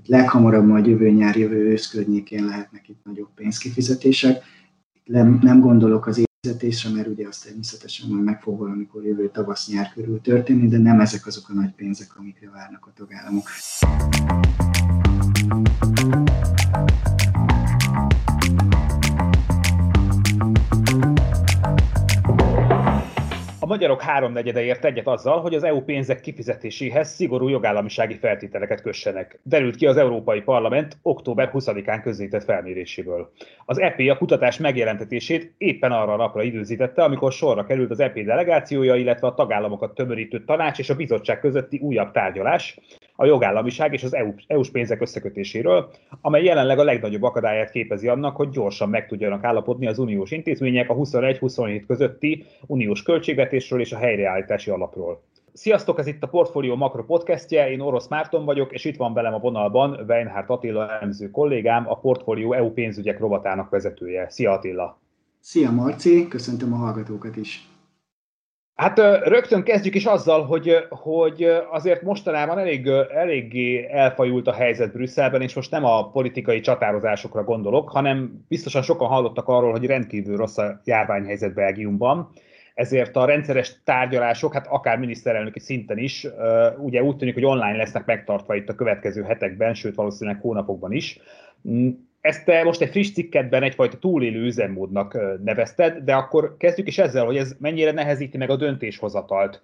itt 0.00 0.08
leghamarabb 0.08 0.66
majd 0.66 0.86
jövő 0.86 1.10
nyár, 1.10 1.36
jövő 1.36 1.70
ősz 1.70 1.90
környékén 1.90 2.44
lehetnek 2.44 2.88
itt 2.88 3.04
nagyobb 3.04 3.28
pénzkifizetések. 3.34 4.42
Nem, 5.04 5.38
nem 5.42 5.60
gondolok 5.60 6.06
az 6.06 6.24
fizetésre, 6.40 6.90
mert 6.90 7.06
ugye 7.06 7.26
azt 7.26 7.44
természetesen 7.44 8.08
majd 8.08 8.24
meg 8.24 8.42
fog 8.42 8.58
valamikor 8.58 9.04
jövő 9.04 9.30
tavasz-nyár 9.30 9.92
körül 9.94 10.20
történni, 10.20 10.68
de 10.68 10.78
nem 10.78 11.00
ezek 11.00 11.26
azok 11.26 11.48
a 11.48 11.52
nagy 11.52 11.74
pénzek, 11.74 12.16
amikre 12.16 12.50
várnak 12.50 12.86
a 12.86 12.92
tagállamok. 12.94 13.48
Magyarok 23.70 24.02
háromnegyede 24.02 24.62
ért 24.62 24.84
egyet 24.84 25.06
azzal, 25.06 25.40
hogy 25.40 25.54
az 25.54 25.62
EU 25.62 25.80
pénzek 25.80 26.20
kifizetéséhez 26.20 27.08
szigorú 27.08 27.48
jogállamisági 27.48 28.14
feltételeket 28.14 28.82
kössenek. 28.82 29.40
Derült 29.42 29.76
ki 29.76 29.86
az 29.86 29.96
Európai 29.96 30.40
Parlament 30.40 30.98
október 31.02 31.50
20-án 31.52 32.00
közzétett 32.02 32.44
felméréséből. 32.44 33.32
Az 33.64 33.80
EP 33.80 33.98
a 33.98 34.16
kutatás 34.16 34.58
megjelentetését 34.58 35.54
éppen 35.58 35.92
arra 35.92 36.12
a 36.12 36.16
napra 36.16 36.42
időzítette, 36.42 37.02
amikor 37.02 37.32
sorra 37.32 37.64
került 37.64 37.90
az 37.90 38.00
EP 38.00 38.18
delegációja, 38.18 38.94
illetve 38.94 39.26
a 39.26 39.34
tagállamokat 39.34 39.94
tömörítő 39.94 40.44
tanács 40.44 40.78
és 40.78 40.90
a 40.90 40.96
bizottság 40.96 41.40
közötti 41.40 41.78
újabb 41.78 42.10
tárgyalás, 42.10 42.78
a 43.20 43.26
jogállamiság 43.26 43.92
és 43.92 44.02
az 44.02 44.14
EU, 44.14 44.34
EU-s 44.46 44.70
pénzek 44.70 45.00
összekötéséről, 45.00 45.90
amely 46.20 46.44
jelenleg 46.44 46.78
a 46.78 46.84
legnagyobb 46.84 47.22
akadályát 47.22 47.70
képezi 47.70 48.08
annak, 48.08 48.36
hogy 48.36 48.48
gyorsan 48.48 48.88
meg 48.88 49.06
tudjanak 49.06 49.44
állapodni 49.44 49.86
az 49.86 49.98
uniós 49.98 50.30
intézmények 50.30 50.90
a 50.90 50.94
21-27 50.94 51.82
közötti 51.86 52.44
uniós 52.66 53.02
költségvetésről 53.60 53.80
és 53.80 53.92
a 53.92 53.96
helyreállítási 53.96 54.70
alapról. 54.70 55.22
Sziasztok, 55.52 55.98
ez 55.98 56.06
itt 56.06 56.22
a 56.22 56.28
Portfolio 56.28 56.76
Makro 56.76 57.04
podcastje, 57.04 57.70
én 57.70 57.80
Orosz 57.80 58.08
Márton 58.08 58.44
vagyok, 58.44 58.72
és 58.72 58.84
itt 58.84 58.96
van 58.96 59.14
velem 59.14 59.34
a 59.34 59.38
vonalban 59.38 60.04
Weinhardt 60.08 60.50
Attila 60.50 60.90
elemző 60.90 61.30
kollégám, 61.30 61.88
a 61.88 61.98
Portfolio 61.98 62.52
EU 62.52 62.70
pénzügyek 62.70 63.18
rovatának 63.18 63.70
vezetője. 63.70 64.28
Szia 64.28 64.52
Attila! 64.52 64.98
Szia 65.40 65.70
Marci, 65.70 66.28
köszöntöm 66.28 66.72
a 66.72 66.76
hallgatókat 66.76 67.36
is! 67.36 67.68
Hát 68.74 68.98
rögtön 69.24 69.62
kezdjük 69.62 69.94
is 69.94 70.04
azzal, 70.04 70.44
hogy, 70.44 70.76
hogy 70.88 71.42
azért 71.70 72.02
mostanában 72.02 72.58
elég, 72.58 72.86
eléggé 73.14 73.88
elfajult 73.90 74.46
a 74.46 74.52
helyzet 74.52 74.92
Brüsszelben, 74.92 75.42
és 75.42 75.54
most 75.54 75.70
nem 75.70 75.84
a 75.84 76.10
politikai 76.10 76.60
csatározásokra 76.60 77.44
gondolok, 77.44 77.90
hanem 77.90 78.44
biztosan 78.48 78.82
sokan 78.82 79.08
hallottak 79.08 79.48
arról, 79.48 79.70
hogy 79.70 79.86
rendkívül 79.86 80.36
rossz 80.36 80.58
a 80.58 80.80
járványhelyzet 80.84 81.54
Belgiumban, 81.54 82.32
ezért 82.74 83.16
a 83.16 83.24
rendszeres 83.24 83.74
tárgyalások, 83.84 84.52
hát 84.52 84.66
akár 84.66 84.98
miniszterelnöki 84.98 85.58
szinten 85.58 85.98
is, 85.98 86.26
ugye 86.78 87.02
úgy 87.02 87.16
tűnik, 87.16 87.34
hogy 87.34 87.44
online 87.44 87.76
lesznek 87.76 88.04
megtartva 88.06 88.54
itt 88.54 88.68
a 88.68 88.74
következő 88.74 89.22
hetekben, 89.22 89.74
sőt 89.74 89.94
valószínűleg 89.94 90.40
hónapokban 90.40 90.92
is 90.92 91.20
mm, 91.68 91.88
ezt 92.20 92.44
te 92.44 92.64
most 92.64 92.80
egy 92.80 92.90
friss 92.90 93.10
cikketben 93.10 93.62
egyfajta 93.62 93.98
túlélő 93.98 94.44
üzemmódnak 94.44 95.18
nevezted, 95.44 95.96
de 95.96 96.14
akkor 96.14 96.56
kezdjük 96.58 96.86
is 96.86 96.98
ezzel, 96.98 97.24
hogy 97.24 97.36
ez 97.36 97.56
mennyire 97.58 97.92
nehezíti 97.92 98.36
meg 98.36 98.50
a 98.50 98.56
döntéshozatalt 98.56 99.62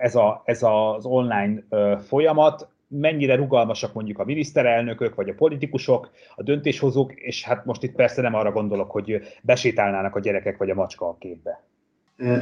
ez, 0.00 0.14
a, 0.14 0.42
ez 0.44 0.62
az 0.62 1.04
online 1.04 1.62
folyamat, 2.06 2.68
mennyire 2.88 3.34
rugalmasak 3.34 3.92
mondjuk 3.92 4.18
a 4.18 4.24
miniszterelnökök, 4.24 5.14
vagy 5.14 5.28
a 5.28 5.34
politikusok, 5.34 6.10
a 6.36 6.42
döntéshozók, 6.42 7.14
és 7.14 7.44
hát 7.44 7.64
most 7.64 7.82
itt 7.82 7.94
persze 7.94 8.22
nem 8.22 8.34
arra 8.34 8.52
gondolok, 8.52 8.90
hogy 8.90 9.20
besétálnának 9.42 10.16
a 10.16 10.20
gyerekek 10.20 10.56
vagy 10.56 10.70
a 10.70 10.74
macska 10.74 11.08
a 11.08 11.16
képbe. 11.18 11.62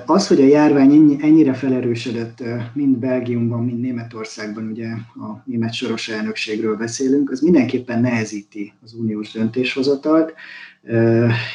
Az, 0.06 0.26
hogy 0.26 0.40
a 0.40 0.46
járvány 0.46 1.18
ennyire 1.20 1.54
felerősödött 1.54 2.42
mind 2.72 2.96
Belgiumban, 2.96 3.64
mind 3.64 3.80
Németországban, 3.80 4.66
ugye 4.66 4.86
a 5.14 5.42
német 5.44 5.72
soros 5.72 6.08
elnökségről 6.08 6.76
beszélünk, 6.76 7.30
az 7.30 7.40
mindenképpen 7.40 8.00
nehezíti 8.00 8.72
az 8.82 8.94
uniós 8.94 9.32
döntéshozatalt, 9.32 10.34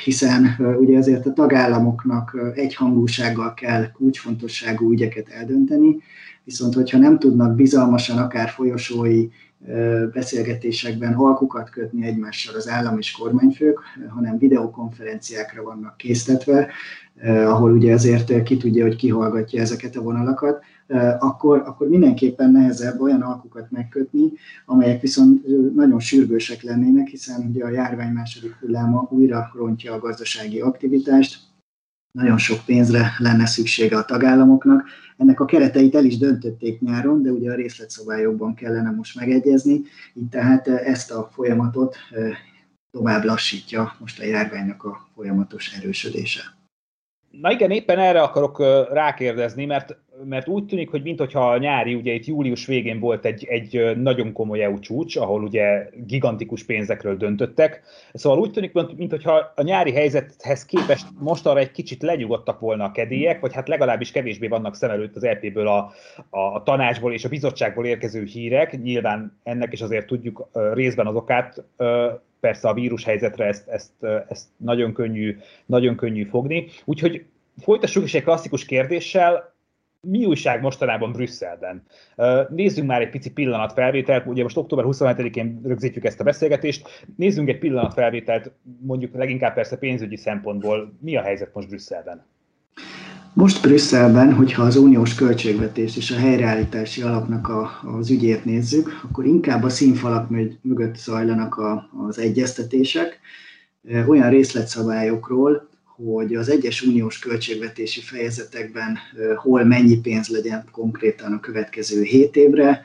hiszen 0.03 0.55
ugye 0.79 0.97
ezért 0.97 1.25
a 1.25 1.33
tagállamoknak 1.33 2.37
egyhangúsággal 2.55 3.53
kell 3.53 3.91
kulcsfontosságú 3.91 4.91
ügyeket 4.91 5.29
eldönteni, 5.29 5.97
viszont 6.43 6.73
hogyha 6.73 6.97
nem 6.97 7.19
tudnak 7.19 7.55
bizalmasan 7.55 8.17
akár 8.17 8.49
folyosói 8.49 9.27
beszélgetésekben 10.13 11.13
halkukat 11.13 11.69
kötni 11.69 12.05
egymással 12.05 12.55
az 12.55 12.69
állam 12.69 12.97
és 12.97 13.11
kormányfők, 13.11 13.79
hanem 14.09 14.37
videokonferenciákra 14.37 15.63
vannak 15.63 15.97
késztetve, 15.97 16.67
ahol 17.23 17.71
ugye 17.71 17.91
ezért 17.91 18.43
ki 18.43 18.57
tudja, 18.57 18.83
hogy 18.83 18.95
kihallgatja 18.95 19.61
ezeket 19.61 19.95
a 19.95 20.01
vonalakat, 20.01 20.63
akkor, 21.19 21.63
akkor 21.65 21.87
mindenképpen 21.87 22.51
nehezebb 22.51 23.01
olyan 23.01 23.21
alkukat 23.21 23.71
megkötni, 23.71 24.31
amelyek 24.65 25.01
viszont 25.01 25.45
nagyon 25.75 25.99
sürgősek 25.99 26.61
lennének, 26.61 27.07
hiszen 27.07 27.47
ugye 27.49 27.63
a 27.63 27.69
járvány 27.69 28.11
második 28.11 28.55
hulláma 28.59 29.07
újra 29.09 29.51
rontja 29.55 29.93
a 29.93 29.99
gazdasági 29.99 30.59
aktivitást, 30.59 31.37
nagyon 32.15 32.37
sok 32.37 32.59
pénzre 32.65 33.15
lenne 33.17 33.45
szüksége 33.45 33.97
a 33.97 34.05
tagállamoknak. 34.05 34.83
Ennek 35.17 35.39
a 35.39 35.45
kereteit 35.45 35.95
el 35.95 36.05
is 36.05 36.17
döntötték 36.17 36.79
nyáron, 36.79 37.21
de 37.21 37.29
ugye 37.29 37.51
a 37.51 37.55
részletszabályokban 37.55 38.53
kellene 38.53 38.91
most 38.91 39.19
megegyezni, 39.19 39.81
így 40.13 40.29
tehát 40.29 40.67
ezt 40.67 41.11
a 41.11 41.29
folyamatot 41.33 41.97
tovább 42.91 43.23
lassítja 43.23 43.95
most 43.99 44.19
a 44.19 44.25
járványnak 44.25 44.83
a 44.83 45.07
folyamatos 45.15 45.73
erősödése. 45.73 46.41
Na 47.31 47.51
igen, 47.51 47.71
éppen 47.71 47.99
erre 47.99 48.21
akarok 48.21 48.59
rákérdezni, 48.91 49.65
mert, 49.65 49.97
mert 50.27 50.47
úgy 50.47 50.65
tűnik, 50.65 50.89
hogy 50.89 51.01
mintha 51.01 51.49
a 51.49 51.57
nyári, 51.57 51.93
ugye 51.93 52.13
itt 52.13 52.25
július 52.25 52.65
végén 52.65 52.99
volt 52.99 53.25
egy, 53.25 53.45
egy 53.49 53.97
nagyon 53.97 54.33
komoly 54.33 54.63
EU 54.63 54.79
csúcs, 54.79 55.15
ahol 55.15 55.43
ugye 55.43 55.89
gigantikus 56.05 56.63
pénzekről 56.63 57.17
döntöttek. 57.17 57.83
Szóval 58.13 58.39
úgy 58.39 58.51
tűnik, 58.51 58.71
mintha 58.97 59.51
a 59.55 59.61
nyári 59.61 59.91
helyzethez 59.91 60.65
képest 60.65 61.07
most 61.19 61.45
arra 61.45 61.59
egy 61.59 61.71
kicsit 61.71 62.01
lenyugodtak 62.01 62.59
volna 62.59 62.83
a 62.83 62.91
kedélyek, 62.91 63.39
vagy 63.39 63.53
hát 63.53 63.67
legalábbis 63.67 64.11
kevésbé 64.11 64.47
vannak 64.47 64.75
szem 64.75 64.89
előtt 64.89 65.15
az 65.15 65.23
EP-ből 65.23 65.67
a, 65.67 65.91
a, 66.29 66.63
tanácsból 66.63 67.13
és 67.13 67.25
a 67.25 67.29
bizottságból 67.29 67.85
érkező 67.85 68.23
hírek. 68.23 68.81
Nyilván 68.81 69.39
ennek 69.43 69.73
is 69.73 69.81
azért 69.81 70.07
tudjuk 70.07 70.49
részben 70.73 71.07
az 71.07 71.15
okát 71.15 71.63
persze 72.39 72.67
a 72.67 72.73
vírus 72.73 73.03
helyzetre 73.03 73.45
ezt, 73.45 73.67
ezt, 73.67 73.91
ezt 74.27 74.47
nagyon, 74.57 74.93
könnyű, 74.93 75.37
nagyon 75.65 75.95
könnyű 75.95 76.23
fogni. 76.23 76.67
Úgyhogy 76.85 77.25
folytassuk 77.61 78.03
is 78.03 78.13
egy 78.13 78.23
klasszikus 78.23 78.65
kérdéssel, 78.65 79.54
mi 80.05 80.25
újság 80.25 80.61
mostanában 80.61 81.11
Brüsszelben? 81.11 81.83
Nézzünk 82.49 82.87
már 82.87 83.01
egy 83.01 83.09
pici 83.09 83.31
pillanatfelvételt, 83.31 84.25
ugye 84.25 84.43
most 84.43 84.57
október 84.57 84.85
27-én 84.87 85.61
rögzítjük 85.63 86.05
ezt 86.05 86.19
a 86.19 86.23
beszélgetést, 86.23 87.05
nézzünk 87.15 87.49
egy 87.49 87.59
pillanatfelvételt, 87.59 88.51
mondjuk 88.81 89.15
leginkább 89.15 89.53
persze 89.53 89.77
pénzügyi 89.77 90.17
szempontból, 90.17 90.93
mi 91.01 91.15
a 91.17 91.21
helyzet 91.21 91.53
most 91.53 91.67
Brüsszelben? 91.67 92.25
Most 93.33 93.61
Brüsszelben, 93.61 94.33
hogyha 94.33 94.63
az 94.63 94.75
uniós 94.75 95.15
költségvetés 95.15 95.97
és 95.97 96.11
a 96.11 96.17
helyreállítási 96.17 97.01
alapnak 97.01 97.47
a, 97.47 97.69
az 97.97 98.09
ügyét 98.09 98.45
nézzük, 98.45 99.01
akkor 99.03 99.25
inkább 99.25 99.63
a 99.63 99.69
színfalak 99.69 100.29
mögött 100.61 100.95
zajlanak 100.95 101.55
a, 101.55 101.89
az 102.07 102.19
egyeztetések, 102.19 103.19
olyan 104.07 104.29
részletszabályokról, 104.29 105.69
hogy 105.95 106.35
az 106.35 106.49
egyes 106.49 106.81
uniós 106.81 107.19
költségvetési 107.19 108.01
fejezetekben 108.01 108.97
hol 109.35 109.63
mennyi 109.63 109.99
pénz 109.99 110.27
legyen 110.27 110.63
konkrétan 110.71 111.33
a 111.33 111.39
következő 111.39 112.01
7 112.01 112.35
évre, 112.35 112.83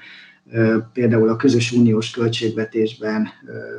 például 0.93 1.29
a 1.29 1.37
közös 1.37 1.73
uniós 1.73 2.11
költségvetésben 2.11 3.29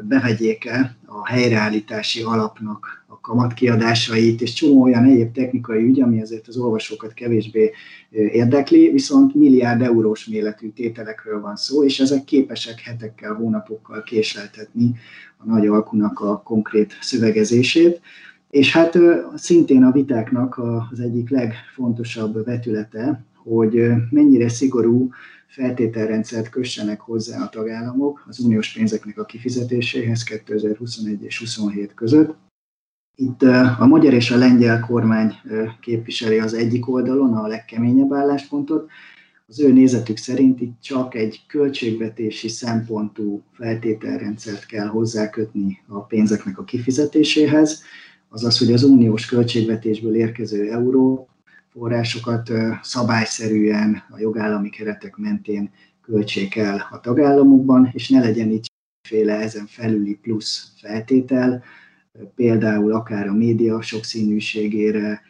bevegyék-e 0.02 0.96
a 1.06 1.28
helyreállítási 1.28 2.22
alapnak 2.22 3.02
kamatkiadásait, 3.22 4.42
és 4.42 4.54
csomó 4.54 4.82
olyan 4.82 5.04
egyéb 5.04 5.34
technikai 5.34 5.84
ügy, 5.84 6.02
ami 6.02 6.22
azért 6.22 6.48
az 6.48 6.58
olvasókat 6.58 7.14
kevésbé 7.14 7.72
érdekli, 8.10 8.92
viszont 8.92 9.36
milliárd 9.36 9.82
eurós 9.82 10.26
méretű 10.26 10.70
tételekről 10.70 11.42
van 11.42 11.56
szó, 11.56 11.84
és 11.84 12.00
ezek 12.00 12.24
képesek 12.24 12.80
hetekkel, 12.80 13.34
hónapokkal 13.34 14.04
késleltetni 14.04 14.96
a 15.38 15.46
nagy 15.46 15.68
alkunak 15.68 16.20
a 16.20 16.42
konkrét 16.42 16.98
szövegezését. 17.02 18.02
És 18.52 18.72
hát 18.72 18.98
szintén 19.36 19.84
a 19.84 19.92
vitáknak 19.92 20.62
az 20.92 21.00
egyik 21.00 21.30
legfontosabb 21.30 22.46
vetülete, 22.46 23.26
hogy 23.36 23.92
mennyire 24.10 24.50
szigorú 24.50 25.10
feltételrendszert 25.48 26.50
kössenek 26.50 27.00
hozzá 27.02 27.44
a 27.44 27.50
tagállamok 27.50 28.26
az 28.28 28.40
uniós 28.40 28.74
pénzeknek 28.74 29.18
a 29.18 29.26
kifizetéséhez 29.26 30.24
2021 30.24 31.24
és 31.24 31.38
2027 31.38 31.94
között. 31.94 32.36
Itt 33.16 33.42
a 33.80 33.86
magyar 33.88 34.14
és 34.14 34.32
a 34.32 34.38
lengyel 34.38 34.80
kormány 34.80 35.34
képviseli 35.82 36.40
az 36.40 36.54
egyik 36.54 36.90
oldalon 36.90 37.34
a 37.34 37.48
legkeményebb 37.48 38.14
álláspontot. 38.14 38.90
Az 39.48 39.60
ő 39.60 39.72
nézetük 39.72 40.18
szerint 40.18 40.62
itt 40.62 40.82
csak 40.82 41.16
egy 41.16 41.42
költségvetési 41.48 42.48
szempontú 42.48 43.44
feltételrendszert 43.52 44.66
kell 44.66 44.88
hozzákötni 44.88 45.82
a 45.88 46.00
pénzeknek 46.00 46.58
a 46.58 46.64
kifizetéséhez, 46.64 47.84
azaz, 48.34 48.58
hogy 48.58 48.74
az 48.74 48.84
uniós 48.84 49.26
költségvetésből 49.26 50.16
érkező 50.16 50.72
euró 50.72 51.30
forrásokat 51.70 52.52
szabályszerűen 52.82 54.04
a 54.10 54.20
jogállami 54.20 54.70
keretek 54.70 55.16
mentén 55.16 55.72
költsék 56.02 56.56
el 56.56 56.88
a 56.92 57.00
tagállamokban, 57.00 57.90
és 57.94 58.10
ne 58.10 58.20
legyen 58.20 58.50
itt 58.50 58.64
féle 59.08 59.34
ezen 59.34 59.66
felüli 59.66 60.16
plusz 60.22 60.74
feltétel, 60.78 61.64
például 62.36 62.94
akár 62.94 63.28
a 63.28 63.34
média 63.34 63.82
sokszínűségére, 63.82 65.22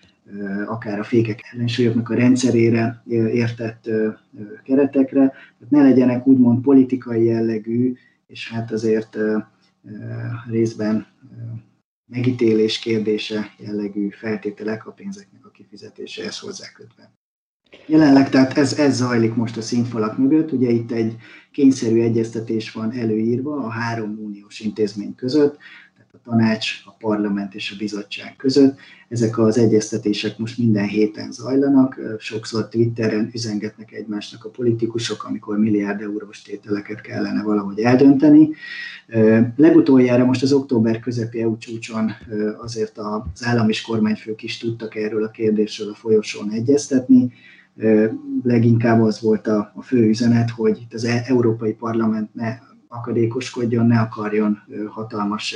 akár 0.65 1.00
a 1.00 1.03
fékek 1.03 1.39
ellensúlyoknak 1.51 2.09
a 2.09 2.15
rendszerére 2.15 3.03
értett 3.33 3.89
keretekre, 4.63 5.33
ne 5.69 5.81
legyenek 5.81 6.27
úgymond 6.27 6.62
politikai 6.62 7.24
jellegű, 7.24 7.94
és 8.27 8.51
hát 8.51 8.71
azért 8.71 9.18
részben 10.50 11.07
megítélés 12.12 12.80
kérdése 12.80 13.54
jellegű 13.58 14.10
feltételek 14.10 14.86
a 14.86 14.92
pénzeknek 14.92 15.46
a 15.46 15.50
kifizetéséhez 15.50 16.40
hozzákötve. 16.40 17.13
Jelenleg 17.88 18.30
tehát 18.30 18.58
ez, 18.58 18.74
ez 18.74 18.96
zajlik 18.96 19.36
most 19.36 19.58
a 19.58 19.62
színfalak 19.62 20.18
mögött, 20.18 20.52
ugye 20.52 20.69
itt 20.69 20.92
egy 20.92 21.16
kényszerű 21.52 22.02
egyeztetés 22.02 22.72
van 22.72 22.92
előírva 22.92 23.56
a 23.56 23.69
három 23.69 24.19
uniós 24.19 24.60
intézmény 24.60 25.16
között, 25.16 25.58
a 26.13 26.18
tanács, 26.24 26.69
a 26.86 26.92
parlament 27.00 27.56
és 27.56 27.72
a 27.72 27.75
bizottság 27.78 28.36
között. 28.36 28.78
Ezek 29.10 29.38
az 29.38 29.58
egyeztetések 29.58 30.38
most 30.38 30.58
minden 30.58 30.88
héten 30.88 31.31
zajlanak, 31.31 32.00
sokszor 32.19 32.68
Twitteren 32.68 33.30
üzengetnek 33.34 33.92
egymásnak 33.92 34.46
a 34.46 34.50
politikusok, 34.50 35.24
amikor 35.24 35.58
milliárd 35.58 36.02
eurós 36.02 36.42
tételeket 36.42 37.02
kellene 37.02 37.44
valahogy 37.44 37.80
eldönteni. 37.80 38.50
Legutoljára 39.56 40.25
most 40.25 40.44
az 40.44 40.54
október 40.54 41.00
közepi 41.00 41.42
EU 41.42 41.58
csúcson 41.58 42.12
azért 42.62 42.98
az 42.98 43.46
állam 43.46 43.69
és 43.69 43.81
kormányfők 43.81 44.44
is 44.44 44.58
tudtak 44.58 44.96
erről 44.96 45.24
a 45.24 45.31
kérdésről 45.31 45.90
a 45.90 45.96
folyosón 45.96 46.52
egyeztetni, 46.52 47.31
leginkább 48.44 49.02
az 49.02 49.22
volt 49.22 49.48
a, 49.48 49.72
a 49.75 49.81
fő 49.81 50.08
üzenet, 50.08 50.50
hogy 50.50 50.78
itt 50.81 50.94
az 50.94 51.04
e- 51.04 51.24
Európai 51.28 51.74
Parlament 51.74 52.34
ne 52.34 52.58
akadékoskodjon, 52.92 53.86
ne 53.86 54.00
akarjon 54.00 54.62
hatalmas 54.88 55.56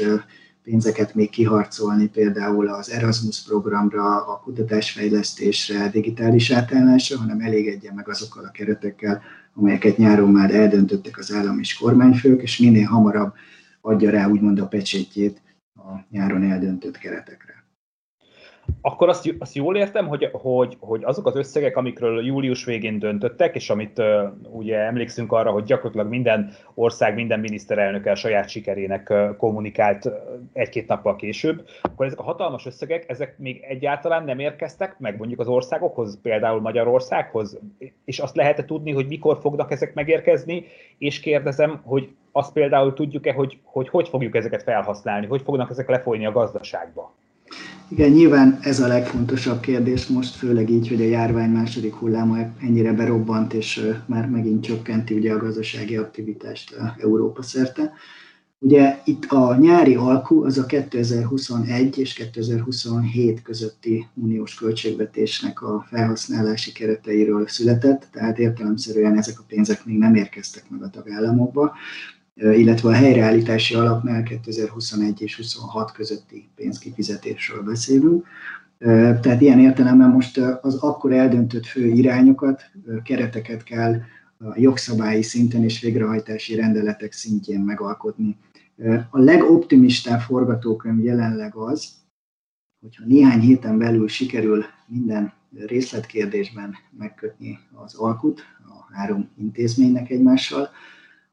pénzeket 0.64 1.16
még 1.16 1.30
kiharcolni, 1.30 2.08
például 2.08 2.68
az 2.68 2.92
Erasmus 2.92 3.44
programra, 3.44 4.26
a 4.26 4.40
kutatásfejlesztésre, 4.44 5.90
digitális 5.90 6.52
átállásra, 6.52 7.18
hanem 7.18 7.40
elégedje 7.40 7.94
meg 7.94 8.10
azokkal 8.10 8.44
a 8.44 8.52
keretekkel, 8.52 9.22
amelyeket 9.54 9.98
nyáron 9.98 10.32
már 10.32 10.56
eldöntöttek 10.56 11.18
az 11.18 11.34
állam 11.34 11.60
és 11.60 11.78
kormányfők, 11.78 12.42
és 12.42 12.58
minél 12.58 12.88
hamarabb 12.88 13.34
adja 13.82 14.10
rá 14.10 14.28
úgymond 14.28 14.60
a 14.60 14.68
pecsétjét 14.68 15.42
a 15.76 16.06
nyáron 16.10 16.44
eldöntött 16.44 16.98
keretekre 16.98 17.65
akkor 18.88 19.10
azt, 19.10 19.36
azt 19.40 19.56
jól 19.56 19.76
értem, 19.76 20.08
hogy, 20.08 20.30
hogy, 20.32 20.78
hogy 20.80 21.04
azok 21.04 21.28
az 21.28 21.36
összegek, 21.36 21.78
amikről 21.78 22.26
július 22.26 22.66
végén 22.66 23.00
döntöttek, 23.00 23.56
és 23.56 23.70
amit 23.70 24.00
uh, 24.00 24.06
ugye 24.50 24.78
emlékszünk 24.78 25.32
arra, 25.32 25.52
hogy 25.52 25.64
gyakorlatilag 25.64 26.08
minden 26.08 26.54
ország, 26.74 27.16
minden 27.16 27.40
miniszterelnöke 27.40 28.12
a 28.12 28.16
saját 28.16 28.50
sikerének 28.50 29.10
uh, 29.10 29.36
kommunikált 29.38 30.06
uh, 30.06 30.14
egy-két 30.54 30.88
nappal 30.88 31.16
később, 31.16 31.68
akkor 31.82 32.06
ezek 32.06 32.20
a 32.20 32.24
hatalmas 32.24 32.66
összegek, 32.66 33.10
ezek 33.10 33.38
még 33.38 33.64
egyáltalán 33.68 34.24
nem 34.24 34.40
érkeztek 34.40 35.00
meg 35.00 35.18
mondjuk 35.18 35.40
az 35.40 35.48
országokhoz, 35.48 36.20
például 36.22 36.62
Magyarországhoz, 36.62 37.60
és 38.06 38.20
azt 38.20 38.36
lehet 38.36 38.66
tudni, 38.66 38.92
hogy 38.92 39.08
mikor 39.08 39.38
fognak 39.42 39.72
ezek 39.72 39.94
megérkezni, 39.94 40.66
és 40.98 41.20
kérdezem, 41.20 41.82
hogy 41.84 42.10
azt 42.32 42.54
például 42.54 42.94
tudjuk-e, 42.94 43.34
hogy, 43.34 43.60
hogy 43.64 43.90
hogy 43.90 44.08
fogjuk 44.08 44.36
ezeket 44.36 44.64
felhasználni, 44.64 45.26
hogy 45.26 45.42
fognak 45.42 45.70
ezek 45.70 45.90
lefolyni 45.90 46.26
a 46.26 46.32
gazdaságba? 46.32 47.14
Igen, 47.88 48.12
nyilván 48.12 48.60
ez 48.62 48.80
a 48.80 48.88
legfontosabb 48.88 49.60
kérdés 49.60 50.08
most, 50.08 50.36
főleg 50.36 50.70
így, 50.70 50.88
hogy 50.88 51.02
a 51.02 51.06
járvány 51.06 51.50
második 51.50 51.94
hulláma 51.94 52.38
ennyire 52.62 52.94
berobbant, 52.94 53.54
és 53.54 53.92
már 54.06 54.30
megint 54.30 54.64
csökkenti 54.64 55.14
ugye 55.14 55.34
a 55.34 55.38
gazdasági 55.38 55.98
aktivitást 55.98 56.76
Európa 56.98 57.42
szerte. 57.42 57.94
Ugye 58.60 59.02
itt 59.06 59.26
a 59.26 59.58
nyári 59.60 59.96
alkú 59.96 60.44
az 60.44 60.58
a 60.58 60.66
2021 60.66 61.98
és 61.98 62.14
2027 62.14 63.42
közötti 63.42 64.08
uniós 64.14 64.56
költségvetésnek 64.56 65.62
a 65.62 65.86
felhasználási 65.90 66.72
kereteiről 66.72 67.48
született, 67.48 68.08
tehát 68.12 68.40
értelemszerűen 68.40 69.18
ezek 69.18 69.40
a 69.40 69.44
pénzek 69.48 69.86
még 69.86 69.98
nem 69.98 70.16
érkeztek 70.16 70.70
meg 70.70 70.84
a 70.84 70.90
tagállamokba 70.90 71.74
illetve 72.36 72.90
a 72.90 72.94
helyreállítási 72.94 73.76
alapnál 73.76 74.24
2021 74.24 75.22
és 75.22 75.36
26 75.36 75.92
közötti 75.92 76.50
pénzkifizetésről 76.56 77.64
beszélünk. 77.64 78.26
Tehát 79.22 79.42
ilyen 79.42 79.60
értelemben 79.60 80.10
most 80.10 80.38
az 80.38 80.76
akkor 80.76 81.12
eldöntött 81.12 81.66
fő 81.66 81.88
irányokat, 81.88 82.62
kereteket 83.04 83.64
kell 83.64 84.02
a 84.38 84.54
jogszabályi 84.56 85.22
szinten 85.22 85.64
és 85.64 85.82
végrehajtási 85.82 86.56
rendeletek 86.56 87.12
szintjén 87.12 87.60
megalkotni. 87.60 88.38
A 89.10 89.20
legoptimistább 89.20 90.20
forgatókönyv 90.20 91.04
jelenleg 91.04 91.56
az, 91.56 91.94
hogyha 92.82 93.04
néhány 93.06 93.40
héten 93.40 93.78
belül 93.78 94.08
sikerül 94.08 94.66
minden 94.88 95.34
részletkérdésben 95.68 96.76
megkötni 96.98 97.60
az 97.74 97.96
alkut 97.96 98.42
a 98.68 98.94
három 98.94 99.30
intézménynek 99.38 100.10
egymással, 100.10 100.70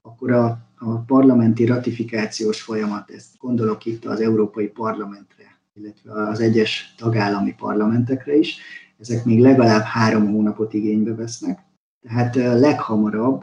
akkor 0.02 0.30
a 0.32 0.70
a 0.84 0.98
parlamenti 0.98 1.64
ratifikációs 1.66 2.60
folyamat, 2.60 3.10
ezt 3.10 3.38
gondolok 3.38 3.84
itt 3.84 4.04
az 4.04 4.20
Európai 4.20 4.66
Parlamentre, 4.66 5.58
illetve 5.74 6.12
az 6.12 6.40
egyes 6.40 6.94
tagállami 6.96 7.54
parlamentekre 7.54 8.36
is, 8.36 8.56
ezek 8.98 9.24
még 9.24 9.40
legalább 9.40 9.82
három 9.82 10.32
hónapot 10.32 10.72
igénybe 10.72 11.14
vesznek. 11.14 11.58
Tehát 12.02 12.34
leghamarabb 12.34 13.42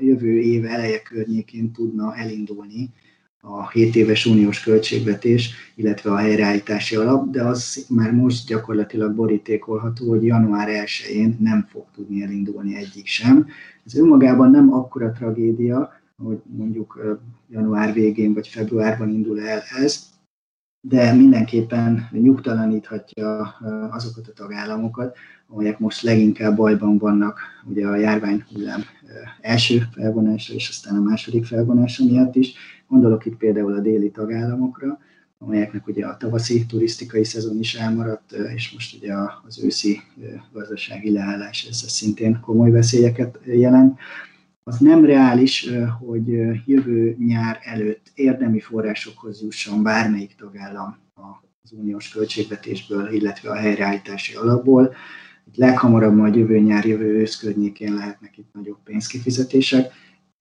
jövő 0.00 0.40
év 0.40 0.64
eleje 0.64 1.02
környékén 1.02 1.72
tudna 1.72 2.16
elindulni 2.16 2.92
a 3.46 3.70
7 3.70 3.96
éves 3.96 4.26
uniós 4.26 4.62
költségvetés, 4.62 5.50
illetve 5.74 6.10
a 6.10 6.16
helyreállítási 6.16 6.96
alap, 6.96 7.30
de 7.30 7.42
az 7.42 7.86
már 7.88 8.12
most 8.12 8.46
gyakorlatilag 8.46 9.14
borítékolható, 9.14 10.08
hogy 10.08 10.24
január 10.24 10.68
1-én 10.70 11.36
nem 11.40 11.66
fog 11.70 11.84
tudni 11.94 12.22
elindulni 12.22 12.76
egyik 12.76 13.06
sem. 13.06 13.46
Ez 13.86 13.96
önmagában 13.96 14.50
nem 14.50 14.72
akkora 14.72 15.12
tragédia, 15.12 15.92
hogy 16.22 16.38
mondjuk 16.44 17.18
január 17.50 17.92
végén 17.92 18.34
vagy 18.34 18.48
februárban 18.48 19.08
indul 19.08 19.40
el 19.40 19.62
ez, 19.82 20.12
de 20.80 21.12
mindenképpen 21.12 22.08
nyugtalaníthatja 22.10 23.56
azokat 23.90 24.28
a 24.28 24.32
tagállamokat, 24.32 25.16
amelyek 25.48 25.78
most 25.78 26.02
leginkább 26.02 26.56
bajban 26.56 26.98
vannak 26.98 27.40
ugye 27.64 27.86
a 27.86 27.96
járvány 27.96 28.44
hullám 28.52 28.80
első 29.40 29.82
felvonása 29.92 30.54
és 30.54 30.68
aztán 30.68 30.96
a 30.96 31.02
második 31.02 31.44
felvonása 31.44 32.04
miatt 32.04 32.34
is. 32.34 32.54
Gondolok 32.94 33.26
itt 33.26 33.36
például 33.36 33.74
a 33.74 33.80
déli 33.80 34.10
tagállamokra, 34.10 34.98
amelyeknek 35.38 35.86
ugye 35.86 36.06
a 36.06 36.16
tavaszi 36.16 36.66
turisztikai 36.66 37.24
szezon 37.24 37.58
is 37.58 37.74
elmaradt, 37.74 38.32
és 38.32 38.72
most 38.72 38.96
ugye 38.96 39.14
az 39.46 39.64
őszi 39.64 40.00
gazdasági 40.52 41.12
leállás 41.12 41.66
ez 41.70 41.76
szintén 41.76 42.40
komoly 42.40 42.70
veszélyeket 42.70 43.38
jelent 43.44 43.98
az 44.64 44.78
nem 44.78 45.04
reális, 45.04 45.70
hogy 45.98 46.26
jövő 46.66 47.16
nyár 47.18 47.58
előtt 47.62 48.10
érdemi 48.14 48.60
forrásokhoz 48.60 49.42
jusson 49.42 49.82
bármelyik 49.82 50.34
tagállam 50.34 50.96
az 51.62 51.72
uniós 51.72 52.08
költségvetésből, 52.08 53.12
illetve 53.12 53.50
a 53.50 53.54
helyreállítási 53.54 54.34
alapból. 54.34 54.94
Itt 55.46 55.56
leghamarabb 55.56 56.14
majd 56.14 56.34
jövő 56.34 56.58
nyár, 56.58 56.84
jövő 56.84 57.18
ősz 57.18 57.36
környékén 57.36 57.94
lehetnek 57.94 58.38
itt 58.38 58.48
nagyobb 58.52 58.78
pénzkifizetések. 58.84 59.92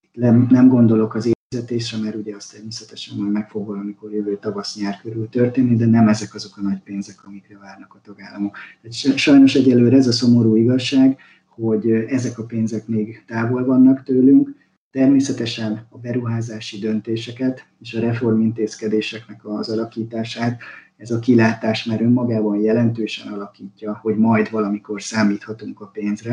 Itt 0.01 0.15
nem, 0.15 0.47
nem 0.49 0.67
gondolok 0.67 1.15
az 1.15 1.32
fizetésre, 1.53 1.97
mert 1.97 2.15
ugye 2.15 2.35
azt 2.35 2.53
természetesen 2.53 3.17
majd 3.17 3.31
meg 3.31 3.49
fog 3.49 3.65
valamikor 3.65 4.13
jövő 4.13 4.37
tavasz-nyár 4.37 4.99
körül 5.01 5.29
történni, 5.29 5.75
de 5.75 5.85
nem 5.85 6.07
ezek 6.07 6.33
azok 6.33 6.57
a 6.57 6.61
nagy 6.61 6.79
pénzek, 6.79 7.25
amikre 7.25 7.57
várnak 7.57 7.93
a 7.93 8.01
tagállamok. 8.03 8.57
Tehát 8.81 9.17
sajnos 9.17 9.55
egyelőre 9.55 9.97
ez 9.97 10.07
a 10.07 10.11
szomorú 10.11 10.55
igazság, 10.55 11.19
hogy 11.47 11.89
ezek 11.89 12.39
a 12.39 12.45
pénzek 12.45 12.87
még 12.87 13.23
távol 13.27 13.65
vannak 13.65 14.03
tőlünk. 14.03 14.55
Természetesen 14.91 15.87
a 15.89 15.97
beruházási 15.97 16.79
döntéseket 16.79 17.65
és 17.79 17.93
a 17.93 17.99
reformintézkedéseknek 17.99 19.45
az 19.45 19.69
alakítását 19.69 20.61
ez 20.97 21.11
a 21.11 21.19
kilátás 21.19 21.85
már 21.85 22.01
önmagában 22.01 22.59
jelentősen 22.59 23.33
alakítja, 23.33 23.99
hogy 24.01 24.17
majd 24.17 24.51
valamikor 24.51 25.01
számíthatunk 25.01 25.81
a 25.81 25.85
pénzre. 25.85 26.31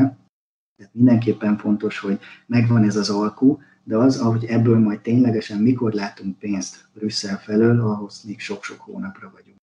Tehát 0.77 0.95
mindenképpen 0.95 1.57
fontos, 1.57 1.99
hogy 1.99 2.19
megvan 2.47 2.85
ez 2.85 2.97
az 2.97 3.11
alkú, 3.11 3.59
de 3.85 3.97
az, 3.97 4.17
ahogy 4.17 4.45
ebből 4.45 4.79
majd 4.79 5.01
ténylegesen 5.01 5.59
mikor 5.59 5.93
látunk 5.93 6.39
pénzt 6.39 6.89
Brüsszel 6.95 7.39
felől, 7.39 7.81
ahhoz 7.81 8.23
még 8.27 8.41
sok-sok 8.41 8.81
hónapra 8.81 9.31
vagyunk. 9.35 9.57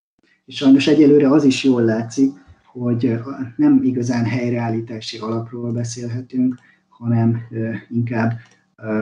És 0.45 0.55
sajnos 0.55 0.87
egyelőre 0.87 1.29
az 1.29 1.43
is 1.43 1.63
jól 1.63 1.81
látszik, 1.81 2.31
hogy 2.65 3.19
nem 3.55 3.83
igazán 3.83 4.25
helyreállítási 4.25 5.17
alapról 5.17 5.71
beszélhetünk, 5.71 6.55
hanem 6.87 7.41
inkább 7.89 8.33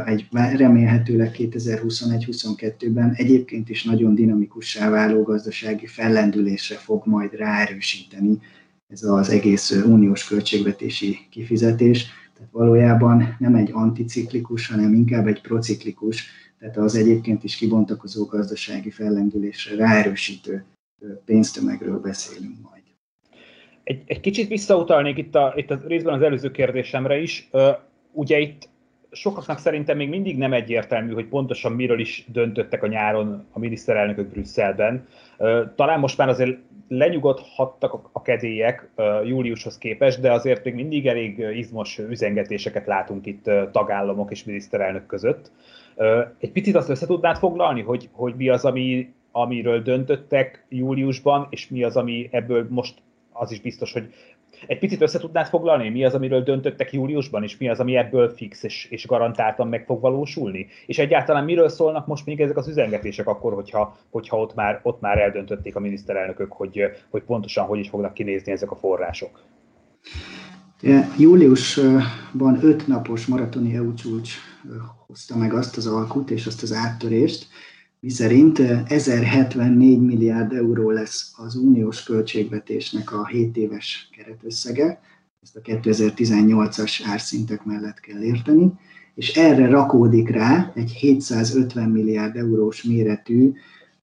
egy 0.06 0.28
remélhetőleg 0.32 1.36
2021-22-ben 1.38 3.12
egyébként 3.14 3.70
is 3.70 3.84
nagyon 3.84 4.16
dinamikussá 4.16 4.90
váló 4.90 5.24
gazdasági 5.24 5.86
fellendülésre 5.86 6.76
fog 6.76 7.06
majd 7.06 7.34
ráerősíteni 7.34 8.40
ez 8.88 9.04
az 9.04 9.30
egész 9.30 9.72
uniós 9.72 10.28
költségvetési 10.28 11.18
kifizetés. 11.30 12.08
Tehát 12.36 12.52
valójában 12.52 13.36
nem 13.40 13.56
egy 13.56 13.70
anticiklikus, 13.74 14.68
hanem 14.68 14.94
inkább 14.94 15.28
egy 15.28 15.42
prociklikus, 15.42 16.28
tehát 16.60 16.78
az 16.78 16.96
egyébként 16.96 17.44
is 17.44 17.56
kibontakozó 17.56 18.26
gazdasági 18.26 18.90
fellendülésre 18.90 19.76
ráerősítő 19.76 20.64
pénztömegről 21.26 22.00
beszélünk 22.00 22.56
majd. 22.62 22.84
Egy, 23.84 24.04
egy 24.06 24.20
kicsit 24.20 24.48
visszautalnék 24.48 25.18
itt 25.18 25.36
a, 25.36 25.54
itt 25.56 25.72
a 25.72 25.80
részben 25.88 26.14
az 26.14 26.22
előző 26.22 26.52
kérdésemre 26.52 27.18
is. 27.18 27.50
Ugye 28.12 28.40
itt 28.40 28.70
sokaknak 29.16 29.58
szerintem 29.58 29.98
még 29.98 30.10
mindig 30.10 30.38
nem 30.38 30.54
egyértelmű, 30.54 31.14
hogy 31.14 31.26
pontosan 31.26 31.72
miről 31.72 32.00
is 32.00 32.26
döntöttek 32.28 32.84
a 32.84 32.88
nyáron 32.88 33.46
a 33.52 33.60
miniszterelnökök 33.60 34.28
Brüsszelben. 34.28 35.08
Talán 35.76 36.00
most 36.00 36.18
már 36.18 36.30
azért 36.30 36.58
lenyugodhattak 36.88 38.10
a 38.12 38.22
kedélyek 38.22 38.90
júliushoz 39.24 39.78
képest, 39.78 40.22
de 40.22 40.32
azért 40.32 40.64
még 40.64 40.74
mindig 40.74 41.08
elég 41.08 41.38
izmos 41.38 41.98
üzengetéseket 41.98 42.86
látunk 42.86 43.26
itt 43.26 43.50
tagállamok 43.72 44.32
és 44.32 44.44
miniszterelnök 44.44 45.06
között. 45.06 45.52
Egy 46.40 46.52
picit 46.52 46.76
azt 46.76 46.90
össze 46.90 47.06
tudnád 47.06 47.38
foglalni, 47.38 47.82
hogy, 47.82 48.10
hogy 48.12 48.34
mi 48.36 48.50
az, 48.50 48.66
ami, 48.66 49.14
amiről 49.32 49.82
döntöttek 49.82 50.66
júliusban, 50.70 51.48
és 51.50 51.70
mi 51.70 51.84
az, 51.84 51.98
ami 51.98 52.28
ebből 52.32 52.68
most 52.70 53.02
az 53.32 53.52
is 53.52 53.62
biztos, 53.62 53.94
hogy 53.94 54.14
egy 54.68 54.80
picit 54.80 55.02
össze 55.02 55.20
tudnád 55.20 55.48
foglalni, 55.48 55.90
mi 55.90 56.06
az, 56.06 56.14
amiről 56.14 56.44
döntöttek 56.44 56.94
júliusban, 56.94 57.44
és 57.44 57.58
mi 57.58 57.70
az, 57.70 57.80
ami 57.80 57.96
ebből 57.96 58.30
fix 58.30 58.64
és, 58.64 58.88
és 58.90 59.08
garantáltan 59.08 59.68
meg 59.68 59.86
fog 59.86 60.02
valósulni? 60.02 60.68
És 60.86 60.98
egyáltalán 60.98 61.44
miről 61.44 61.70
szólnak 61.70 62.08
most 62.08 62.26
még 62.26 62.42
ezek 62.42 62.58
az 62.58 62.68
üzengetések 62.68 63.28
akkor, 63.28 63.54
hogyha, 63.54 63.98
hogyha 64.10 64.40
ott, 64.40 64.56
már, 64.56 64.80
ott 64.84 65.02
már 65.02 65.18
eldöntötték 65.18 65.76
a 65.76 65.80
miniszterelnökök, 65.80 66.52
hogy, 66.52 66.82
hogy 67.10 67.22
pontosan 67.22 67.66
hogy 67.66 67.80
is 67.80 67.90
fognak 67.90 68.14
kinézni 68.14 68.52
ezek 68.52 68.72
a 68.72 68.76
források? 68.76 69.40
Júliusban 71.18 72.60
öt 72.62 72.88
napos 72.88 73.26
maratoni 73.26 73.76
EU 73.76 73.94
csúcs 73.94 74.34
hozta 75.08 75.38
meg 75.38 75.54
azt 75.54 75.78
az 75.78 75.88
alkut 75.88 76.32
és 76.32 76.46
azt 76.46 76.64
az 76.64 76.74
áttörést, 76.74 77.48
miszerint 78.00 78.60
1074 78.60 80.02
milliárd 80.02 80.54
euró 80.54 80.90
lesz 80.90 81.34
az 81.38 81.56
uniós 81.56 82.04
költségvetésnek 82.04 83.14
a 83.14 83.28
7 83.28 83.58
éves 83.58 84.10
keretösszege, 84.12 85.02
ezt 85.42 85.56
a 85.56 85.62
2018-as 85.62 87.00
árszintek 87.06 87.64
mellett 87.64 88.00
kell 88.00 88.22
érteni, 88.22 88.72
és 89.16 89.36
erre 89.36 89.68
rakódik 89.68 90.30
rá 90.30 90.72
egy 90.76 90.92
750 90.92 91.90
milliárd 91.90 92.36
eurós 92.36 92.84
méretű 92.84 93.54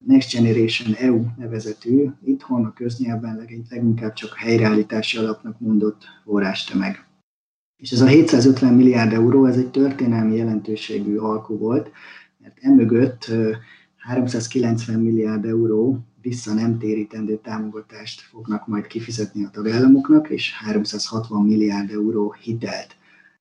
Next 0.06 0.32
Generation 0.32 0.94
EU 0.94 1.25
nevezetű, 1.38 2.11
itthon 2.25 2.64
a 2.64 2.72
köznyelvben 2.72 3.46
leginkább 3.68 4.12
csak 4.12 4.34
helyreállítási 4.34 5.18
alapnak 5.18 5.61
mondott 5.61 6.02
forrástömeg. 6.25 7.04
És 7.76 7.90
ez 7.90 8.00
a 8.00 8.06
750 8.06 8.75
milliárd 8.75 9.12
euró, 9.12 9.46
ez 9.46 9.56
egy 9.56 9.70
történelmi 9.70 10.37
jelentőségű 10.37 11.16
alkú 11.16 11.58
volt, 11.58 11.90
mert 12.38 12.58
emögött 12.61 13.30
390 14.02 15.00
milliárd 15.00 15.44
euró 15.44 15.99
vissza 16.21 16.54
nem 16.54 16.78
térítendő 16.78 17.38
támogatást 17.42 18.21
fognak 18.21 18.66
majd 18.66 18.87
kifizetni 18.87 19.44
a 19.44 19.50
tagállamoknak, 19.50 20.30
és 20.30 20.52
360 20.52 21.44
milliárd 21.47 21.90
euró 21.90 22.35
hitelt. 22.40 22.97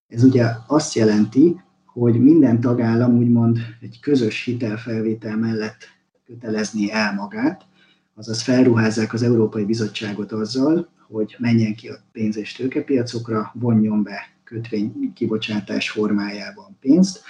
Ez 0.08 0.24
ugye 0.24 0.46
azt 0.68 0.94
jelenti, 0.94 1.62
hogy 1.86 2.20
minden 2.20 2.60
tagállam 2.60 3.18
úgymond 3.18 3.58
egy 3.82 4.00
közös 4.02 4.44
hitelfelvétel 4.44 5.38
mellett 5.38 5.78
kötelezni 6.26 6.92
el 6.92 7.14
magát, 7.14 7.66
azaz 8.16 8.42
felruházzák 8.42 9.14
az 9.14 9.24
Európai 9.24 9.66
Bizottságot 9.66 10.32
azzal, 10.32 10.90
hogy 11.08 11.36
menjen 11.40 11.76
ki 11.76 11.88
a 11.88 11.96
pénz- 12.12 12.38
és 12.38 12.54
tőkepiacokra, 12.54 13.52
vonjon 13.54 14.04
be 14.04 14.30
kötvény 14.44 15.14
kibocsátás 15.14 15.90
formájában 15.90 16.78
pénzt, 16.80 17.22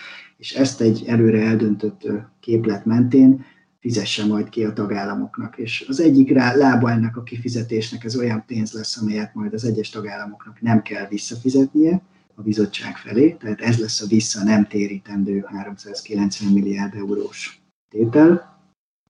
és 0.41 0.53
ezt 0.53 0.81
egy 0.81 1.03
előre 1.07 1.41
eldöntött 1.45 2.07
képlet 2.39 2.86
mentén 2.86 3.45
fizesse 3.79 4.25
majd 4.25 4.50
ki 4.50 4.63
a 4.63 4.74
tagállamoknak. 4.74 5.57
És 5.57 5.86
az 5.88 6.00
egyik 6.00 6.29
lába 6.33 6.91
ennek 6.91 7.17
a 7.17 7.24
kifizetésnek 7.24 8.03
ez 8.03 8.15
olyan 8.15 8.43
pénz 8.48 8.71
lesz, 8.71 8.98
amelyet 8.98 9.33
majd 9.33 9.53
az 9.53 9.63
egyes 9.63 9.89
tagállamoknak 9.89 10.62
nem 10.62 10.81
kell 10.81 11.07
visszafizetnie 11.07 12.01
a 12.36 12.41
bizottság 12.41 12.98
felé, 12.98 13.31
tehát 13.31 13.62
ez 13.62 13.79
lesz 13.79 14.01
a 14.01 14.07
vissza 14.07 14.43
nem 14.43 14.67
térítendő 14.67 15.45
390 15.48 16.53
milliárd 16.53 16.95
eurós 16.95 17.62
tétel, 17.89 18.60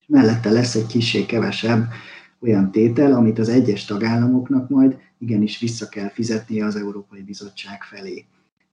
mellette 0.08 0.50
lesz 0.50 0.76
egy 0.76 0.88
kicsi 0.88 1.26
kevesebb 1.26 1.88
olyan 2.40 2.72
tétel, 2.72 3.14
amit 3.14 3.40
az 3.40 3.50
egyes 3.50 3.86
tagállamoknak 3.86 4.70
majd 4.70 4.98
igenis 5.18 5.60
vissza 5.60 5.90
kell 5.90 6.10
fizetnie 6.10 6.66
az 6.66 6.76
Európai 6.76 7.22
Bizottság 7.22 7.84
felé. 7.84 8.26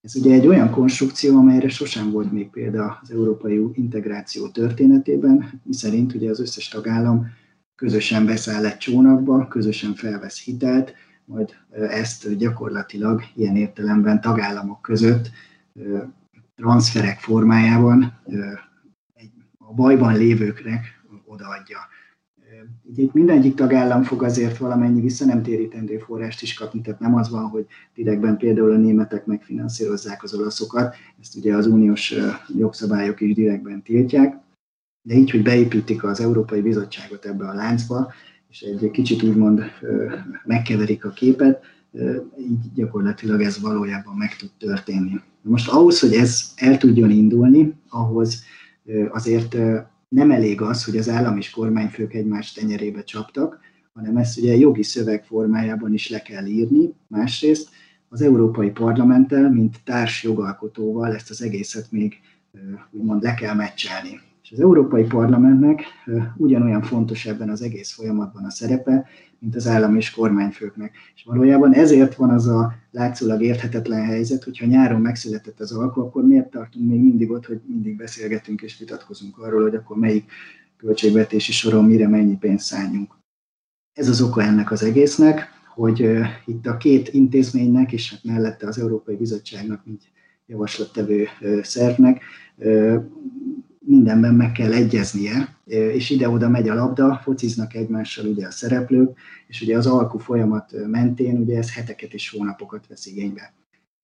Ez 0.09 0.17
ugye 0.17 0.35
egy 0.35 0.47
olyan 0.47 0.71
konstrukció, 0.71 1.37
amelyre 1.37 1.69
sosem 1.69 2.11
volt 2.11 2.33
még 2.33 2.51
példa 2.51 2.99
az 3.03 3.11
európai 3.11 3.65
integráció 3.73 4.49
történetében, 4.49 5.61
miszerint 5.65 6.15
ugye 6.15 6.31
az 6.31 6.41
összes 6.41 6.69
tagállam 6.69 7.27
közösen 7.75 8.27
beszáll 8.27 8.67
egy 8.67 8.77
csónakba, 8.77 9.49
közösen 9.49 9.95
felvesz 9.95 10.43
hitelt, 10.45 10.95
majd 11.25 11.55
ezt 11.71 12.37
gyakorlatilag 12.37 13.23
ilyen 13.35 13.57
értelemben 13.57 14.21
tagállamok 14.21 14.83
között 14.83 15.31
transferek 16.57 17.19
formájában 17.19 18.21
a 19.59 19.75
bajban 19.75 20.17
lévőknek 20.17 21.01
odaadja. 21.25 21.79
Így 22.91 22.99
itt 22.99 23.13
mindegyik 23.13 23.55
tagállam 23.55 24.03
fog 24.03 24.23
azért 24.23 24.57
valamennyi 24.57 25.01
vissza 25.01 25.25
nem 25.25 25.43
térítendő 25.43 25.99
forrást 25.99 26.43
is 26.43 26.55
kapni, 26.55 26.81
tehát 26.81 27.01
nem 27.01 27.15
az 27.15 27.31
van, 27.31 27.45
hogy 27.45 27.67
direktben 27.95 28.37
például 28.37 28.73
a 28.73 28.77
németek 28.77 29.27
megfinanszírozzák 29.27 30.23
az 30.23 30.35
olaszokat, 30.35 30.95
ezt 31.21 31.37
ugye 31.37 31.55
az 31.55 31.67
uniós 31.67 32.15
jogszabályok 32.57 33.21
is 33.21 33.35
direktben 33.35 33.83
tiltják, 33.83 34.37
de 35.03 35.15
így, 35.15 35.31
hogy 35.31 35.43
beépítik 35.43 36.05
az 36.05 36.21
Európai 36.21 36.61
Bizottságot 36.61 37.25
ebbe 37.25 37.49
a 37.49 37.55
láncba, 37.55 38.13
és 38.49 38.61
egy 38.61 38.91
kicsit 38.91 39.23
úgymond 39.23 39.63
megkeverik 40.45 41.05
a 41.05 41.11
képet, 41.11 41.65
így 42.39 42.73
gyakorlatilag 42.75 43.41
ez 43.41 43.61
valójában 43.61 44.17
meg 44.17 44.37
tud 44.37 44.51
történni. 44.59 45.21
Most 45.43 45.69
ahhoz, 45.69 46.01
hogy 46.01 46.13
ez 46.13 46.53
el 46.57 46.77
tudjon 46.77 47.11
indulni, 47.11 47.75
ahhoz 47.89 48.43
azért 49.11 49.57
nem 50.09 50.31
elég 50.31 50.61
az, 50.61 50.85
hogy 50.85 50.97
az 50.97 51.09
állam 51.09 51.37
és 51.37 51.51
kormányfők 51.51 52.15
egymás 52.15 52.53
tenyerébe 52.53 53.03
csaptak, 53.05 53.61
hanem 53.93 54.17
ezt 54.17 54.39
ugye 54.39 54.57
jogi 54.57 54.83
szöveg 54.83 55.25
formájában 55.25 55.93
is 55.93 56.09
le 56.09 56.23
kell 56.23 56.47
írni. 56.47 56.93
Másrészt 57.07 57.69
az 58.09 58.21
Európai 58.21 58.71
Parlamenttel, 58.71 59.51
mint 59.51 59.77
társ 59.85 60.23
jogalkotóval 60.23 61.15
ezt 61.15 61.31
az 61.31 61.43
egészet 61.43 61.91
még 61.91 62.21
úgymond 62.91 63.23
le 63.23 63.35
kell 63.35 63.55
meccselni. 63.55 64.21
És 64.51 64.55
az 64.55 64.61
Európai 64.61 65.05
Parlamentnek 65.05 65.83
ugyanolyan 66.37 66.83
fontos 66.83 67.27
ebben 67.27 67.51
az 67.51 67.63
egész 67.63 67.93
folyamatban 67.93 68.45
a 68.45 68.51
szerepe, 68.51 69.07
mint 69.39 69.57
az 69.57 69.67
állam 69.67 69.97
és 69.97 70.11
kormányfőknek. 70.11 70.97
És 71.15 71.25
valójában 71.25 71.75
ezért 71.75 72.15
van 72.15 72.31
az 72.31 72.47
a 72.47 72.75
látszólag 72.91 73.43
érthetetlen 73.43 74.05
helyzet, 74.05 74.45
hogyha 74.45 74.67
nyáron 74.67 75.01
megszületett 75.01 75.61
az 75.61 75.73
alkó, 75.73 76.03
akkor 76.03 76.27
miért 76.27 76.51
tartunk 76.51 76.89
még 76.89 77.01
mindig 77.01 77.31
ott, 77.31 77.47
hogy 77.47 77.61
mindig 77.67 77.97
beszélgetünk 77.97 78.63
és 78.63 78.79
vitatkozunk 78.79 79.39
arról, 79.39 79.63
hogy 79.63 79.75
akkor 79.75 79.97
melyik 79.97 80.31
költségvetési 80.77 81.53
soron 81.53 81.85
mire 81.85 82.09
mennyi 82.09 82.37
pénzt 82.37 82.67
szálljunk. 82.67 83.15
Ez 83.93 84.09
az 84.09 84.23
oka 84.23 84.43
ennek 84.43 84.71
az 84.71 84.83
egésznek, 84.83 85.49
hogy 85.75 86.11
itt 86.47 86.67
a 86.67 86.77
két 86.77 87.09
intézménynek, 87.09 87.93
és 87.93 88.11
hát 88.11 88.25
mellette 88.25 88.67
az 88.67 88.79
Európai 88.79 89.17
Bizottságnak, 89.17 89.85
mint 89.85 90.03
javaslattevő 90.47 91.27
szervnek, 91.63 92.23
mindenben 93.89 94.35
meg 94.35 94.53
kell 94.53 94.73
egyeznie, 94.73 95.57
és 95.65 96.11
ide-oda 96.11 96.49
megy 96.49 96.69
a 96.69 96.75
labda, 96.75 97.21
fociznak 97.23 97.75
egymással 97.75 98.27
ugye 98.27 98.47
a 98.47 98.51
szereplők, 98.51 99.19
és 99.47 99.61
ugye 99.61 99.77
az 99.77 99.87
alkú 99.87 100.19
folyamat 100.19 100.73
mentén 100.87 101.37
ugye 101.37 101.57
ez 101.57 101.75
heteket 101.75 102.13
és 102.13 102.31
hónapokat 102.31 102.87
vesz 102.87 103.07
igénybe. 103.07 103.53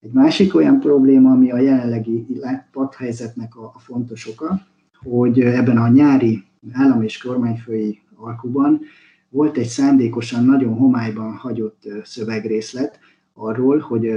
Egy 0.01 0.13
másik 0.13 0.55
olyan 0.55 0.81
probléma, 0.81 1.31
ami 1.31 1.51
a 1.51 1.59
jelenlegi 1.59 2.27
padhelyzetnek 2.73 3.57
a, 3.57 3.73
a 3.75 3.79
fontos 3.79 4.29
oka, 4.29 4.67
hogy 5.03 5.41
ebben 5.41 5.77
a 5.77 5.89
nyári 5.89 6.45
állam 6.73 7.03
és 7.03 7.19
kormányfői 7.19 8.01
alkuban 8.15 8.81
volt 9.29 9.57
egy 9.57 9.67
szándékosan 9.67 10.45
nagyon 10.45 10.75
homályban 10.75 11.33
hagyott 11.33 11.89
szövegrészlet 12.05 12.99
arról, 13.35 13.79
hogy 13.79 14.11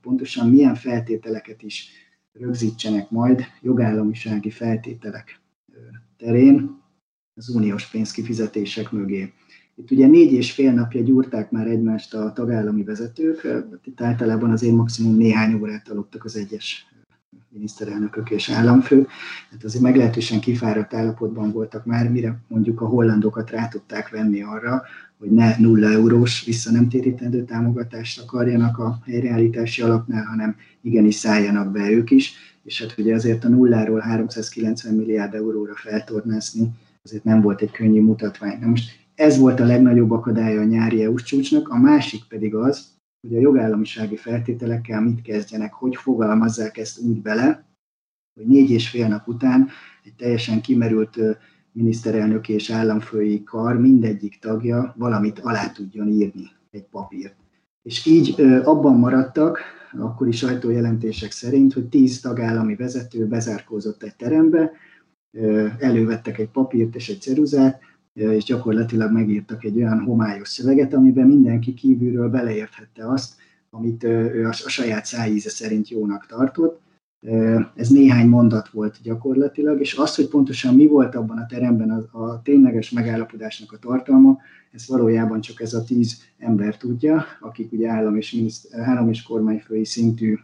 pontosan 0.00 0.48
milyen 0.48 0.74
feltételeket 0.74 1.62
is 1.62 1.90
rögzítsenek 2.32 3.10
majd 3.10 3.44
jogállamisági 3.60 4.50
feltételek 4.50 5.40
terén 6.16 6.80
az 7.34 7.48
uniós 7.48 7.90
pénzkifizetések 7.90 8.90
mögé. 8.90 9.32
Itt 9.74 9.90
ugye 9.90 10.06
négy 10.06 10.32
és 10.32 10.52
fél 10.52 10.72
napja 10.72 11.02
gyúrták 11.02 11.50
már 11.50 11.66
egymást 11.66 12.14
a 12.14 12.32
tagállami 12.32 12.84
vezetők, 12.84 13.48
itt 13.84 14.00
általában 14.00 14.50
azért 14.50 14.74
maximum 14.74 15.16
néhány 15.16 15.54
órát 15.54 15.88
aludtak 15.88 16.24
az 16.24 16.36
egyes 16.36 16.86
miniszterelnökök 17.52 18.30
és 18.30 18.50
államfők, 18.50 19.08
tehát 19.48 19.64
azért 19.64 19.82
meglehetősen 19.82 20.40
kifáradt 20.40 20.94
állapotban 20.94 21.52
voltak 21.52 21.84
már, 21.84 22.10
mire 22.10 22.38
mondjuk 22.48 22.80
a 22.80 22.86
hollandokat 22.86 23.50
rá 23.50 23.68
tudták 23.68 24.08
venni 24.08 24.42
arra, 24.42 24.82
hogy 25.18 25.30
ne 25.30 25.56
nulla 25.58 25.90
eurós 25.90 26.44
vissza 26.44 26.70
nem 26.70 26.88
támogatást 27.46 28.20
akarjanak 28.20 28.78
a 28.78 28.98
helyreállítási 29.04 29.82
alapnál, 29.82 30.24
hanem 30.24 30.56
igenis 30.80 31.14
szálljanak 31.14 31.72
be 31.72 31.90
ők 31.90 32.10
is, 32.10 32.32
és 32.64 32.82
hát 32.82 32.94
ugye 32.98 33.14
azért 33.14 33.44
a 33.44 33.48
nulláról 33.48 34.00
390 34.00 34.94
milliárd 34.94 35.34
euróra 35.34 35.74
feltornászni, 35.74 36.70
azért 37.04 37.24
nem 37.24 37.40
volt 37.40 37.60
egy 37.60 37.70
könnyű 37.70 38.00
mutatvány. 38.00 38.58
Na 38.60 38.66
most 38.66 38.90
ez 39.14 39.38
volt 39.38 39.60
a 39.60 39.64
legnagyobb 39.64 40.10
akadálya 40.10 40.60
a 40.60 40.64
nyári 40.64 41.02
EU 41.02 41.14
csúcsnak, 41.14 41.68
a 41.68 41.78
másik 41.78 42.22
pedig 42.28 42.54
az, 42.54 42.91
hogy 43.22 43.36
a 43.36 43.40
jogállamisági 43.40 44.16
feltételekkel 44.16 45.00
mit 45.00 45.22
kezdjenek, 45.22 45.72
hogy 45.72 45.96
fogalmazzák 45.96 46.78
ezt 46.78 47.00
úgy 47.00 47.22
bele, 47.22 47.64
hogy 48.34 48.46
négy 48.46 48.70
és 48.70 48.88
fél 48.88 49.08
nap 49.08 49.28
után 49.28 49.68
egy 50.04 50.14
teljesen 50.14 50.60
kimerült 50.60 51.18
miniszterelnök 51.72 52.48
és 52.48 52.70
államfői 52.70 53.42
kar 53.42 53.80
mindegyik 53.80 54.38
tagja 54.38 54.94
valamit 54.96 55.38
alá 55.38 55.70
tudjon 55.70 56.08
írni 56.08 56.50
egy 56.70 56.84
papírt. 56.84 57.34
És 57.82 58.06
így 58.06 58.40
abban 58.64 58.98
maradtak, 58.98 59.58
akkori 59.98 60.32
sajtójelentések 60.32 61.30
szerint, 61.30 61.72
hogy 61.72 61.88
tíz 61.88 62.20
tagállami 62.20 62.76
vezető 62.76 63.26
bezárkózott 63.26 64.02
egy 64.02 64.16
terembe, 64.16 64.72
elővettek 65.78 66.38
egy 66.38 66.50
papírt 66.50 66.94
és 66.94 67.08
egy 67.08 67.20
ceruzát, 67.20 67.80
és 68.12 68.44
gyakorlatilag 68.44 69.12
megírtak 69.12 69.64
egy 69.64 69.76
olyan 69.76 70.00
homályos 70.00 70.48
szöveget, 70.48 70.94
amiben 70.94 71.26
mindenki 71.26 71.74
kívülről 71.74 72.28
beleérthette 72.28 73.08
azt, 73.08 73.34
amit 73.70 74.04
ő 74.04 74.46
a 74.46 74.52
saját 74.52 75.04
szájíze 75.04 75.50
szerint 75.50 75.88
jónak 75.88 76.26
tartott. 76.26 76.80
Ez 77.74 77.88
néhány 77.88 78.28
mondat 78.28 78.68
volt 78.68 78.98
gyakorlatilag, 79.02 79.80
és 79.80 79.94
az, 79.94 80.14
hogy 80.14 80.28
pontosan 80.28 80.74
mi 80.74 80.86
volt 80.86 81.14
abban 81.14 81.38
a 81.38 81.46
teremben 81.46 81.90
a, 81.90 82.22
a 82.22 82.42
tényleges 82.42 82.90
megállapodásnak 82.90 83.72
a 83.72 83.78
tartalma, 83.78 84.38
ez 84.72 84.88
valójában 84.88 85.40
csak 85.40 85.60
ez 85.60 85.74
a 85.74 85.84
tíz 85.84 86.22
ember 86.38 86.76
tudja, 86.76 87.24
akik 87.40 87.72
ugye 87.72 87.90
állam 87.90 88.16
és, 88.16 88.32
miniszt, 88.32 88.74
állam 88.74 89.08
és 89.08 89.22
kormányfői 89.22 89.84
szintű 89.84 90.38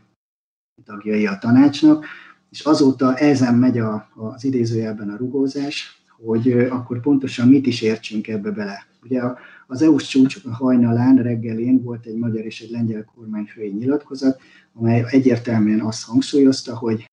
tagjai 0.84 1.26
a 1.26 1.38
tanácsnak, 1.38 2.04
és 2.50 2.60
azóta 2.60 3.16
ezen 3.16 3.54
megy 3.54 3.78
a, 3.78 4.08
az 4.14 4.44
idézőjelben 4.44 5.10
a 5.10 5.16
rugózás, 5.16 6.02
hogy 6.24 6.52
akkor 6.52 7.00
pontosan 7.00 7.48
mit 7.48 7.66
is 7.66 7.82
értsünk 7.82 8.28
ebbe 8.28 8.50
bele. 8.50 8.86
Ugye 9.02 9.22
az 9.66 9.82
EU-s 9.82 10.06
csúcs 10.06 10.42
hajnalán, 10.50 11.16
reggelén 11.16 11.82
volt 11.82 12.06
egy 12.06 12.16
magyar 12.16 12.44
és 12.44 12.60
egy 12.60 12.70
lengyel 12.70 13.04
kormányfői 13.14 13.68
nyilatkozat, 13.68 14.40
amely 14.74 15.04
egyértelműen 15.10 15.80
azt 15.80 16.04
hangsúlyozta, 16.04 16.76
hogy 16.76 17.04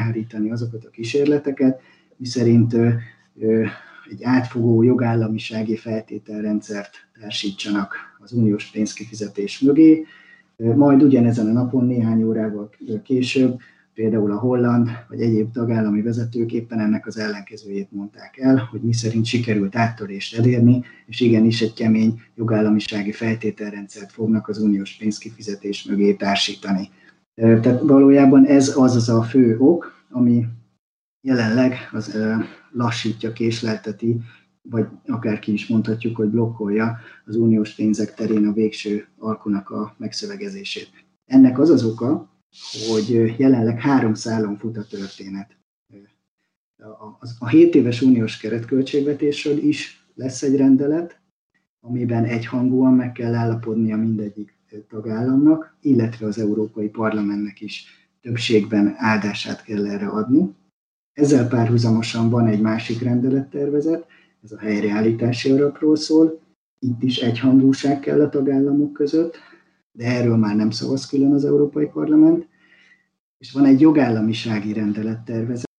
hárítani 0.00 0.50
azokat 0.50 0.84
a 0.84 0.90
kísérleteket, 0.90 1.80
miszerint 2.16 2.74
egy 4.10 4.22
átfogó 4.22 4.82
jogállamisági 4.82 5.76
feltételrendszert 5.76 6.94
társítsanak 7.20 7.94
az 8.18 8.32
uniós 8.32 8.70
pénzkifizetés 8.70 9.60
mögé. 9.60 10.04
Majd 10.56 11.02
ugyanezen 11.02 11.46
a 11.46 11.52
napon 11.52 11.86
néhány 11.86 12.22
órával 12.22 12.70
később 13.02 13.58
például 13.98 14.32
a 14.32 14.38
holland 14.38 14.88
vagy 15.08 15.20
egyéb 15.20 15.52
tagállami 15.52 16.02
vezetők 16.02 16.52
éppen 16.52 16.80
ennek 16.80 17.06
az 17.06 17.18
ellenkezőjét 17.18 17.92
mondták 17.92 18.38
el, 18.38 18.68
hogy 18.70 18.80
mi 18.80 18.92
szerint 18.92 19.24
sikerült 19.24 19.76
áttörést 19.76 20.38
elérni, 20.38 20.84
és 21.06 21.20
igenis 21.20 21.60
egy 21.60 21.72
kemény 21.72 22.20
jogállamisági 22.34 23.12
feltételrendszert 23.12 24.12
fognak 24.12 24.48
az 24.48 24.58
uniós 24.58 24.96
pénzkifizetés 24.96 25.84
mögé 25.84 26.14
társítani. 26.14 26.88
Tehát 27.34 27.80
valójában 27.80 28.46
ez 28.46 28.76
az 28.76 28.96
az 28.96 29.08
a 29.08 29.22
fő 29.22 29.56
ok, 29.58 30.04
ami 30.10 30.46
jelenleg 31.20 31.74
az 31.92 32.18
lassítja, 32.72 33.32
késlelteti, 33.32 34.20
vagy 34.62 34.86
akár 35.06 35.38
ki 35.38 35.52
is 35.52 35.66
mondhatjuk, 35.66 36.16
hogy 36.16 36.28
blokkolja 36.28 36.98
az 37.24 37.36
uniós 37.36 37.74
pénzek 37.74 38.14
terén 38.14 38.46
a 38.46 38.52
végső 38.52 39.06
alkunak 39.16 39.70
a 39.70 39.94
megszövegezését. 39.96 40.90
Ennek 41.26 41.58
az 41.58 41.70
az 41.70 41.84
oka, 41.84 42.36
hogy 42.88 43.34
jelenleg 43.38 43.80
három 43.80 44.14
szálon 44.14 44.56
fut 44.56 44.76
a 44.76 44.86
történet. 44.86 45.56
A, 46.78 47.26
a 47.38 47.48
7 47.48 47.74
éves 47.74 48.02
uniós 48.02 48.36
keretköltségvetésről 48.36 49.58
is 49.58 50.06
lesz 50.14 50.42
egy 50.42 50.56
rendelet, 50.56 51.20
amiben 51.80 52.24
egyhangúan 52.24 52.94
meg 52.94 53.12
kell 53.12 53.34
állapodnia 53.34 53.96
mindegyik 53.96 54.56
tagállamnak, 54.88 55.76
illetve 55.80 56.26
az 56.26 56.38
Európai 56.38 56.88
Parlamentnek 56.88 57.60
is 57.60 57.84
többségben 58.20 58.94
áldását 58.96 59.64
kell 59.64 59.86
erre 59.86 60.06
adni. 60.06 60.54
Ezzel 61.12 61.48
párhuzamosan 61.48 62.30
van 62.30 62.46
egy 62.46 62.60
másik 62.60 63.02
rendelettervezet, 63.02 64.06
ez 64.42 64.52
a 64.52 64.58
helyreállítási 64.58 65.50
alapról 65.50 65.96
szól, 65.96 66.40
itt 66.78 67.02
is 67.02 67.16
egyhangúság 67.16 68.00
kell 68.00 68.20
a 68.20 68.28
tagállamok 68.28 68.92
között, 68.92 69.36
de 69.92 70.04
erről 70.04 70.36
már 70.36 70.56
nem 70.56 70.70
szavaz 70.70 71.06
külön 71.06 71.32
az 71.32 71.44
Európai 71.44 71.86
Parlament, 71.86 72.48
és 73.38 73.52
van 73.52 73.64
egy 73.64 73.80
jogállamisági 73.80 74.72
rendelettervezet. 74.72 75.70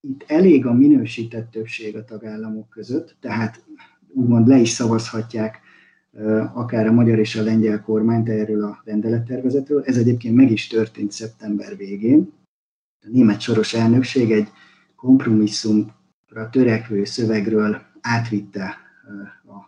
Itt 0.00 0.24
elég 0.26 0.66
a 0.66 0.72
minősített 0.72 1.50
többség 1.50 1.96
a 1.96 2.04
tagállamok 2.04 2.68
között, 2.68 3.16
tehát 3.20 3.64
úgymond 4.08 4.48
le 4.48 4.58
is 4.58 4.68
szavazhatják 4.68 5.60
akár 6.54 6.86
a 6.86 6.92
magyar 6.92 7.18
és 7.18 7.36
a 7.36 7.42
lengyel 7.42 7.82
kormányt 7.82 8.28
erről 8.28 8.64
a 8.64 8.82
rendelettervezetről. 8.84 9.82
Ez 9.84 9.96
egyébként 9.96 10.34
meg 10.34 10.50
is 10.50 10.66
történt 10.66 11.12
szeptember 11.12 11.76
végén. 11.76 12.32
A 13.02 13.08
német 13.10 13.40
soros 13.40 13.74
elnökség 13.74 14.30
egy 14.32 14.48
kompromisszumra 14.96 16.48
törekvő 16.50 17.04
szövegről 17.04 17.82
átvitte 18.00 18.76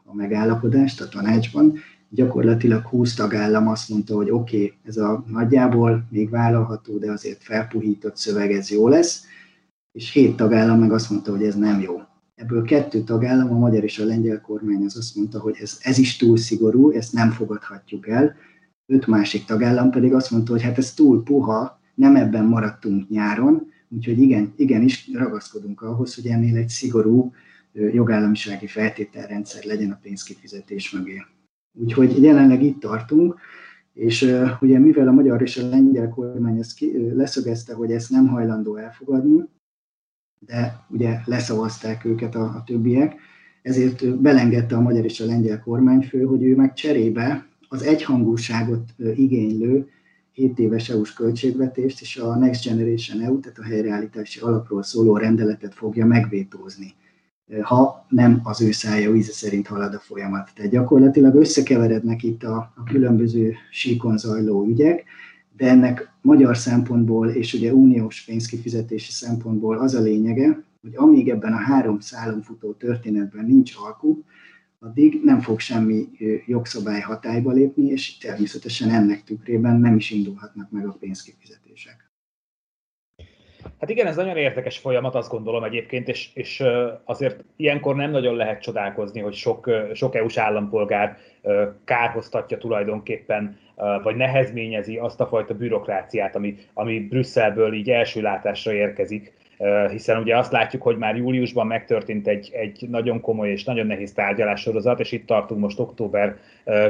a 0.04 0.14
megállapodást 0.14 1.00
a 1.00 1.08
tanácsban, 1.08 1.78
gyakorlatilag 2.10 2.86
20 2.86 3.14
tagállam 3.14 3.68
azt 3.68 3.88
mondta, 3.88 4.14
hogy 4.14 4.30
oké, 4.30 4.56
okay, 4.56 4.72
ez 4.84 4.96
a 4.96 5.24
nagyjából 5.26 6.06
még 6.10 6.30
vállalható, 6.30 6.98
de 6.98 7.10
azért 7.10 7.42
felpuhított 7.42 8.16
szöveg, 8.16 8.52
ez 8.52 8.70
jó 8.70 8.88
lesz, 8.88 9.24
és 9.92 10.12
hét 10.12 10.36
tagállam 10.36 10.78
meg 10.78 10.92
azt 10.92 11.10
mondta, 11.10 11.30
hogy 11.30 11.42
ez 11.42 11.54
nem 11.54 11.80
jó. 11.80 12.00
Ebből 12.34 12.62
kettő 12.62 13.02
tagállam, 13.02 13.52
a 13.52 13.58
magyar 13.58 13.84
és 13.84 13.98
a 13.98 14.04
lengyel 14.04 14.40
kormány 14.40 14.84
az 14.84 14.96
azt 14.96 15.16
mondta, 15.16 15.40
hogy 15.40 15.56
ez, 15.60 15.78
ez 15.82 15.98
is 15.98 16.16
túl 16.16 16.36
szigorú, 16.36 16.90
ezt 16.90 17.12
nem 17.12 17.30
fogadhatjuk 17.30 18.08
el. 18.08 18.34
Öt 18.86 19.06
másik 19.06 19.44
tagállam 19.44 19.90
pedig 19.90 20.14
azt 20.14 20.30
mondta, 20.30 20.52
hogy 20.52 20.62
hát 20.62 20.78
ez 20.78 20.94
túl 20.94 21.22
puha, 21.22 21.80
nem 21.94 22.16
ebben 22.16 22.44
maradtunk 22.44 23.08
nyáron, 23.08 23.72
úgyhogy 23.88 24.18
igen, 24.18 24.52
igenis 24.56 25.10
ragaszkodunk 25.12 25.82
ahhoz, 25.82 26.14
hogy 26.14 26.26
ennél 26.26 26.56
egy 26.56 26.68
szigorú 26.68 27.32
jogállamisági 27.72 28.66
feltételrendszer 28.66 29.64
legyen 29.64 29.90
a 29.90 29.98
pénzkifizetés 30.02 30.90
mögé. 30.90 31.22
Úgyhogy 31.78 32.22
jelenleg 32.22 32.62
itt 32.62 32.80
tartunk, 32.80 33.34
és 33.92 34.34
ugye 34.60 34.78
mivel 34.78 35.08
a 35.08 35.12
magyar 35.12 35.42
és 35.42 35.56
a 35.56 35.68
lengyel 35.68 36.08
kormány 36.08 36.58
ezt 36.58 36.84
leszögezte, 37.14 37.74
hogy 37.74 37.90
ezt 37.92 38.10
nem 38.10 38.26
hajlandó 38.26 38.76
elfogadni, 38.76 39.44
de 40.38 40.84
ugye 40.88 41.20
leszavazták 41.24 42.04
őket 42.04 42.34
a, 42.34 42.42
a 42.42 42.62
többiek, 42.66 43.14
ezért 43.62 44.20
belengedte 44.20 44.76
a 44.76 44.80
magyar 44.80 45.04
és 45.04 45.20
a 45.20 45.26
lengyel 45.26 45.60
kormányfő, 45.60 46.22
hogy 46.22 46.42
ő 46.42 46.56
meg 46.56 46.72
cserébe 46.72 47.46
az 47.68 47.82
egyhangúságot 47.82 48.94
igénylő 49.14 49.88
7 50.32 50.58
éves 50.58 50.88
EU-s 50.88 51.12
költségvetést 51.12 52.00
és 52.00 52.16
a 52.16 52.36
Next 52.36 52.64
Generation 52.64 53.20
EU, 53.20 53.40
tehát 53.40 53.58
a 53.58 53.64
helyreállítási 53.64 54.40
alapról 54.40 54.82
szóló 54.82 55.16
rendeletet 55.16 55.74
fogja 55.74 56.06
megvétózni 56.06 56.94
ha 57.62 58.06
nem 58.08 58.40
az 58.42 58.62
ő 58.62 58.70
szája 58.70 59.14
íze 59.14 59.32
szerint 59.32 59.66
halad 59.66 59.94
a 59.94 59.98
folyamat. 59.98 60.50
Tehát 60.54 60.70
gyakorlatilag 60.70 61.34
összekeverednek 61.34 62.22
itt 62.22 62.42
a, 62.42 62.56
a 62.56 62.82
különböző 62.82 63.54
síkon 63.70 64.18
zajló 64.18 64.64
ügyek, 64.66 65.04
de 65.56 65.68
ennek 65.68 66.10
magyar 66.22 66.56
szempontból 66.56 67.28
és 67.28 67.54
ugye 67.54 67.74
uniós 67.74 68.24
pénzkifizetési 68.24 69.10
szempontból 69.10 69.78
az 69.78 69.94
a 69.94 70.00
lényege, 70.00 70.64
hogy 70.80 70.92
amíg 70.96 71.28
ebben 71.28 71.52
a 71.52 71.56
három 71.56 72.00
szálon 72.00 72.42
futó 72.42 72.72
történetben 72.72 73.44
nincs 73.44 73.74
alkú, 73.76 74.24
addig 74.78 75.20
nem 75.24 75.40
fog 75.40 75.60
semmi 75.60 76.08
jogszabály 76.46 77.00
hatályba 77.00 77.52
lépni, 77.52 77.86
és 77.86 78.18
természetesen 78.18 78.90
ennek 78.90 79.24
tükrében 79.24 79.80
nem 79.80 79.96
is 79.96 80.10
indulhatnak 80.10 80.70
meg 80.70 80.86
a 80.86 80.96
pénzkifizetések. 81.00 82.05
Hát 83.80 83.90
igen, 83.90 84.06
ez 84.06 84.16
nagyon 84.16 84.36
érdekes 84.36 84.78
folyamat, 84.78 85.14
azt 85.14 85.30
gondolom 85.30 85.64
egyébként, 85.64 86.08
és, 86.08 86.30
és 86.34 86.62
azért 87.04 87.44
ilyenkor 87.56 87.96
nem 87.96 88.10
nagyon 88.10 88.36
lehet 88.36 88.62
csodálkozni, 88.62 89.20
hogy 89.20 89.34
sok, 89.34 89.70
sok 89.94 90.14
EU-s 90.14 90.36
állampolgár 90.36 91.18
kárhoztatja 91.84 92.58
tulajdonképpen, 92.58 93.58
vagy 94.02 94.16
nehezményezi 94.16 94.96
azt 94.96 95.20
a 95.20 95.26
fajta 95.26 95.54
bürokráciát, 95.54 96.36
ami, 96.36 96.56
ami 96.74 97.00
Brüsszelből 97.00 97.72
így 97.74 97.90
első 97.90 98.20
látásra 98.20 98.72
érkezik, 98.72 99.34
hiszen 99.90 100.18
ugye 100.18 100.36
azt 100.36 100.52
látjuk, 100.52 100.82
hogy 100.82 100.96
már 100.96 101.16
júliusban 101.16 101.66
megtörtént 101.66 102.28
egy, 102.28 102.50
egy 102.52 102.86
nagyon 102.88 103.20
komoly 103.20 103.50
és 103.50 103.64
nagyon 103.64 103.86
nehéz 103.86 104.12
tárgyalássorozat, 104.12 105.00
és 105.00 105.12
itt 105.12 105.26
tartunk 105.26 105.60
most 105.60 105.78
október 105.78 106.36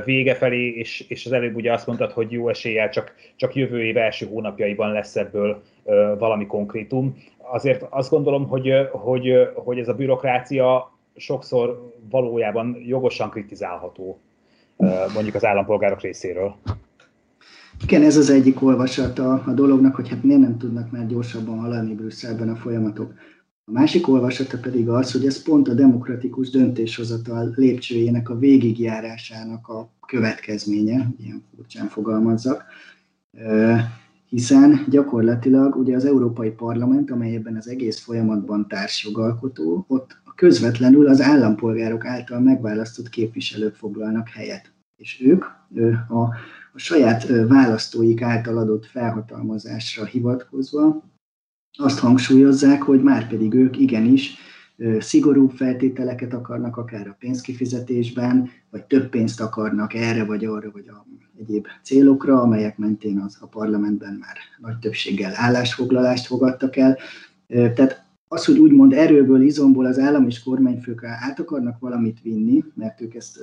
vége 0.05 0.35
felé, 0.35 0.69
és, 0.69 1.05
és 1.09 1.27
az 1.27 1.33
előbb 1.33 1.55
ugye 1.55 1.73
azt 1.73 1.87
mondtad, 1.87 2.13
hogy 2.13 2.33
jó 2.33 2.49
eséllyel 2.49 2.89
csak, 2.89 3.15
csak 3.37 3.55
jövő 3.55 3.85
év 3.85 3.97
első 3.97 4.27
hónapjaiban 4.27 4.93
lesz 4.93 5.17
ebből 5.17 5.63
valami 6.19 6.47
konkrétum. 6.47 7.17
Azért 7.39 7.87
azt 7.91 8.11
gondolom, 8.11 8.47
hogy, 8.47 8.71
hogy, 8.93 9.33
hogy 9.55 9.79
ez 9.79 9.89
a 9.89 9.95
bürokrácia 9.95 10.93
sokszor 11.17 11.93
valójában 12.11 12.77
jogosan 12.87 13.31
kritizálható 13.31 14.21
mondjuk 15.15 15.35
az 15.35 15.45
állampolgárok 15.45 16.01
részéről. 16.01 16.55
Igen, 17.83 18.03
ez 18.03 18.17
az 18.17 18.31
egyik 18.31 18.63
olvasata 18.63 19.33
a 19.47 19.51
dolognak, 19.51 19.95
hogy 19.95 20.09
hát 20.09 20.23
miért 20.23 20.41
nem 20.41 20.59
tudnak 20.59 20.91
már 20.91 21.07
gyorsabban 21.07 21.59
haladni 21.59 21.95
Brüsszelben 21.95 22.49
a 22.49 22.57
folyamatok. 22.57 23.15
A 23.65 23.73
másik 23.73 24.09
olvasata 24.09 24.59
pedig 24.59 24.89
az, 24.89 25.13
hogy 25.13 25.27
ez 25.27 25.43
pont 25.43 25.69
a 25.69 25.75
demokratikus 25.75 26.51
döntéshozatal 26.51 27.53
lépcsőjének 27.55 28.29
a 28.31 28.39
végigjárásának 28.39 29.69
a 29.69 29.91
következménye, 30.07 31.09
ilyen 31.19 31.45
furcsán 31.55 31.87
fogalmazzak, 31.87 32.65
hiszen 34.29 34.85
gyakorlatilag 34.89 35.77
ugye 35.77 35.97
az 35.97 36.05
Európai 36.05 36.51
Parlament, 36.51 37.11
amely 37.11 37.35
ebben 37.35 37.57
az 37.57 37.69
egész 37.69 38.01
folyamatban 38.01 38.69
társjogalkotó, 38.69 39.85
ott 39.89 40.17
közvetlenül 40.35 41.09
az 41.09 41.21
állampolgárok 41.21 42.05
által 42.05 42.41
megválasztott 42.41 43.09
képviselők 43.09 43.75
foglalnak 43.75 44.29
helyet. 44.29 44.73
És 44.97 45.23
ők 45.23 45.45
a, 46.09 46.21
a 46.73 46.79
saját 46.79 47.27
választóik 47.49 48.23
által 48.23 48.59
adott 48.59 48.87
felhatalmazásra 48.87 50.05
hivatkozva 50.05 51.03
azt 51.79 51.99
hangsúlyozzák, 51.99 52.83
hogy 52.83 53.03
már 53.03 53.29
pedig 53.29 53.55
ők 53.55 53.79
igenis 53.79 54.35
szigorúbb 54.99 55.51
feltételeket 55.51 56.33
akarnak, 56.33 56.77
akár 56.77 57.09
a 57.09 57.17
pénzkifizetésben, 57.19 58.51
vagy 58.71 58.85
több 58.85 59.09
pénzt 59.09 59.41
akarnak 59.41 59.95
erre, 59.95 60.25
vagy 60.25 60.45
arra, 60.45 60.71
vagy 60.71 60.89
a 60.89 61.07
egyéb 61.39 61.67
célokra, 61.83 62.41
amelyek 62.41 62.79
mentén 62.79 63.19
az 63.19 63.39
a 63.41 63.47
parlamentben 63.47 64.13
már 64.13 64.37
nagy 64.61 64.79
többséggel 64.79 65.33
állásfoglalást 65.35 66.27
fogadtak 66.27 66.77
el. 66.77 66.99
Tehát 67.47 68.05
az, 68.29 68.45
hogy 68.45 68.59
úgymond 68.59 68.93
erőből, 68.93 69.43
izomból 69.43 69.87
az 69.87 69.99
állam 69.99 70.27
és 70.27 70.43
kormányfők 70.43 71.05
át 71.05 71.41
akarnak 71.41 71.79
valamit 71.79 72.23
vinni, 72.23 72.65
mert 72.75 73.01
ők 73.01 73.15
ezt 73.15 73.39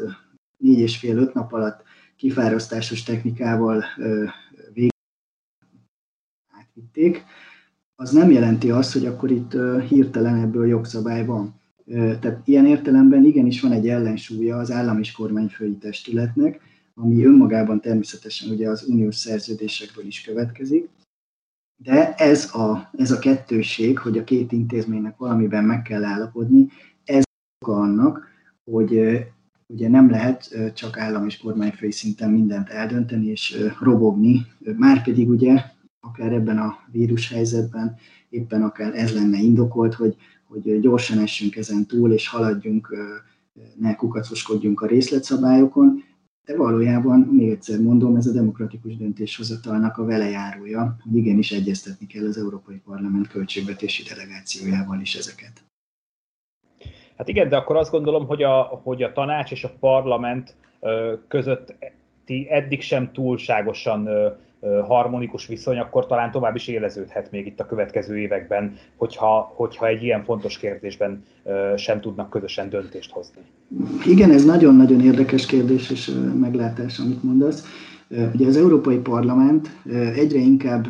négy 0.57 0.79
és 0.79 0.97
fél, 0.97 1.17
öt 1.17 1.33
nap 1.33 1.53
alatt 1.53 1.83
kifárasztásos 2.15 3.03
technikával 3.03 3.83
végig 4.73 4.91
átvitték, 6.59 7.23
az 7.95 8.11
nem 8.11 8.31
jelenti 8.31 8.71
azt, 8.71 8.93
hogy 8.93 9.05
akkor 9.05 9.31
itt 9.31 9.57
hirtelen 9.87 10.39
ebből 10.39 10.67
jogszabály 10.67 11.25
van. 11.25 11.61
Tehát 12.19 12.41
ilyen 12.45 12.65
értelemben 12.65 13.25
igenis 13.25 13.61
van 13.61 13.71
egy 13.71 13.89
ellensúlya 13.89 14.57
az 14.57 14.71
állam 14.71 14.99
és 14.99 15.11
kormányfői 15.11 15.77
testületnek, 15.77 16.61
ami 16.95 17.25
önmagában 17.25 17.81
természetesen 17.81 18.49
ugye 18.49 18.69
az 18.69 18.85
uniós 18.87 19.15
szerződésekből 19.15 20.05
is 20.05 20.21
következik, 20.21 20.89
de 21.75 22.13
ez 22.13 22.55
a, 22.55 22.89
ez 22.97 23.11
a 23.11 23.19
kettőség, 23.19 23.97
hogy 23.97 24.17
a 24.17 24.23
két 24.23 24.51
intézménynek 24.51 25.17
valamiben 25.17 25.63
meg 25.63 25.81
kell 25.81 26.03
állapodni, 26.03 26.67
ez 27.03 27.23
oka 27.59 27.75
annak, 27.75 28.27
hogy 28.63 28.91
ugye 29.67 29.89
nem 29.89 30.09
lehet 30.09 30.71
csak 30.73 30.97
állam 30.97 31.25
és 31.25 31.37
kormányfői 31.37 31.91
szinten 31.91 32.31
mindent 32.31 32.69
eldönteni 32.69 33.27
és 33.27 33.57
robogni, 33.79 34.45
már 34.77 35.03
pedig 35.03 35.29
ugye 35.29 35.61
akár 36.05 36.33
ebben 36.33 36.57
a 36.57 36.77
vírushelyzetben 36.91 37.95
éppen 38.29 38.63
akár 38.63 38.95
ez 38.95 39.13
lenne 39.13 39.37
indokolt, 39.37 39.93
hogy, 39.93 40.15
hogy 40.43 40.79
gyorsan 40.79 41.19
essünk 41.19 41.55
ezen 41.55 41.85
túl, 41.85 42.11
és 42.11 42.27
haladjunk, 42.27 42.95
ne 43.79 43.95
kukacoskodjunk 43.95 44.81
a 44.81 44.87
részletszabályokon, 44.87 46.03
de 46.45 46.57
valójában, 46.57 47.19
még 47.19 47.49
egyszer 47.49 47.79
mondom, 47.79 48.15
ez 48.15 48.27
a 48.27 48.31
demokratikus 48.31 48.97
döntéshozatalnak 48.97 49.97
a 49.97 50.05
velejárója, 50.05 50.95
hogy 51.03 51.15
igenis 51.15 51.51
egyeztetni 51.51 52.07
kell 52.07 52.25
az 52.25 52.37
Európai 52.37 52.81
Parlament 52.85 53.27
költségvetési 53.27 54.03
delegációjával 54.03 54.99
is 55.01 55.15
ezeket. 55.15 55.63
Hát 57.17 57.27
igen, 57.27 57.49
de 57.49 57.55
akkor 57.55 57.75
azt 57.75 57.91
gondolom, 57.91 58.25
hogy 58.25 58.43
a, 58.43 58.61
hogy 58.61 59.03
a 59.03 59.11
tanács 59.11 59.51
és 59.51 59.63
a 59.63 59.75
parlament 59.79 60.55
közötti 61.27 62.47
eddig 62.49 62.81
sem 62.81 63.11
túlságosan 63.11 64.09
harmonikus 64.87 65.47
viszony, 65.47 65.77
akkor 65.77 66.05
talán 66.05 66.31
tovább 66.31 66.55
is 66.55 66.67
éleződhet 66.67 67.31
még 67.31 67.45
itt 67.45 67.59
a 67.59 67.65
következő 67.65 68.17
években, 68.17 68.77
hogyha, 68.95 69.51
hogyha 69.55 69.87
egy 69.87 70.03
ilyen 70.03 70.23
fontos 70.23 70.57
kérdésben 70.57 71.23
sem 71.75 72.01
tudnak 72.01 72.29
közösen 72.29 72.69
döntést 72.69 73.11
hozni. 73.11 73.41
Igen, 74.05 74.31
ez 74.31 74.45
nagyon-nagyon 74.45 75.01
érdekes 75.01 75.45
kérdés 75.45 75.89
és 75.89 76.11
meglátás, 76.39 76.99
amit 76.99 77.23
mondasz. 77.23 77.65
Ugye 78.33 78.47
az 78.47 78.57
Európai 78.57 78.97
Parlament 78.97 79.69
egyre 80.15 80.39
inkább 80.39 80.85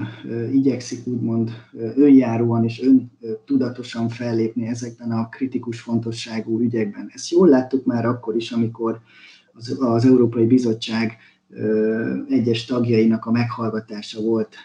igyekszik 0.51 1.07
úgymond 1.07 1.51
önjáróan 1.95 2.63
és 2.63 2.81
öntudatosan 2.83 4.09
fellépni 4.09 4.67
ezekben 4.67 5.11
a 5.11 5.29
kritikus 5.29 5.79
fontosságú 5.79 6.59
ügyekben. 6.59 7.11
Ezt 7.13 7.29
jól 7.29 7.47
láttuk 7.47 7.85
már 7.85 8.05
akkor 8.05 8.35
is, 8.35 8.51
amikor 8.51 8.99
az, 9.53 9.77
az 9.79 10.05
Európai 10.05 10.45
Bizottság 10.45 11.17
egyes 12.29 12.65
tagjainak 12.65 13.25
a 13.25 13.31
meghallgatása 13.31 14.21
volt 14.21 14.55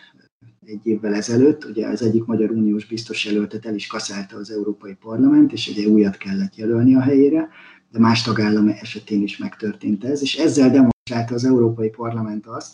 egy 0.65 0.87
évvel 0.87 1.15
ezelőtt, 1.15 1.65
ugye 1.65 1.87
az 1.87 2.03
egyik 2.03 2.25
Magyar 2.25 2.51
Uniós 2.51 2.87
biztos 2.87 3.25
jelöltet 3.25 3.67
el 3.67 3.75
is 3.75 3.87
kaszálta 3.87 4.37
az 4.37 4.51
Európai 4.51 4.95
Parlament, 4.95 5.53
és 5.53 5.69
ugye 5.69 5.87
újat 5.87 6.17
kellett 6.17 6.57
jelölni 6.57 6.95
a 6.95 7.01
helyére, 7.01 7.49
de 7.91 7.99
más 7.99 8.23
tagállam 8.23 8.69
esetén 8.69 9.23
is 9.23 9.39
megtörtént 9.39 10.05
ez, 10.05 10.23
és 10.23 10.37
ezzel 10.37 10.71
demonstrálta 10.71 11.35
az 11.35 11.45
Európai 11.45 11.91
Parlament 11.91 12.47
azt, 12.47 12.73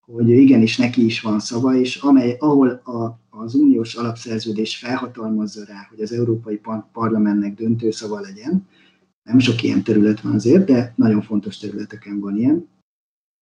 hogy 0.00 0.28
igenis 0.28 0.76
neki 0.76 1.04
is 1.04 1.20
van 1.20 1.40
szava, 1.40 1.74
és 1.74 1.96
amely, 1.96 2.36
ahol 2.38 2.68
a, 2.68 3.20
az 3.30 3.54
uniós 3.54 3.94
alapszerződés 3.94 4.76
felhatalmazza 4.76 5.64
rá, 5.64 5.86
hogy 5.90 6.00
az 6.00 6.12
Európai 6.12 6.60
Parlamentnek 6.92 7.54
döntő 7.54 7.90
szava 7.90 8.20
legyen, 8.20 8.66
nem 9.22 9.38
sok 9.38 9.62
ilyen 9.62 9.82
terület 9.82 10.20
van 10.20 10.32
azért, 10.32 10.66
de 10.66 10.92
nagyon 10.96 11.22
fontos 11.22 11.58
területeken 11.58 12.20
van 12.20 12.36
ilyen, 12.36 12.68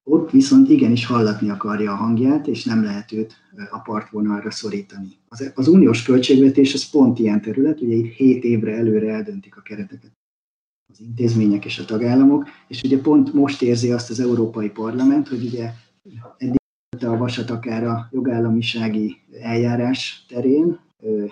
ott 0.04 0.30
viszont 0.30 0.68
igenis 0.68 1.06
hallatni 1.06 1.48
akarja 1.48 1.92
a 1.92 1.96
hangját, 1.96 2.46
és 2.46 2.64
nem 2.64 2.82
lehet 2.82 3.12
őt 3.12 3.34
a 3.70 3.78
partvonalra 3.78 4.50
szorítani. 4.50 5.08
Az, 5.28 5.52
az 5.54 5.68
uniós 5.68 6.02
költségvetés 6.02 6.74
az 6.74 6.90
pont 6.90 7.18
ilyen 7.18 7.40
terület, 7.40 7.80
ugye 7.80 7.94
itt 7.94 8.12
7 8.12 8.44
évre 8.44 8.76
előre 8.76 9.12
eldöntik 9.12 9.56
a 9.56 9.60
kereteket 9.60 10.12
az 10.92 11.00
intézmények 11.00 11.64
és 11.64 11.78
a 11.78 11.84
tagállamok, 11.84 12.48
és 12.68 12.82
ugye 12.82 13.00
pont 13.00 13.32
most 13.32 13.62
érzi 13.62 13.92
azt 13.92 14.10
az 14.10 14.20
Európai 14.20 14.70
Parlament, 14.70 15.28
hogy 15.28 15.44
ugye 15.44 15.70
eddig 16.38 16.58
a 17.00 17.16
vasat 17.16 17.50
akár 17.50 17.84
a 17.84 18.08
jogállamisági 18.12 19.16
eljárás 19.40 20.24
terén, 20.28 20.78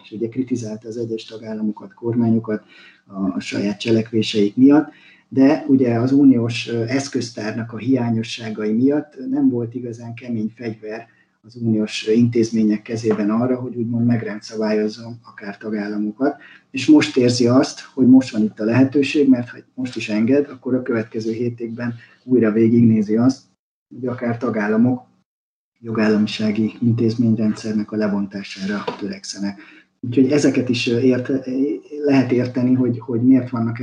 és 0.02 0.11
ugye 0.11 0.28
kritizálta 0.28 0.88
az 0.88 0.96
egyes 0.96 1.24
tagállamokat, 1.24 1.94
kormányokat 1.94 2.64
a 3.06 3.40
saját 3.40 3.80
cselekvéseik 3.80 4.56
miatt, 4.56 4.92
de 5.32 5.64
ugye 5.68 5.98
az 5.98 6.12
uniós 6.12 6.66
eszköztárnak 6.66 7.72
a 7.72 7.76
hiányosságai 7.76 8.72
miatt 8.72 9.16
nem 9.30 9.48
volt 9.48 9.74
igazán 9.74 10.14
kemény 10.14 10.52
fegyver 10.56 11.06
az 11.42 11.56
uniós 11.56 12.06
intézmények 12.06 12.82
kezében 12.82 13.30
arra, 13.30 13.60
hogy 13.60 13.76
úgymond 13.76 14.06
megrendszabályozzon 14.06 15.18
akár 15.22 15.56
tagállamokat, 15.56 16.36
és 16.70 16.86
most 16.86 17.16
érzi 17.16 17.46
azt, 17.46 17.80
hogy 17.80 18.08
most 18.08 18.30
van 18.30 18.42
itt 18.42 18.60
a 18.60 18.64
lehetőség, 18.64 19.28
mert 19.28 19.48
ha 19.48 19.58
most 19.74 19.96
is 19.96 20.08
enged, 20.08 20.48
akkor 20.48 20.74
a 20.74 20.82
következő 20.82 21.32
hét 21.32 21.60
évben 21.60 21.94
újra 22.24 22.52
végignézi 22.52 23.16
azt, 23.16 23.42
hogy 23.94 24.06
akár 24.06 24.38
tagállamok 24.38 25.06
jogállamisági 25.80 26.72
intézményrendszernek 26.80 27.92
a 27.92 27.96
lebontására 27.96 28.84
törekszenek. 28.98 29.60
Úgyhogy 30.00 30.32
ezeket 30.32 30.68
is 30.68 30.86
ért, 30.86 31.30
lehet 32.04 32.32
érteni, 32.32 32.74
hogy, 32.74 32.98
hogy 32.98 33.22
miért 33.22 33.50
vannak 33.50 33.78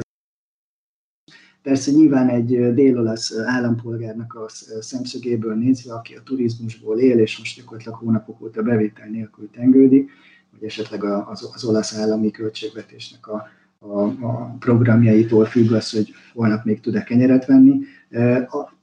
Persze 1.70 1.92
nyilván 1.92 2.30
egy 2.30 2.74
dél-olasz 2.74 3.34
állampolgárnak 3.46 4.34
a 4.34 4.46
szemszögéből 4.80 5.56
nézve, 5.56 5.94
aki 5.94 6.14
a 6.14 6.22
turizmusból 6.24 7.00
él, 7.00 7.20
és 7.20 7.38
most 7.38 7.58
gyakorlatilag 7.58 7.98
hónapok 7.98 8.42
óta 8.42 8.62
bevétel 8.62 9.08
nélkül 9.08 9.50
tengődik, 9.54 10.10
vagy 10.52 10.64
esetleg 10.64 11.04
az, 11.04 11.50
az 11.54 11.64
olasz 11.64 11.98
állami 11.98 12.32
költségvetésnek 12.32 13.28
a, 13.28 13.48
a, 13.80 14.02
a 14.02 14.56
programjaitól 14.60 15.46
függ 15.46 15.72
az, 15.72 15.92
hogy 15.92 16.14
holnap 16.34 16.66
még 16.66 16.80
tud-e 16.80 17.04
kenyeret 17.04 17.46
venni. 17.46 17.80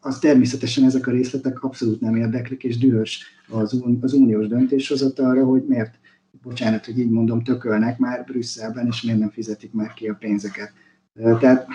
Az 0.01 0.19
természetesen 0.19 0.85
ezek 0.85 1.07
a 1.07 1.11
részletek 1.11 1.63
abszolút 1.63 2.01
nem 2.01 2.17
érdeklik, 2.17 2.65
és 2.65 2.79
dühös 2.79 3.25
az, 3.49 3.83
az 4.01 4.13
uniós 4.13 4.47
döntéshozatalra, 4.47 5.45
hogy 5.45 5.65
miért, 5.69 5.95
bocsánat, 6.43 6.85
hogy 6.85 6.99
így 6.99 7.11
mondom, 7.11 7.43
tökölnek 7.43 7.99
már 7.99 8.25
Brüsszelben, 8.25 8.87
és 8.87 9.03
miért 9.03 9.19
nem 9.19 9.31
fizetik 9.31 9.73
meg 9.73 9.93
ki 9.95 10.09
a 10.09 10.15
pénzeket. 10.15 10.73
Tehát 11.17 11.67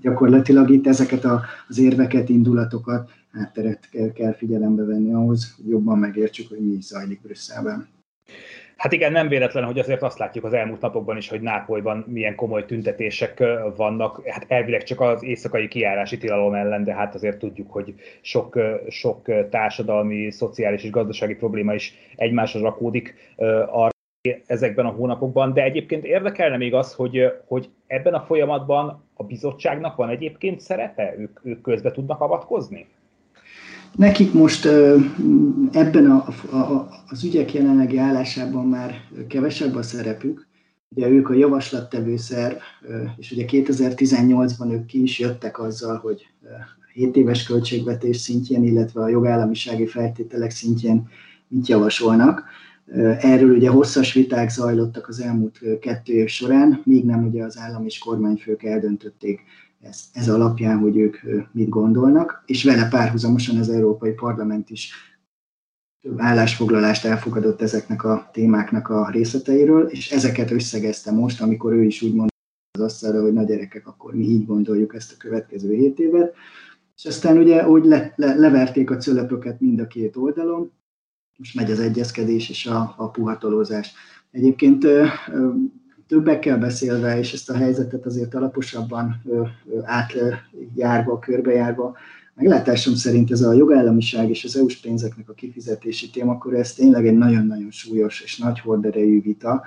gyakorlatilag 0.00 0.70
itt 0.70 0.86
ezeket 0.86 1.24
a, 1.24 1.42
az 1.68 1.78
érveket, 1.78 2.28
indulatokat, 2.28 3.10
hátteret 3.32 3.88
kell, 3.90 4.12
kell 4.12 4.34
figyelembe 4.34 4.84
venni 4.84 5.12
ahhoz, 5.12 5.54
hogy 5.56 5.68
jobban 5.68 5.98
megértsük, 5.98 6.48
hogy 6.48 6.60
mi 6.60 6.72
is 6.72 6.84
zajlik 6.84 7.20
Brüsszelben. 7.22 7.88
Hát 8.76 8.92
igen, 8.92 9.12
nem 9.12 9.28
véletlen, 9.28 9.64
hogy 9.64 9.78
azért 9.78 10.02
azt 10.02 10.18
látjuk 10.18 10.44
az 10.44 10.52
elmúlt 10.52 10.80
napokban 10.80 11.16
is, 11.16 11.28
hogy 11.28 11.40
Nápolyban 11.40 12.04
milyen 12.08 12.34
komoly 12.34 12.64
tüntetések 12.64 13.42
vannak. 13.76 14.28
Hát 14.28 14.44
elvileg 14.48 14.82
csak 14.82 15.00
az 15.00 15.24
éjszakai 15.24 15.68
kiárási 15.68 16.18
tilalom 16.18 16.54
ellen, 16.54 16.84
de 16.84 16.94
hát 16.94 17.14
azért 17.14 17.38
tudjuk, 17.38 17.70
hogy 17.70 17.94
sok, 18.20 18.58
sok 18.88 19.48
társadalmi, 19.50 20.30
szociális 20.30 20.84
és 20.84 20.90
gazdasági 20.90 21.34
probléma 21.34 21.74
is 21.74 21.94
egymásra 22.16 22.60
rakódik 22.60 23.14
arra 23.66 23.94
ezekben 24.46 24.86
a 24.86 24.90
hónapokban, 24.90 25.52
de 25.52 25.62
egyébként 25.62 26.04
érdekelne 26.04 26.56
még 26.56 26.74
az, 26.74 26.94
hogy, 26.94 27.32
hogy 27.46 27.68
ebben 27.86 28.14
a 28.14 28.20
folyamatban 28.20 29.02
a 29.14 29.24
bizottságnak 29.24 29.96
van 29.96 30.08
egyébként 30.08 30.60
szerepe? 30.60 31.14
Ők, 31.18 31.40
ők 31.42 31.60
közbe 31.60 31.90
tudnak 31.90 32.20
avatkozni? 32.20 32.86
Nekik 33.96 34.32
most 34.32 34.66
ebben 35.72 36.10
a, 36.10 36.24
a, 36.56 36.88
az 37.08 37.24
ügyek 37.24 37.54
jelenlegi 37.54 37.98
állásában 37.98 38.66
már 38.66 38.94
kevesebb 39.28 39.74
a 39.74 39.82
szerepük. 39.82 40.46
Ugye 40.88 41.08
ők 41.08 41.28
a 41.28 41.34
javaslattevő 41.34 42.16
szerv, 42.16 42.56
és 43.16 43.30
ugye 43.30 43.44
2018-ban 43.48 44.72
ők 44.72 44.86
ki 44.86 45.02
is 45.02 45.18
jöttek 45.18 45.58
azzal, 45.58 45.96
hogy 45.96 46.26
7 46.92 47.16
éves 47.16 47.44
költségvetés 47.44 48.16
szintjén, 48.16 48.64
illetve 48.64 49.02
a 49.02 49.08
jogállamisági 49.08 49.86
feltételek 49.86 50.50
szintjén 50.50 51.08
mit 51.48 51.68
javasolnak. 51.68 52.44
Erről 53.20 53.56
ugye 53.56 53.70
hosszas 53.70 54.12
viták 54.12 54.50
zajlottak 54.50 55.08
az 55.08 55.20
elmúlt 55.20 55.60
kettő 55.80 56.12
év 56.12 56.28
során, 56.28 56.80
míg 56.84 57.04
nem 57.04 57.26
ugye 57.26 57.44
az 57.44 57.58
állam 57.58 57.84
és 57.84 57.98
kormányfők 57.98 58.62
eldöntötték 58.62 59.40
ez, 59.80 60.00
ez 60.12 60.28
alapján, 60.28 60.78
hogy 60.78 60.96
ők 60.96 61.16
mit 61.52 61.68
gondolnak, 61.68 62.42
és 62.46 62.64
vele 62.64 62.88
párhuzamosan 62.88 63.56
az 63.56 63.68
Európai 63.68 64.12
Parlament 64.12 64.70
is 64.70 64.92
több 66.00 66.20
állásfoglalást 66.20 67.04
elfogadott 67.04 67.62
ezeknek 67.62 68.04
a 68.04 68.28
témáknak 68.32 68.88
a 68.88 69.10
részleteiről, 69.10 69.86
és 69.86 70.10
ezeket 70.10 70.50
összegezte 70.50 71.12
most, 71.12 71.40
amikor 71.40 71.72
ő 71.72 71.84
is 71.84 72.02
úgy 72.02 72.14
mondta 72.14 72.34
az 72.78 72.84
asztalra, 72.84 73.22
hogy 73.22 73.32
na 73.32 73.44
gyerekek, 73.44 73.86
akkor 73.86 74.14
mi 74.14 74.24
így 74.24 74.46
gondoljuk 74.46 74.94
ezt 74.94 75.12
a 75.12 75.16
következő 75.18 75.74
hét 75.74 75.98
évet. 75.98 76.34
És 76.96 77.04
aztán 77.04 77.38
ugye, 77.38 77.62
hogy 77.62 77.84
le, 77.84 78.12
le, 78.16 78.34
leverték 78.34 78.90
a 78.90 78.96
cölöpöket 78.96 79.60
mind 79.60 79.80
a 79.80 79.86
két 79.86 80.16
oldalon, 80.16 80.72
most 81.36 81.54
megy 81.54 81.70
az 81.70 81.80
egyezkedés 81.80 82.50
és 82.50 82.66
a, 82.66 82.94
a 82.96 83.10
puhatolózás. 83.10 83.92
Egyébként 84.30 84.86
többekkel 86.06 86.58
beszélve, 86.58 87.18
és 87.18 87.32
ezt 87.32 87.50
a 87.50 87.56
helyzetet 87.56 88.06
azért 88.06 88.34
alaposabban 88.34 89.22
átjárva, 89.84 91.18
körbejárva, 91.18 91.96
meglátásom 92.34 92.94
szerint 92.94 93.30
ez 93.30 93.40
a 93.40 93.52
jogállamiság 93.52 94.30
és 94.30 94.44
az 94.44 94.56
EU-s 94.56 94.80
pénzeknek 94.80 95.28
a 95.28 95.32
kifizetési 95.32 96.10
témakor, 96.10 96.54
ez 96.54 96.72
tényleg 96.72 97.06
egy 97.06 97.16
nagyon-nagyon 97.16 97.70
súlyos 97.70 98.20
és 98.20 98.38
nagy 98.38 98.60
horderejű 98.60 99.22
vita, 99.22 99.62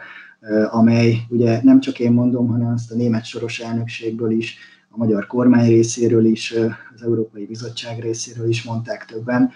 amely 0.69 1.15
ugye 1.29 1.63
nem 1.63 1.79
csak 1.79 1.99
én 1.99 2.11
mondom, 2.11 2.47
hanem 2.47 2.73
azt 2.73 2.91
a 2.91 2.95
német 2.95 3.25
soros 3.25 3.59
elnökségből 3.59 4.31
is, 4.31 4.57
a 4.89 4.97
magyar 4.97 5.27
kormány 5.27 5.67
részéről 5.67 6.25
is, 6.25 6.53
az 6.95 7.03
Európai 7.03 7.45
Bizottság 7.45 7.99
részéről 7.99 8.47
is 8.47 8.63
mondták 8.63 9.05
többen, 9.05 9.51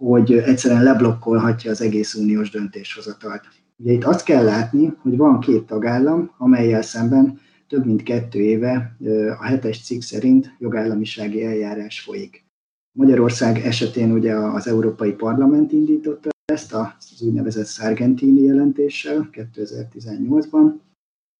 hogy 0.00 0.32
egyszerűen 0.32 0.82
leblokkolhatja 0.82 1.70
az 1.70 1.80
egész 1.80 2.14
uniós 2.14 2.50
döntéshozatalt. 2.50 3.42
Ugye 3.76 3.92
itt 3.92 4.04
azt 4.04 4.24
kell 4.24 4.44
látni, 4.44 4.92
hogy 5.02 5.16
van 5.16 5.40
két 5.40 5.66
tagállam, 5.66 6.30
amelyel 6.38 6.82
szemben 6.82 7.40
több 7.68 7.86
mint 7.86 8.02
kettő 8.02 8.38
éve 8.38 8.96
a 9.38 9.44
hetes 9.44 9.82
cikk 9.82 10.00
szerint 10.00 10.54
jogállamisági 10.58 11.44
eljárás 11.44 12.00
folyik. 12.00 12.44
Magyarország 12.92 13.58
esetén 13.58 14.12
ugye 14.12 14.34
az 14.34 14.66
Európai 14.66 15.12
Parlament 15.12 15.72
indította 15.72 16.28
ezt 16.44 16.74
az 16.74 17.22
úgynevezett 17.22 17.66
Sargentini 17.66 18.42
jelentéssel 18.42 19.28
2018-ban, 19.32 20.72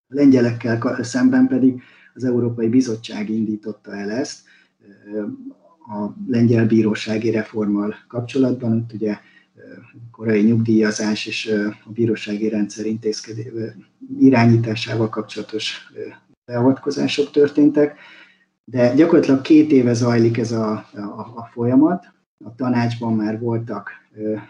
a 0.08 0.14
lengyelekkel 0.14 1.02
szemben 1.02 1.46
pedig 1.46 1.82
az 2.14 2.24
Európai 2.24 2.68
Bizottság 2.68 3.30
indította 3.30 3.94
el 3.94 4.10
ezt 4.10 4.38
a 5.90 6.14
lengyel 6.28 6.66
bírósági 6.66 7.30
reformmal 7.30 7.94
kapcsolatban. 8.08 8.72
Ott 8.76 8.92
ugye 8.92 9.18
korai 10.10 10.42
nyugdíjazás 10.42 11.26
és 11.26 11.54
a 11.84 11.90
bírósági 11.90 12.48
rendszer 12.48 12.86
intézkedé, 12.86 13.52
irányításával 14.18 15.08
kapcsolatos 15.08 15.92
beavatkozások 16.44 17.30
történtek, 17.30 17.98
de 18.64 18.94
gyakorlatilag 18.94 19.40
két 19.40 19.70
éve 19.72 19.92
zajlik 19.92 20.38
ez 20.38 20.52
a, 20.52 20.70
a, 20.92 21.32
a 21.34 21.48
folyamat. 21.52 22.04
A 22.44 22.54
tanácsban 22.54 23.14
már 23.14 23.38
voltak 23.38 23.90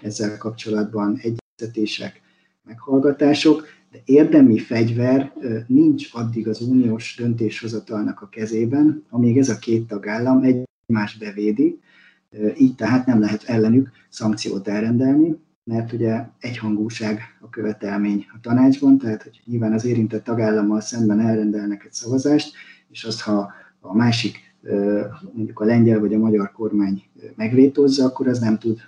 ezzel 0.02 0.38
kapcsolatban 0.38 1.20
egyeztetések, 1.22 2.20
meghallgatások, 2.62 3.66
de 3.90 3.98
érdemi 4.04 4.58
fegyver 4.58 5.32
nincs 5.66 6.08
addig 6.12 6.48
az 6.48 6.60
uniós 6.60 7.16
döntéshozatalnak 7.18 8.20
a 8.20 8.28
kezében, 8.28 9.04
amíg 9.08 9.38
ez 9.38 9.48
a 9.48 9.58
két 9.58 9.86
tagállam 9.86 10.42
egymást 10.90 11.18
bevédi, 11.18 11.80
így 12.58 12.74
tehát 12.74 13.06
nem 13.06 13.20
lehet 13.20 13.42
ellenük 13.42 13.90
szankciót 14.08 14.68
elrendelni, 14.68 15.38
mert 15.64 15.92
ugye 15.92 16.26
egyhangúság 16.38 17.20
a 17.40 17.48
követelmény 17.48 18.26
a 18.34 18.40
tanácsban, 18.40 18.98
tehát 18.98 19.22
hogy 19.22 19.40
nyilván 19.44 19.72
az 19.72 19.84
érintett 19.84 20.24
tagállammal 20.24 20.80
szemben 20.80 21.20
elrendelnek 21.20 21.84
egy 21.84 21.92
szavazást, 21.92 22.54
és 22.88 23.04
azt, 23.04 23.20
ha 23.20 23.52
a 23.80 23.96
másik 23.96 24.38
mondjuk 25.32 25.60
a 25.60 25.64
lengyel 25.64 25.98
vagy 25.98 26.14
a 26.14 26.18
magyar 26.18 26.52
kormány 26.52 27.02
megvétózza, 27.36 28.04
akkor 28.04 28.28
az 28.28 28.38
nem 28.38 28.58
tud 28.58 28.78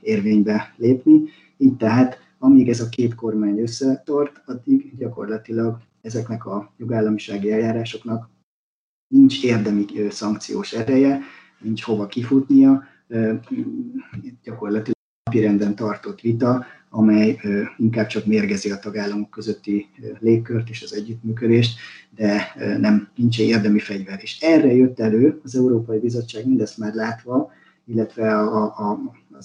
érvénybe 0.00 0.74
lépni. 0.76 1.20
Így 1.56 1.76
tehát, 1.76 2.18
amíg 2.38 2.68
ez 2.68 2.80
a 2.80 2.88
két 2.88 3.14
kormány 3.14 3.58
összetart, 3.60 4.42
addig 4.46 4.96
gyakorlatilag 4.98 5.78
ezeknek 6.02 6.46
a 6.46 6.72
jogállamisági 6.76 7.52
eljárásoknak 7.52 8.30
nincs 9.08 9.44
érdemi 9.44 9.84
szankciós 10.10 10.72
ereje, 10.72 11.20
nincs 11.60 11.82
hova 11.82 12.06
kifutnia, 12.06 12.84
gyakorlatilag 14.44 14.96
napirenden 15.24 15.74
tartott 15.74 16.20
vita, 16.20 16.66
amely 16.90 17.40
inkább 17.76 18.06
csak 18.06 18.26
mérgezi 18.26 18.70
a 18.70 18.78
tagállamok 18.78 19.30
közötti 19.30 19.88
légkört 20.20 20.68
és 20.68 20.82
az 20.82 20.94
együttműködést, 20.94 21.78
de 22.16 22.54
nem 22.80 23.08
nincs 23.16 23.38
érdemi 23.38 23.78
fegyver. 23.78 24.18
És 24.22 24.40
erre 24.40 24.74
jött 24.74 25.00
elő 25.00 25.40
az 25.44 25.56
Európai 25.56 25.98
Bizottság 25.98 26.46
mindezt 26.46 26.78
már 26.78 26.94
látva, 26.94 27.50
illetve 27.84 28.38
a, 28.38 28.64
a, 28.64 28.90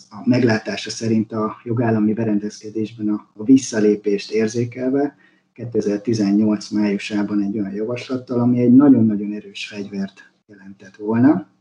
a 0.10 0.22
meglátása 0.26 0.90
szerint 0.90 1.32
a 1.32 1.56
jogállami 1.64 2.14
berendezkedésben 2.14 3.10
a, 3.10 3.28
a 3.36 3.44
visszalépést 3.44 4.32
érzékelve 4.32 5.16
2018 5.54 6.70
májusában 6.70 7.42
egy 7.42 7.60
olyan 7.60 7.74
javaslattal, 7.74 8.40
ami 8.40 8.62
egy 8.62 8.74
nagyon-nagyon 8.74 9.34
erős 9.34 9.68
fegyvert 9.68 10.32
jelentett 10.48 10.96
volna, 10.96 11.53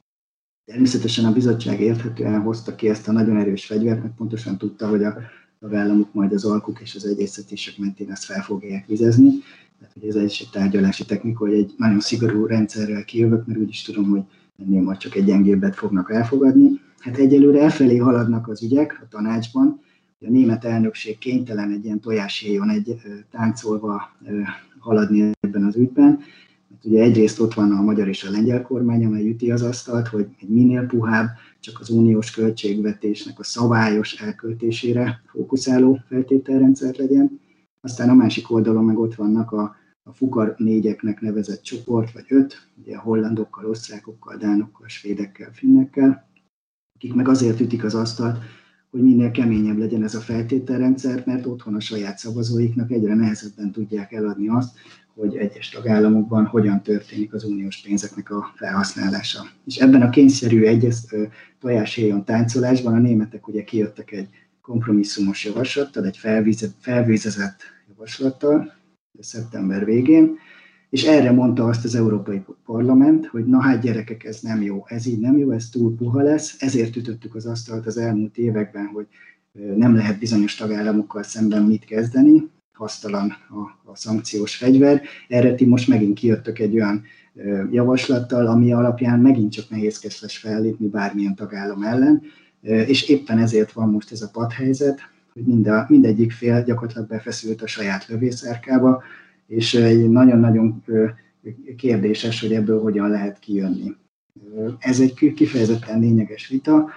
Természetesen 0.73 1.25
a 1.25 1.33
bizottság 1.33 1.81
érthetően 1.81 2.41
hozta 2.41 2.75
ki 2.75 2.89
ezt 2.89 3.09
a 3.09 3.13
nagyon 3.13 3.37
erős 3.37 3.65
fegyvert, 3.65 4.03
mert 4.03 4.15
pontosan 4.15 4.59
tudta, 4.59 4.89
hogy 4.89 5.05
a 5.05 5.17
tagállamok 5.61 6.15
majd 6.15 6.33
az 6.33 6.45
alkuk 6.45 6.81
és 6.81 6.95
az 6.95 7.07
egyeztetések 7.07 7.79
mentén 7.79 8.11
ezt 8.11 8.25
fel 8.25 8.43
fogják 8.43 8.87
vizezni. 8.87 9.31
Tehát 9.79 9.95
hogy 9.95 10.09
ez 10.09 10.15
egy 10.15 10.49
tárgyalási 10.53 11.05
technika, 11.05 11.39
hogy 11.39 11.55
egy 11.55 11.75
nagyon 11.77 12.01
szigorú 12.01 12.47
rendszerrel 12.47 13.05
kijövök, 13.05 13.47
mert 13.47 13.59
úgyis 13.61 13.83
tudom, 13.83 14.11
hogy 14.11 14.23
ennél 14.59 14.83
majd 14.83 14.99
csak 14.99 15.15
egy 15.15 15.25
gyengébbet 15.25 15.75
fognak 15.75 16.13
elfogadni. 16.13 16.81
Hát 16.99 17.17
egyelőre 17.17 17.61
elfelé 17.61 17.97
haladnak 17.97 18.49
az 18.49 18.63
ügyek 18.63 19.01
a 19.03 19.09
tanácsban, 19.09 19.81
a 20.21 20.31
német 20.31 20.65
elnökség 20.65 21.19
kénytelen 21.19 21.71
egy 21.71 21.85
ilyen 21.85 22.01
tojáshéjon 22.01 22.71
egy 22.71 23.01
táncolva 23.31 24.17
haladni 24.79 25.31
ebben 25.41 25.65
az 25.65 25.77
ügyben, 25.77 26.21
ugye 26.83 27.03
egyrészt 27.03 27.40
ott 27.40 27.55
van 27.55 27.71
a 27.71 27.83
magyar 27.83 28.09
és 28.09 28.25
a 28.25 28.31
lengyel 28.31 28.62
kormány, 28.62 29.05
amely 29.05 29.29
üti 29.29 29.51
az 29.51 29.62
asztalt, 29.62 30.09
hogy 30.09 30.27
egy 30.40 30.49
minél 30.49 30.87
puhább, 30.87 31.29
csak 31.61 31.81
az 31.81 31.90
uniós 31.90 32.31
költségvetésnek 32.31 33.38
a 33.38 33.45
szabályos 33.45 34.21
elköltésére 34.21 35.23
fókuszáló 35.27 36.01
feltételrendszer 36.09 36.95
legyen. 36.97 37.40
Aztán 37.81 38.09
a 38.09 38.14
másik 38.14 38.51
oldalon 38.51 38.85
meg 38.85 38.99
ott 38.99 39.14
vannak 39.14 39.53
a, 39.53 39.77
a 40.03 40.12
Fukar 40.12 40.55
négyeknek 40.59 41.21
nevezett 41.21 41.62
csoport, 41.62 42.12
vagy 42.12 42.25
öt, 42.29 42.68
ugye 42.83 42.97
hollandokkal, 42.97 43.66
osztrákokkal, 43.66 44.37
dánokkal, 44.37 44.88
svédekkel, 44.88 45.51
finnekkel, 45.53 46.29
akik 46.95 47.14
meg 47.14 47.29
azért 47.29 47.61
ütik 47.61 47.85
az 47.85 47.95
asztalt, 47.95 48.38
hogy 48.90 49.03
minél 49.03 49.31
keményebb 49.31 49.79
legyen 49.79 50.03
ez 50.03 50.14
a 50.14 50.21
feltételrendszer, 50.21 51.23
mert 51.27 51.47
otthon 51.47 51.75
a 51.75 51.81
saját 51.81 52.18
szavazóiknak 52.18 52.90
egyre 52.90 53.14
nehezebben 53.14 53.73
tudják 53.73 54.12
eladni 54.12 54.49
azt, 54.49 54.77
hogy 55.14 55.37
egyes 55.37 55.68
tagállamokban 55.68 56.46
hogyan 56.46 56.83
történik 56.83 57.33
az 57.33 57.44
uniós 57.44 57.81
pénzeknek 57.81 58.31
a 58.31 58.53
felhasználása. 58.57 59.42
És 59.66 59.77
ebben 59.77 60.03
a 60.03 60.11
kényszerű 60.11 60.62
egyes 60.62 60.96
tojáshéjon 61.61 62.25
táncolásban 62.25 62.94
a 62.94 62.98
németek 62.98 63.48
ugye 63.48 63.64
kijöttek 63.64 64.12
egy 64.12 64.29
kompromisszumos 64.61 65.44
javaslattal, 65.44 66.05
egy 66.05 66.18
felvízezett 66.81 67.61
javaslattal 67.88 68.72
szeptember 69.20 69.85
végén, 69.85 70.38
és 70.90 71.05
erre 71.05 71.33
mondta 71.33 71.64
azt 71.64 71.85
az 71.85 71.94
Európai 71.94 72.44
Parlament, 72.64 73.27
hogy 73.27 73.46
na 73.46 73.61
hát 73.61 73.83
gyerekek, 73.83 74.25
ez 74.25 74.40
nem 74.40 74.62
jó, 74.62 74.85
ez 74.87 75.07
így 75.07 75.20
nem 75.20 75.38
jó, 75.38 75.51
ez 75.51 75.68
túl 75.68 75.96
puha 75.96 76.22
lesz, 76.22 76.57
ezért 76.59 76.96
ütöttük 76.96 77.35
az 77.35 77.46
asztalt 77.46 77.87
az 77.87 77.96
elmúlt 77.96 78.38
években, 78.38 78.87
hogy 78.87 79.07
nem 79.77 79.94
lehet 79.94 80.18
bizonyos 80.18 80.55
tagállamokkal 80.55 81.22
szemben 81.22 81.62
mit 81.62 81.85
kezdeni, 81.85 82.51
hasztalan 82.73 83.37
a, 83.49 83.91
a 83.91 83.97
szankciós 83.97 84.57
fegyver. 84.57 85.03
Erre 85.29 85.55
ti 85.55 85.65
most 85.65 85.89
megint 85.89 86.19
kijöttök 86.19 86.59
egy 86.59 86.75
olyan 86.75 87.03
javaslattal, 87.71 88.47
ami 88.47 88.73
alapján 88.73 89.21
megint 89.21 89.53
csak 89.53 89.71
nehézkes 89.71 90.21
lesz 90.21 90.39
fellépni 90.39 90.87
bármilyen 90.87 91.35
tagállam 91.35 91.83
ellen, 91.83 92.23
és 92.63 93.09
éppen 93.09 93.39
ezért 93.39 93.73
van 93.73 93.91
most 93.91 94.13
ez 94.13 94.23
a 94.23 94.31
padhelyzet, 94.33 95.01
hogy 95.33 95.43
mind 95.43 95.67
a, 95.67 95.87
mindegyik 95.89 96.33
fél 96.33 96.63
gyakorlatilag 96.65 97.09
befeszült 97.09 97.63
a 97.63 97.67
saját 97.67 98.07
lövészárkába, 98.07 99.03
és 99.47 99.75
egy 99.75 100.09
nagyon-nagyon 100.09 100.85
kérdéses, 101.77 102.41
hogy 102.41 102.53
ebből 102.53 102.81
hogyan 102.81 103.11
lehet 103.11 103.39
kijönni. 103.39 103.97
Ez 104.79 105.01
egy 105.01 105.35
kifejezetten 105.35 106.01
lényeges 106.01 106.49
vita, 106.49 106.89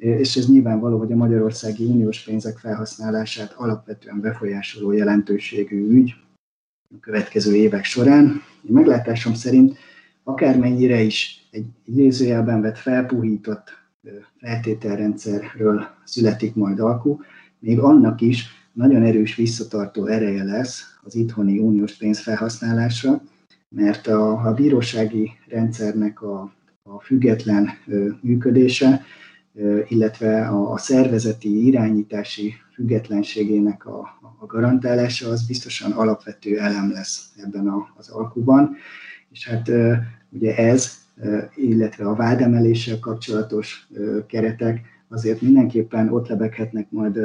és 0.00 0.36
ez 0.36 0.48
nyilvánvaló, 0.48 0.98
hogy 0.98 1.12
a 1.12 1.16
Magyarországi 1.16 1.84
Uniós 1.84 2.24
pénzek 2.24 2.58
felhasználását 2.58 3.52
alapvetően 3.52 4.20
befolyásoló 4.20 4.92
jelentőségű 4.92 5.88
ügy 5.90 6.14
a 6.94 7.00
következő 7.00 7.54
évek 7.54 7.84
során. 7.84 8.24
Én 8.68 8.72
meglátásom 8.72 9.34
szerint 9.34 9.76
akármennyire 10.24 11.00
is 11.00 11.48
egy 11.50 11.66
idézőjelben 11.84 12.60
vett 12.60 12.78
felpuhított 12.78 13.68
feltételrendszerről 14.38 15.86
születik 16.04 16.54
majd 16.54 16.80
alkú, 16.80 17.20
még 17.58 17.78
annak 17.78 18.20
is 18.20 18.46
nagyon 18.72 19.02
erős 19.02 19.34
visszatartó 19.34 20.06
ereje 20.06 20.44
lesz 20.44 20.82
az 21.02 21.14
itthoni 21.14 21.58
uniós 21.58 21.96
pénz 21.96 22.20
felhasználásra, 22.20 23.22
mert 23.68 24.06
a, 24.06 24.46
a 24.46 24.54
bírósági 24.54 25.30
rendszernek 25.48 26.22
a, 26.22 26.54
a 26.82 27.00
független 27.00 27.68
működése, 28.20 29.04
illetve 29.88 30.48
a, 30.48 30.78
szervezeti 30.78 31.66
irányítási 31.66 32.54
függetlenségének 32.74 33.86
a, 33.86 33.98
a 34.38 34.46
garantálása 34.46 35.28
az 35.28 35.46
biztosan 35.46 35.92
alapvető 35.92 36.58
elem 36.58 36.90
lesz 36.90 37.32
ebben 37.36 37.68
a, 37.68 37.88
az 37.96 38.08
alkuban. 38.08 38.76
És 39.30 39.48
hát 39.48 39.70
ugye 40.30 40.56
ez, 40.56 40.94
illetve 41.54 42.04
a 42.04 42.14
vádemeléssel 42.14 42.98
kapcsolatos 42.98 43.88
keretek 44.26 44.80
azért 45.08 45.40
mindenképpen 45.40 46.12
ott 46.12 46.28
lebeghetnek 46.28 46.90
majd 46.90 47.18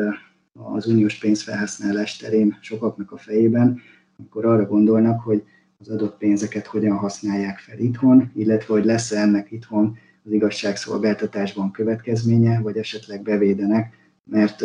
az 0.54 0.88
uniós 0.88 1.18
pénzfelhasználás 1.18 2.18
terén 2.18 2.58
sokaknak 2.62 3.12
a 3.12 3.18
fejében, 3.18 3.80
amikor 4.18 4.46
arra 4.46 4.66
gondolnak, 4.66 5.22
hogy 5.22 5.44
az 5.80 5.90
adott 5.90 6.18
pénzeket 6.18 6.66
hogyan 6.66 6.98
használják 6.98 7.60
fel 7.60 7.80
itthon, 7.80 8.32
illetve 8.36 8.74
hogy 8.74 8.86
lesz-e 8.86 9.20
ennek 9.20 9.52
itthon 9.52 9.98
az 10.26 10.32
igazságszolgáltatásban 10.32 11.72
következménye, 11.72 12.60
vagy 12.62 12.78
esetleg 12.78 13.22
bevédenek, 13.22 13.94
mert 14.24 14.64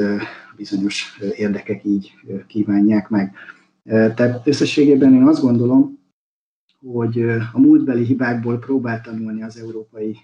bizonyos 0.57 1.19
érdekek 1.37 1.85
így 1.85 2.13
kívánják 2.47 3.09
meg. 3.09 3.35
Tehát 3.85 4.47
összességében 4.47 5.15
én 5.15 5.23
azt 5.27 5.43
gondolom, 5.43 5.99
hogy 6.93 7.21
a 7.53 7.61
múltbeli 7.61 8.05
hibákból 8.05 8.59
próbál 8.59 9.01
tanulni 9.01 9.43
az 9.43 9.57
európai 9.57 10.17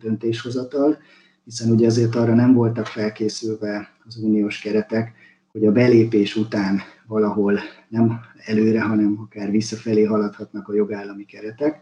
döntéshozatal, 0.00 0.98
hiszen 1.44 1.70
ugye 1.70 1.86
ezért 1.86 2.14
arra 2.14 2.34
nem 2.34 2.54
voltak 2.54 2.86
felkészülve 2.86 3.88
az 4.04 4.16
uniós 4.16 4.60
keretek, 4.60 5.12
hogy 5.52 5.66
a 5.66 5.72
belépés 5.72 6.36
után 6.36 6.80
valahol 7.06 7.58
nem 7.88 8.20
előre, 8.44 8.82
hanem 8.82 9.18
akár 9.20 9.50
visszafelé 9.50 10.04
haladhatnak 10.04 10.68
a 10.68 10.74
jogállami 10.74 11.24
keretek, 11.24 11.80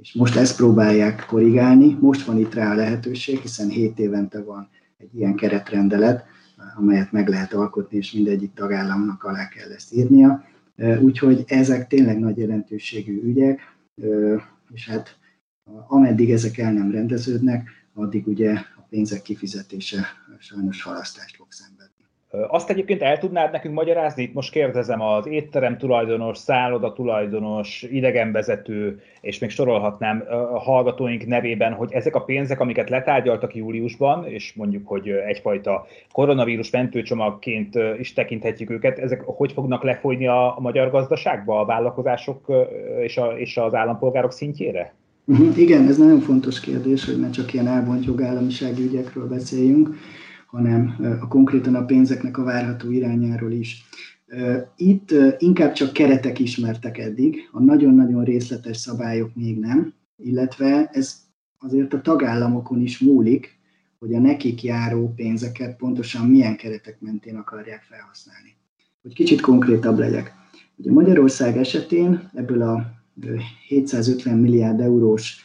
és 0.00 0.12
most 0.12 0.36
ezt 0.36 0.56
próbálják 0.56 1.24
korrigálni. 1.26 1.96
Most 2.00 2.24
van 2.24 2.38
itt 2.38 2.54
rá 2.54 2.70
a 2.70 2.74
lehetőség, 2.74 3.38
hiszen 3.38 3.68
7 3.68 3.98
évente 3.98 4.42
van 4.42 4.68
egy 4.98 5.14
ilyen 5.14 5.34
keretrendelet, 5.34 6.24
amelyet 6.76 7.12
meg 7.12 7.28
lehet 7.28 7.52
alkotni, 7.52 7.96
és 7.96 8.12
mindegyik 8.12 8.52
tagállamnak 8.54 9.24
alá 9.24 9.48
kell 9.48 9.70
ezt 9.70 9.92
írnia. 9.94 10.44
Úgyhogy 11.00 11.44
ezek 11.46 11.86
tényleg 11.86 12.18
nagy 12.18 12.38
jelentőségű 12.38 13.22
ügyek, 13.22 13.60
és 14.72 14.88
hát 14.88 15.18
ameddig 15.88 16.30
ezek 16.30 16.58
el 16.58 16.72
nem 16.72 16.90
rendeződnek, 16.90 17.68
addig 17.94 18.26
ugye 18.26 18.52
a 18.52 18.86
pénzek 18.88 19.22
kifizetése 19.22 20.06
sajnos 20.38 20.82
halasztást 20.82 21.36
fog 21.36 21.46
szenvedni. 21.52 21.99
Azt 22.48 22.70
egyébként 22.70 23.02
el 23.02 23.18
tudnád 23.18 23.52
nekünk 23.52 23.74
magyarázni? 23.74 24.22
Itt 24.22 24.34
most 24.34 24.50
kérdezem 24.50 25.00
az 25.00 25.26
étterem 25.26 25.78
tulajdonos, 25.78 26.38
szálloda 26.38 26.92
tulajdonos, 26.92 27.82
idegenvezető, 27.82 29.00
és 29.20 29.38
még 29.38 29.50
sorolhatnám 29.50 30.24
a 30.28 30.58
hallgatóink 30.58 31.26
nevében, 31.26 31.72
hogy 31.72 31.92
ezek 31.92 32.14
a 32.14 32.20
pénzek, 32.20 32.60
amiket 32.60 32.90
letárgyaltak 32.90 33.54
júliusban, 33.54 34.26
és 34.26 34.52
mondjuk, 34.52 34.88
hogy 34.88 35.08
egyfajta 35.08 35.86
koronavírus 36.12 36.70
mentőcsomagként 36.70 37.78
is 37.98 38.12
tekinthetjük 38.12 38.70
őket, 38.70 38.98
ezek 38.98 39.20
hogy 39.20 39.52
fognak 39.52 39.82
lefolyni 39.82 40.26
a, 40.26 40.56
magyar 40.58 40.90
gazdaságba, 40.90 41.60
a 41.60 41.64
vállalkozások 41.64 42.52
és, 43.02 43.16
a, 43.16 43.26
és 43.38 43.56
az 43.56 43.74
állampolgárok 43.74 44.32
szintjére? 44.32 44.94
Uh-huh, 45.24 45.58
igen, 45.58 45.86
ez 45.86 45.98
nagyon 45.98 46.20
fontos 46.20 46.60
kérdés, 46.60 47.04
hogy 47.04 47.20
ne 47.20 47.30
csak 47.30 47.52
ilyen 47.52 47.66
elvont 47.66 48.04
jogállamisági 48.04 48.82
ügyekről 48.82 49.28
beszéljünk 49.28 49.96
hanem 50.50 50.96
a 51.20 51.28
konkrétan 51.28 51.74
a 51.74 51.84
pénzeknek 51.84 52.38
a 52.38 52.42
várható 52.42 52.90
irányáról 52.90 53.52
is. 53.52 53.84
Itt 54.76 55.14
inkább 55.38 55.72
csak 55.72 55.92
keretek 55.92 56.38
ismertek 56.38 56.98
eddig, 56.98 57.48
a 57.52 57.62
nagyon-nagyon 57.62 58.24
részletes 58.24 58.76
szabályok 58.76 59.34
még 59.34 59.58
nem, 59.58 59.94
illetve 60.16 60.90
ez 60.92 61.14
azért 61.58 61.94
a 61.94 62.00
tagállamokon 62.00 62.80
is 62.80 62.98
múlik, 62.98 63.58
hogy 63.98 64.14
a 64.14 64.18
nekik 64.18 64.62
járó 64.62 65.12
pénzeket 65.16 65.76
pontosan 65.76 66.26
milyen 66.26 66.56
keretek 66.56 67.00
mentén 67.00 67.36
akarják 67.36 67.82
felhasználni. 67.82 68.56
Hogy 69.02 69.14
kicsit 69.14 69.40
konkrétabb 69.40 69.98
legyek. 69.98 70.34
Ugye 70.76 70.92
Magyarország 70.92 71.56
esetén 71.56 72.30
ebből 72.34 72.62
a 72.62 72.84
750 73.68 74.38
milliárd 74.38 74.80
eurós 74.80 75.36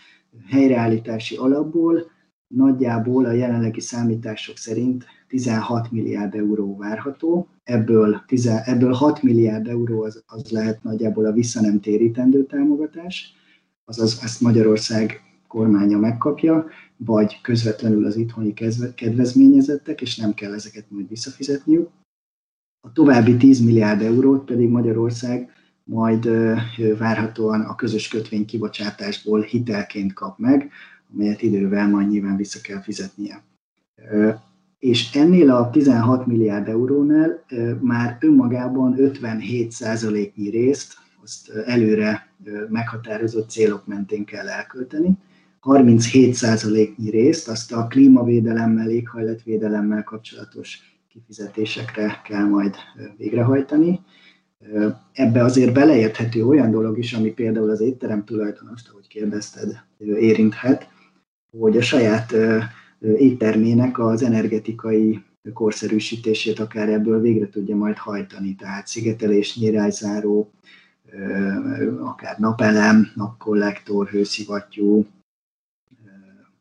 helyreállítási 0.47 1.35
alapból 1.35 2.11
nagyjából 2.47 3.25
a 3.25 3.31
jelenlegi 3.31 3.81
számítások 3.81 4.57
szerint 4.57 5.05
16 5.27 5.91
milliárd 5.91 6.35
euró 6.35 6.77
várható, 6.77 7.47
ebből, 7.63 8.23
10, 8.27 8.47
ebből 8.47 8.91
6 8.93 9.23
milliárd 9.23 9.67
euró 9.67 10.03
az, 10.03 10.23
az 10.25 10.51
lehet 10.51 10.83
nagyjából 10.83 11.25
a 11.25 11.31
visszanem 11.31 11.79
térítendő 11.79 12.45
támogatás, 12.45 13.33
azaz 13.85 14.19
ezt 14.23 14.41
Magyarország 14.41 15.21
kormánya 15.47 15.97
megkapja, 15.97 16.65
vagy 16.97 17.41
közvetlenül 17.41 18.05
az 18.05 18.15
itthoni 18.15 18.53
kedvezményezettek, 18.95 20.01
és 20.01 20.17
nem 20.17 20.33
kell 20.33 20.53
ezeket 20.53 20.85
majd 20.89 21.09
visszafizetniük. 21.09 21.89
A 22.81 22.91
további 22.91 23.37
10 23.37 23.59
milliárd 23.59 24.01
eurót 24.01 24.45
pedig 24.45 24.69
Magyarország 24.69 25.49
majd 25.83 26.29
várhatóan 26.97 27.61
a 27.61 27.75
közös 27.75 28.07
kötvény 28.07 28.45
kibocsátásból 28.45 29.41
hitelként 29.41 30.13
kap 30.13 30.37
meg, 30.37 30.71
amelyet 31.15 31.41
idővel 31.41 31.89
majd 31.89 32.09
nyilván 32.09 32.35
vissza 32.35 32.59
kell 32.61 32.81
fizetnie. 32.81 33.43
És 34.79 35.13
ennél 35.13 35.51
a 35.51 35.69
16 35.69 36.25
milliárd 36.25 36.67
eurónál 36.67 37.45
már 37.81 38.17
önmagában 38.19 38.95
57%-nyi 38.97 40.49
részt 40.49 40.93
azt 41.23 41.49
előre 41.49 42.27
meghatározott 42.69 43.49
célok 43.49 43.85
mentén 43.85 44.25
kell 44.25 44.47
elkölteni. 44.47 45.17
37%-nyi 45.61 47.09
részt 47.09 47.47
azt 47.47 47.71
a 47.71 47.87
klímavédelemmel, 47.87 48.89
éghajlatvédelemmel 48.89 50.03
kapcsolatos 50.03 50.79
kifizetésekre 51.09 52.21
kell 52.23 52.45
majd 52.45 52.75
végrehajtani. 53.17 53.99
Ebbe 55.11 55.43
azért 55.43 55.73
beleérthető 55.73 56.45
olyan 56.45 56.71
dolog 56.71 56.97
is, 56.97 57.13
ami 57.13 57.29
például 57.29 57.69
az 57.69 57.81
étterem 57.81 58.23
tulajdonost, 58.23 58.89
ahogy 58.89 59.07
kérdezted, 59.07 59.83
érinthet, 60.19 60.93
hogy 61.59 61.77
a 61.77 61.81
saját 61.81 62.35
éttermének 62.99 63.99
az 63.99 64.23
energetikai 64.23 65.23
korszerűsítését 65.53 66.59
akár 66.59 66.89
ebből 66.89 67.21
végre 67.21 67.49
tudja 67.49 67.75
majd 67.75 67.97
hajtani. 67.97 68.55
Tehát 68.55 68.87
szigetelés, 68.87 69.57
nyírászáró, 69.57 70.51
akár 71.99 72.37
napelem, 72.37 73.07
napkollektor, 73.15 74.07
hőszivattyú, 74.07 75.05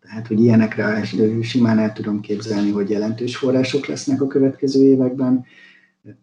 tehát, 0.07 0.26
hogy 0.26 0.40
ilyenekre 0.40 1.04
simán 1.42 1.78
el 1.78 1.92
tudom 1.92 2.20
képzelni, 2.20 2.70
hogy 2.70 2.90
jelentős 2.90 3.37
források 3.37 3.87
lesznek 3.87 4.20
a 4.20 4.26
következő 4.26 4.85
években. 4.85 5.44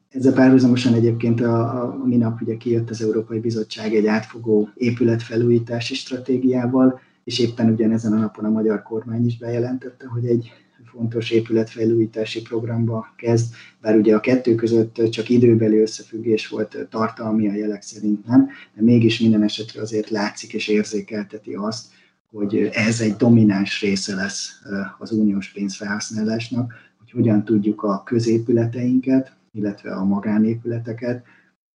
Ezzel 0.09 0.33
párhuzamosan 0.33 0.93
egyébként 0.93 1.41
a, 1.41 1.83
a 1.83 2.05
minap 2.05 2.41
ugye 2.41 2.57
kijött 2.57 2.89
az 2.89 3.01
Európai 3.01 3.39
Bizottság 3.39 3.95
egy 3.95 4.05
átfogó 4.05 4.69
épületfelújítási 4.73 5.95
stratégiával, 5.95 6.99
és 7.23 7.39
éppen 7.39 7.71
ugyanezen 7.71 8.13
a 8.13 8.19
napon 8.19 8.45
a 8.45 8.49
magyar 8.49 8.81
kormány 8.81 9.25
is 9.25 9.37
bejelentette, 9.37 10.07
hogy 10.07 10.25
egy 10.25 10.51
fontos 10.91 11.29
épületfejlőítési 11.29 12.41
programba 12.41 13.13
kezd, 13.17 13.53
bár 13.81 13.95
ugye 13.95 14.15
a 14.15 14.19
kettő 14.19 14.55
között 14.55 15.09
csak 15.09 15.29
időbeli 15.29 15.77
összefüggés 15.77 16.47
volt 16.47 16.87
tartalmi, 16.89 17.49
a 17.49 17.53
jelek 17.53 17.81
szerint 17.81 18.25
nem, 18.25 18.49
de 18.75 18.81
mégis 18.81 19.19
minden 19.19 19.43
esetre 19.43 19.81
azért 19.81 20.09
látszik 20.09 20.53
és 20.53 20.67
érzékelteti 20.67 21.53
azt, 21.53 21.85
hogy 22.31 22.69
ez 22.73 23.01
egy 23.01 23.15
domináns 23.15 23.81
része 23.81 24.15
lesz 24.15 24.61
az 24.97 25.11
uniós 25.11 25.51
pénzfelhasználásnak, 25.51 26.73
hogy 26.99 27.11
hogyan 27.11 27.43
tudjuk 27.43 27.83
a 27.83 28.03
középületeinket, 28.05 29.35
illetve 29.51 29.91
a 29.91 30.03
magánépületeket 30.03 31.23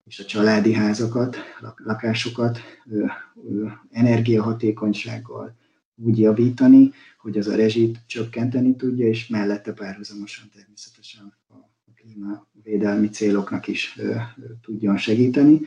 és 0.07 0.19
a 0.19 0.25
családi 0.25 0.73
házakat, 0.73 1.37
lakásokat 1.77 2.59
energiahatékonysággal 3.91 5.57
úgy 5.95 6.19
javítani, 6.19 6.91
hogy 7.19 7.39
az 7.39 7.47
a 7.47 7.57
rezsit 7.57 7.99
csökkenteni 8.07 8.77
tudja, 8.77 9.07
és 9.07 9.29
mellette 9.29 9.73
párhuzamosan 9.73 10.49
természetesen 10.55 11.33
a 11.49 11.55
klímavédelmi 11.95 13.09
céloknak 13.09 13.67
is 13.67 13.99
tudjon 14.63 14.97
segíteni. 14.97 15.61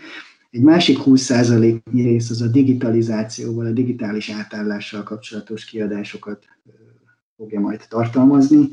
Egy 0.50 0.62
másik 0.62 0.98
20%-nyi 1.06 2.02
rész 2.02 2.30
az 2.30 2.42
a 2.42 2.48
digitalizációval, 2.48 3.66
a 3.66 3.72
digitális 3.72 4.30
átállással 4.30 5.04
kapcsolatos 5.04 5.66
kiadásokat 5.66 6.46
fogja 7.36 7.60
majd 7.60 7.86
tartalmazni. 7.90 8.70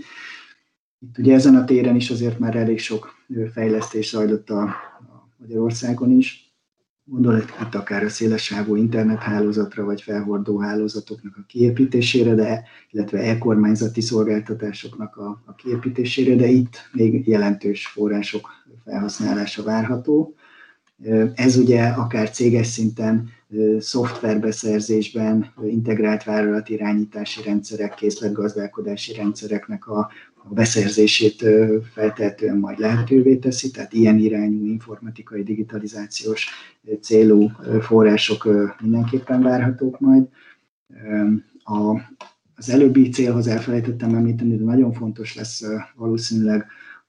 Itt 0.99 1.19
ugye 1.19 1.35
ezen 1.35 1.55
a 1.55 1.65
téren 1.65 1.97
is 1.97 2.11
azért 2.11 2.39
már 2.39 2.57
elég 2.57 2.79
sok 2.79 3.15
fejlesztés 3.53 4.09
zajlott 4.09 4.51
a, 4.51 4.75
Magyarországon 5.37 6.11
is. 6.11 6.45
Gondolok 7.05 7.45
itt 7.61 7.75
akár 7.75 8.03
a 8.05 8.09
szélesávú 8.09 8.77
internethálózatra, 8.77 9.85
vagy 9.85 10.03
felhordó 10.03 10.59
hálózatoknak 10.59 11.37
a 11.37 11.45
kiépítésére, 11.47 12.35
de, 12.35 12.65
illetve 12.91 13.19
e-kormányzati 13.19 14.01
szolgáltatásoknak 14.01 15.17
a, 15.17 15.43
a 15.45 15.55
kiépítésére, 15.55 16.35
de 16.35 16.47
itt 16.47 16.77
még 16.93 17.29
jelentős 17.29 17.87
források 17.87 18.49
felhasználása 18.85 19.63
várható. 19.63 20.35
Ez 21.35 21.57
ugye 21.57 21.83
akár 21.83 22.31
céges 22.31 22.67
szinten 22.67 23.29
szoftverbeszerzésben, 23.79 25.53
integrált 25.65 26.25
vállalat 26.25 26.69
irányítási 26.69 27.43
rendszerek, 27.43 27.95
készletgazdálkodási 27.95 29.15
rendszereknek 29.15 29.87
a 29.87 30.11
beszerzését 30.49 31.45
feltehetően 31.93 32.57
majd 32.57 32.79
lehetővé 32.79 33.37
teszi, 33.37 33.71
tehát 33.71 33.93
ilyen 33.93 34.19
irányú 34.19 34.67
informatikai, 34.67 35.43
digitalizációs 35.43 36.49
célú 37.01 37.51
források 37.81 38.49
mindenképpen 38.81 39.43
várhatók 39.43 40.01
majd. 40.01 40.29
A, 41.65 42.01
az 42.57 42.71
előbbi 42.71 43.09
célhoz 43.09 43.47
elfelejtettem 43.47 44.15
említeni, 44.15 44.57
de 44.57 44.65
nagyon 44.65 44.93
fontos 44.93 45.35
lesz 45.35 45.63
valószínűleg 45.95 46.67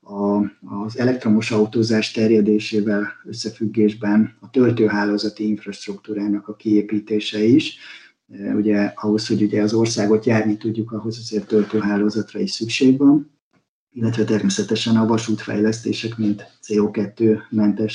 a, 0.08 0.38
az 0.86 0.98
elektromos 0.98 1.52
autózás 1.52 2.12
terjedésével 2.12 3.08
összefüggésben 3.26 4.36
a 4.40 4.50
töltőhálózati 4.50 5.48
infrastruktúrának 5.48 6.48
a 6.48 6.56
kiépítése 6.56 7.44
is. 7.44 7.78
Ugye 8.56 8.92
ahhoz, 8.96 9.28
hogy 9.28 9.42
ugye 9.42 9.62
az 9.62 9.74
országot 9.74 10.26
járni 10.26 10.58
tudjuk, 10.58 10.92
ahhoz 10.92 11.18
azért 11.18 11.48
töltőhálózatra 11.48 12.40
is 12.40 12.52
szükség 12.52 12.98
van, 12.98 13.32
illetve 13.92 14.24
természetesen 14.24 14.96
a 14.96 15.06
vasútfejlesztések, 15.06 16.18
mint 16.18 16.46
CO2-mentes 16.68 17.94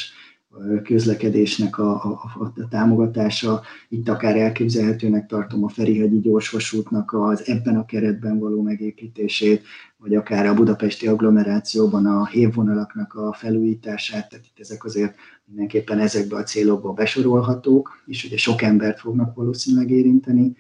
közlekedésnek 0.85 1.79
a, 1.79 1.91
a, 1.91 2.21
a 2.55 2.69
támogatása. 2.69 3.61
Itt 3.89 4.09
akár 4.09 4.37
elképzelhetőnek 4.37 5.27
tartom 5.27 5.65
a 5.65 5.69
Ferihegyi 5.69 6.21
gyorsvasútnak 6.21 7.13
az 7.13 7.49
ebben 7.49 7.77
a 7.77 7.85
keretben 7.85 8.39
való 8.39 8.63
megépítését, 8.63 9.63
vagy 9.97 10.15
akár 10.15 10.47
a 10.47 10.55
budapesti 10.55 11.07
agglomerációban 11.07 12.07
a 12.07 12.27
hévvonalaknak 12.27 13.15
a 13.15 13.33
felújítását, 13.33 14.29
tehát 14.29 14.45
itt 14.45 14.61
ezek 14.61 14.85
azért 14.85 15.15
mindenképpen 15.45 15.99
ezekbe 15.99 16.37
a 16.37 16.43
célokba 16.43 16.93
besorolhatók, 16.93 18.03
és 18.07 18.25
ugye 18.25 18.37
sok 18.37 18.63
embert 18.63 19.01
fognak 19.01 19.35
valószínűleg 19.35 19.91
érinteni. 19.91 20.57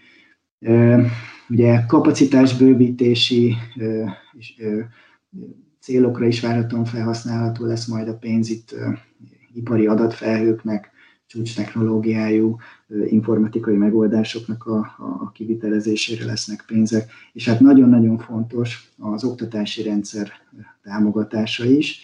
Ugye 1.48 1.84
kapacitásbővítési 1.86 3.54
célokra 5.80 6.26
is 6.26 6.40
várhatóan 6.40 6.84
felhasználható 6.84 7.64
lesz 7.64 7.86
majd 7.86 8.08
a 8.08 8.16
pénz 8.16 8.50
itt 8.50 8.74
ipari 9.54 9.86
adatfelhőknek, 9.86 10.90
csúcs 11.26 11.56
technológiájú 11.56 12.56
informatikai 13.08 13.76
megoldásoknak 13.76 14.66
a, 14.66 14.78
a 14.98 15.30
kivitelezésére 15.30 16.24
lesznek 16.24 16.64
pénzek, 16.66 17.10
és 17.32 17.48
hát 17.48 17.60
nagyon-nagyon 17.60 18.18
fontos 18.18 18.92
az 18.98 19.24
oktatási 19.24 19.82
rendszer 19.82 20.32
támogatása 20.82 21.64
is. 21.64 22.00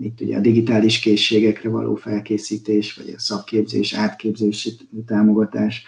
Itt 0.00 0.20
ugye 0.20 0.36
a 0.36 0.40
digitális 0.40 0.98
készségekre 0.98 1.68
való 1.68 1.94
felkészítés, 1.94 2.94
vagy 2.94 3.12
a 3.16 3.18
szakképzés, 3.18 3.94
átképzési 3.94 4.76
támogatás, 5.06 5.84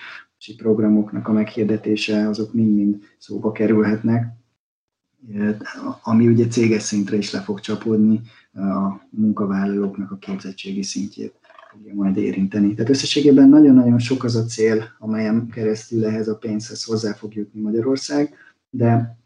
programoknak 0.57 1.29
a 1.29 1.33
meghirdetése, 1.33 2.29
azok 2.29 2.53
mind-mind 2.53 2.97
szóba 3.19 3.53
kerülhetnek, 3.53 4.38
ami 6.03 6.27
ugye 6.27 6.47
céges 6.47 6.83
szintre 6.83 7.17
is 7.17 7.31
le 7.33 7.41
fog 7.41 7.61
csapódni, 7.61 8.21
a 8.55 9.07
munkavállalóknak 9.11 10.11
a 10.11 10.17
képzettségi 10.17 10.83
szintjét 10.83 11.35
fogja 11.71 11.95
majd 11.95 12.17
érinteni. 12.17 12.75
Tehát 12.75 12.91
összességében 12.91 13.49
nagyon-nagyon 13.49 13.99
sok 13.99 14.25
az 14.25 14.37
a 14.37 14.45
cél, 14.45 14.85
amelyen 14.99 15.49
keresztül 15.49 16.07
ehhez 16.07 16.29
a 16.29 16.37
pénzhez 16.37 16.85
hozzá 16.85 17.13
fog 17.13 17.35
jutni 17.35 17.61
Magyarország, 17.61 18.35
de 18.71 19.19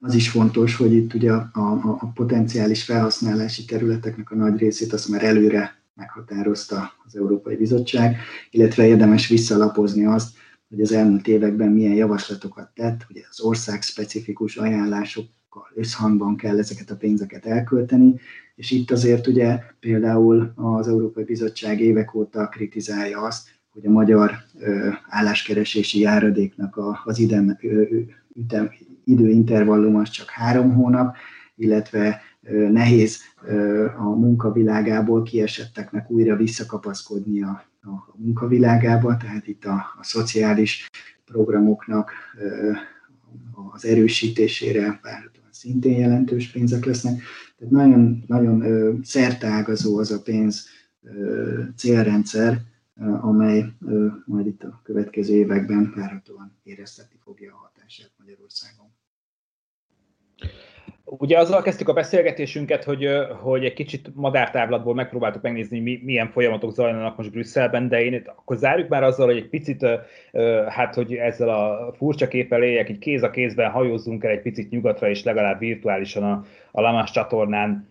az 0.00 0.14
is 0.14 0.30
fontos, 0.30 0.76
hogy 0.76 0.92
itt 0.92 1.14
ugye 1.14 1.32
a, 1.32 1.50
a, 1.52 1.96
a 2.00 2.12
potenciális 2.14 2.84
felhasználási 2.84 3.64
területeknek 3.64 4.30
a 4.30 4.34
nagy 4.34 4.58
részét 4.58 4.92
azt 4.92 5.08
már 5.08 5.24
előre 5.24 5.82
meghatározta 5.94 6.92
az 7.06 7.16
Európai 7.16 7.56
Bizottság, 7.56 8.16
illetve 8.50 8.86
érdemes 8.86 9.28
visszalapozni 9.28 10.06
azt, 10.06 10.36
hogy 10.74 10.82
az 10.82 10.92
elmúlt 10.92 11.28
években 11.28 11.70
milyen 11.70 11.94
javaslatokat 11.94 12.70
tett, 12.74 13.02
hogy 13.02 13.24
az 13.30 13.40
ország 13.40 13.82
specifikus 13.82 14.56
ajánlásokkal 14.56 15.70
összhangban 15.74 16.36
kell 16.36 16.58
ezeket 16.58 16.90
a 16.90 16.96
pénzeket 16.96 17.46
elkölteni, 17.46 18.14
és 18.54 18.70
itt 18.70 18.90
azért 18.90 19.26
ugye 19.26 19.58
például 19.80 20.52
az 20.54 20.88
Európai 20.88 21.24
Bizottság 21.24 21.80
évek 21.80 22.14
óta 22.14 22.48
kritizálja 22.48 23.20
azt, 23.20 23.48
hogy 23.72 23.86
a 23.86 23.90
magyar 23.90 24.32
álláskeresési 25.08 26.00
járadéknak 26.00 26.80
az 27.04 27.18
idem, 27.18 27.58
ütem, 28.34 28.70
időintervallum 29.04 29.96
az 29.96 30.08
csak 30.10 30.28
három 30.28 30.74
hónap, 30.74 31.16
illetve 31.56 32.20
nehéz 32.50 33.18
a 33.98 34.08
munkavilágából 34.08 35.22
kiesetteknek 35.22 36.10
újra 36.10 36.36
visszakapaszkodni 36.36 37.42
a, 37.42 37.64
a 37.82 38.14
munkavilágába, 38.16 39.16
tehát 39.16 39.46
itt 39.46 39.64
a, 39.64 39.74
a 39.74 40.02
szociális 40.02 40.90
programoknak 41.24 42.12
az 43.72 43.84
erősítésére 43.84 44.98
várhatóan 45.02 45.48
szintén 45.50 45.98
jelentős 45.98 46.50
pénzek 46.50 46.84
lesznek. 46.84 47.22
Tehát 47.58 47.72
nagyon, 47.72 48.24
nagyon 48.26 48.64
szerteágazó 49.04 49.98
az 49.98 50.10
a 50.10 50.22
pénz 50.22 50.66
célrendszer, 51.76 52.60
amely 53.20 53.64
majd 54.24 54.46
itt 54.46 54.62
a 54.62 54.80
következő 54.82 55.34
években 55.34 55.92
várhatóan 55.96 56.56
éreztetni 56.62 57.18
fogja 57.24 57.52
a 57.52 57.56
hatását 57.56 58.10
Magyarországon. 58.18 58.86
Ugye 61.06 61.38
azzal 61.38 61.62
kezdtük 61.62 61.88
a 61.88 61.92
beszélgetésünket, 61.92 62.84
hogy, 62.84 63.08
hogy 63.40 63.64
egy 63.64 63.72
kicsit 63.72 64.10
madártávlatból 64.14 64.94
megpróbáltuk 64.94 65.42
megnézni, 65.42 65.80
mi, 65.80 66.00
milyen 66.04 66.30
folyamatok 66.30 66.72
zajlanak 66.72 67.16
most 67.16 67.30
Brüsszelben, 67.30 67.88
de 67.88 68.04
én 68.04 68.22
akkor 68.26 68.56
zárjuk 68.56 68.88
már 68.88 69.02
azzal, 69.02 69.26
hogy 69.26 69.36
egy 69.36 69.48
picit, 69.48 69.86
hát 70.68 70.94
hogy 70.94 71.14
ezzel 71.14 71.48
a 71.48 71.92
furcsa 71.96 72.28
képpel 72.28 72.62
éljek, 72.62 72.88
így 72.88 72.98
kéz 72.98 73.22
a 73.22 73.30
kézben 73.30 73.70
hajózzunk 73.70 74.24
el 74.24 74.30
egy 74.30 74.42
picit 74.42 74.70
nyugatra, 74.70 75.08
és 75.08 75.24
legalább 75.24 75.58
virtuálisan 75.58 76.22
a, 76.22 76.44
a 76.70 76.80
Lamás 76.80 77.10
csatornán 77.10 77.88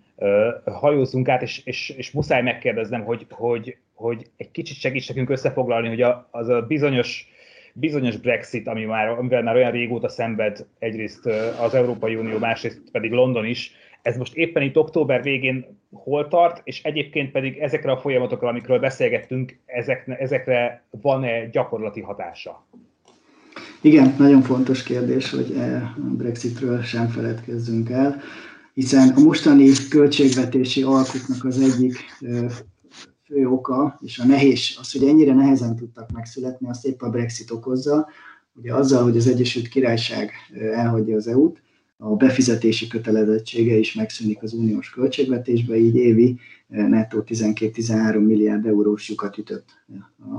hajózzunk 0.65 1.29
át, 1.29 1.41
és, 1.41 1.61
és, 1.65 1.89
és 1.89 2.11
muszáj 2.11 2.41
megkérdeznem, 2.41 3.03
hogy, 3.03 3.25
hogy, 3.29 3.77
hogy 3.93 4.29
egy 4.37 4.51
kicsit 4.51 4.77
segíts 4.77 5.07
nekünk 5.07 5.29
összefoglalni, 5.29 5.87
hogy 5.87 6.01
a, 6.01 6.27
az 6.31 6.49
a 6.49 6.61
bizonyos 6.61 7.27
bizonyos 7.73 8.17
Brexit, 8.17 8.67
ami 8.67 8.85
már, 8.85 9.07
amivel 9.07 9.43
már 9.43 9.55
olyan 9.55 9.71
régóta 9.71 10.09
szenved 10.09 10.65
egyrészt 10.79 11.25
az 11.61 11.73
Európai 11.73 12.15
Unió, 12.15 12.37
másrészt 12.37 12.81
pedig 12.91 13.11
London 13.11 13.45
is, 13.45 13.71
ez 14.03 14.17
most 14.17 14.35
éppen 14.35 14.63
itt 14.63 14.77
október 14.77 15.23
végén 15.23 15.65
hol 15.91 16.27
tart, 16.27 16.61
és 16.63 16.83
egyébként 16.83 17.31
pedig 17.31 17.57
ezekre 17.57 17.91
a 17.91 17.97
folyamatokra, 17.97 18.47
amikről 18.47 18.79
beszélgettünk, 18.79 19.57
ezek, 19.65 20.15
ezekre 20.19 20.83
van-e 21.01 21.49
gyakorlati 21.49 22.01
hatása? 22.01 22.65
Igen, 23.81 24.15
nagyon 24.17 24.41
fontos 24.41 24.83
kérdés, 24.83 25.29
hogy 25.29 25.51
e, 25.57 25.75
a 25.75 26.15
Brexitről 26.17 26.81
sem 26.81 27.07
feledkezzünk 27.07 27.89
el, 27.89 28.21
hiszen 28.73 29.13
a 29.15 29.19
mostani 29.19 29.69
költségvetési 29.89 30.81
alkuknak 30.81 31.45
az 31.45 31.59
egyik 31.59 31.95
fő 33.25 33.47
oka, 33.47 33.99
és 34.01 34.19
a 34.19 34.25
nehéz, 34.25 34.75
az, 34.79 34.91
hogy 34.91 35.03
ennyire 35.03 35.33
nehezen 35.33 35.75
tudtak 35.75 36.11
megszületni, 36.11 36.69
azt 36.69 36.85
épp 36.85 37.01
a 37.01 37.09
Brexit 37.09 37.51
okozza. 37.51 38.07
Ugye 38.53 38.73
azzal, 38.73 39.03
hogy 39.03 39.17
az 39.17 39.27
Egyesült 39.27 39.67
Királyság 39.67 40.31
elhagyja 40.73 41.15
az 41.15 41.27
EU-t, 41.27 41.61
a 41.97 42.15
befizetési 42.15 42.87
kötelezettsége 42.87 43.75
is 43.75 43.93
megszűnik 43.93 44.43
az 44.43 44.53
uniós 44.53 44.89
költségvetésbe, 44.89 45.77
így 45.77 45.95
évi 45.95 46.39
nettó 46.67 47.23
12-13 47.27 48.25
milliárd 48.25 48.65
eurós 48.65 49.09
lyukat 49.09 49.37
ütött 49.37 49.69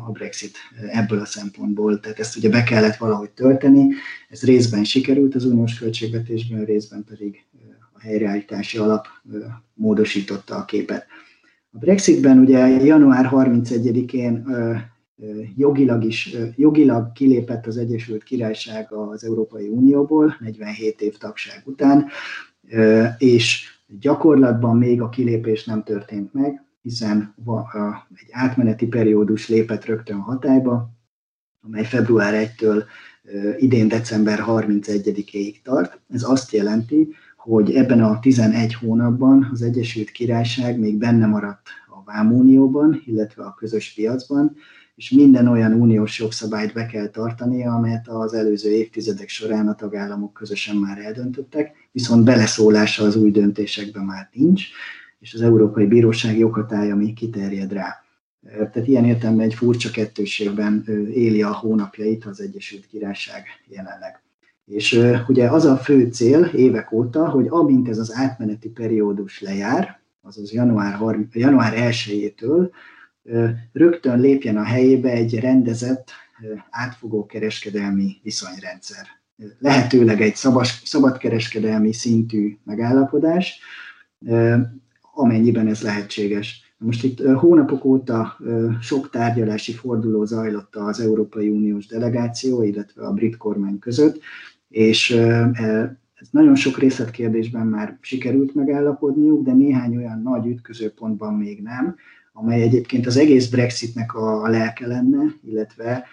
a 0.06 0.10
Brexit 0.10 0.56
ebből 0.90 1.18
a 1.20 1.24
szempontból. 1.24 2.00
Tehát 2.00 2.18
ezt 2.18 2.36
ugye 2.36 2.48
be 2.48 2.62
kellett 2.62 2.96
valahogy 2.96 3.30
tölteni, 3.30 3.88
ez 4.28 4.42
részben 4.42 4.84
sikerült 4.84 5.34
az 5.34 5.44
uniós 5.44 5.78
költségvetésben, 5.78 6.64
részben 6.64 7.04
pedig 7.04 7.44
a 7.92 8.00
helyreállítási 8.00 8.78
alap 8.78 9.06
módosította 9.74 10.56
a 10.56 10.64
képet. 10.64 11.06
A 11.74 11.78
Brexitben 11.78 12.38
ugye 12.38 12.66
január 12.66 13.28
31-én 13.32 14.46
jogilag 15.56 16.04
is, 16.04 16.36
jogilag 16.56 17.12
kilépett 17.12 17.66
az 17.66 17.76
Egyesült 17.76 18.22
Királyság 18.22 18.92
az 18.92 19.24
Európai 19.24 19.68
Unióból 19.68 20.36
47 20.40 21.00
év 21.00 21.16
tagság 21.16 21.62
után, 21.64 22.06
és 23.18 23.64
gyakorlatban 24.00 24.76
még 24.76 25.02
a 25.02 25.08
kilépés 25.08 25.64
nem 25.64 25.82
történt 25.82 26.32
meg, 26.32 26.64
hiszen 26.82 27.34
egy 28.14 28.28
átmeneti 28.30 28.86
periódus 28.86 29.48
lépett 29.48 29.84
rögtön 29.84 30.18
hatályba, 30.18 30.90
amely 31.62 31.84
február 31.84 32.50
1-től 32.56 32.82
idén 33.58 33.88
december 33.88 34.44
31-ig 34.46 35.54
tart. 35.62 36.00
Ez 36.10 36.22
azt 36.22 36.52
jelenti, 36.52 37.08
hogy 37.44 37.72
ebben 37.74 38.02
a 38.02 38.20
11 38.20 38.74
hónapban 38.74 39.48
az 39.52 39.62
Egyesült 39.62 40.10
Királyság 40.10 40.78
még 40.78 40.96
benne 40.96 41.26
maradt 41.26 41.68
a 41.88 42.02
Vámunióban, 42.04 43.02
illetve 43.06 43.42
a 43.44 43.54
közös 43.54 43.92
piacban, 43.94 44.56
és 44.94 45.10
minden 45.10 45.48
olyan 45.48 45.72
uniós 45.72 46.18
jogszabályt 46.18 46.72
be 46.72 46.86
kell 46.86 47.08
tartania, 47.08 47.72
amelyet 47.72 48.08
az 48.08 48.34
előző 48.34 48.70
évtizedek 48.70 49.28
során 49.28 49.68
a 49.68 49.74
tagállamok 49.74 50.32
közösen 50.32 50.76
már 50.76 50.98
eldöntöttek, 50.98 51.88
viszont 51.92 52.24
beleszólása 52.24 53.04
az 53.04 53.16
új 53.16 53.30
döntésekben 53.30 54.04
már 54.04 54.28
nincs, 54.32 54.64
és 55.20 55.34
az 55.34 55.42
Európai 55.42 55.86
Bíróság 55.86 56.38
joghatája 56.38 56.96
még 56.96 57.14
kiterjed 57.14 57.72
rá. 57.72 58.04
Tehát 58.52 58.88
ilyen 58.88 59.04
értelemben 59.04 59.46
egy 59.46 59.54
furcsa 59.54 59.90
kettőségben 59.90 60.84
éli 61.14 61.42
a 61.42 61.52
hónapjait 61.52 62.24
az 62.24 62.40
Egyesült 62.40 62.86
Királyság 62.86 63.44
jelenleg. 63.68 64.23
És 64.64 65.00
ugye 65.28 65.50
az 65.50 65.64
a 65.64 65.76
fő 65.76 66.10
cél 66.10 66.44
évek 66.44 66.92
óta, 66.92 67.28
hogy 67.28 67.46
amint 67.48 67.88
ez 67.88 67.98
az 67.98 68.12
átmeneti 68.14 68.68
periódus 68.68 69.40
lejár, 69.40 70.00
azaz 70.22 70.52
január, 70.52 71.16
január 71.32 71.72
1-től 71.76 72.70
rögtön 73.72 74.20
lépjen 74.20 74.56
a 74.56 74.62
helyébe 74.62 75.10
egy 75.10 75.40
rendezett, 75.40 76.10
átfogó 76.70 77.26
kereskedelmi 77.26 78.16
viszonyrendszer. 78.22 79.06
Lehetőleg 79.58 80.20
egy 80.20 80.34
szabas, 80.34 80.82
szabadkereskedelmi 80.84 81.92
szintű 81.92 82.56
megállapodás, 82.64 83.60
amennyiben 85.14 85.66
ez 85.66 85.82
lehetséges. 85.82 86.74
Most 86.78 87.04
itt 87.04 87.26
hónapok 87.26 87.84
óta 87.84 88.38
sok 88.80 89.10
tárgyalási 89.10 89.72
forduló 89.72 90.24
zajlott 90.24 90.76
az 90.76 91.00
Európai 91.00 91.48
Uniós 91.48 91.86
delegáció, 91.86 92.62
illetve 92.62 93.06
a 93.06 93.12
brit 93.12 93.36
kormány 93.36 93.78
között, 93.78 94.20
és 94.74 95.10
ez 96.14 96.28
nagyon 96.30 96.54
sok 96.54 96.78
részletkérdésben 96.78 97.66
már 97.66 97.98
sikerült 98.00 98.54
megállapodniuk, 98.54 99.44
de 99.44 99.52
néhány 99.52 99.96
olyan 99.96 100.22
nagy 100.22 100.46
ütközőpontban 100.46 101.34
még 101.34 101.62
nem, 101.62 101.96
amely 102.32 102.62
egyébként 102.62 103.06
az 103.06 103.16
egész 103.16 103.48
Brexitnek 103.48 104.14
a, 104.14 104.48
lelke 104.48 104.86
lenne, 104.86 105.22
illetve 105.44 106.04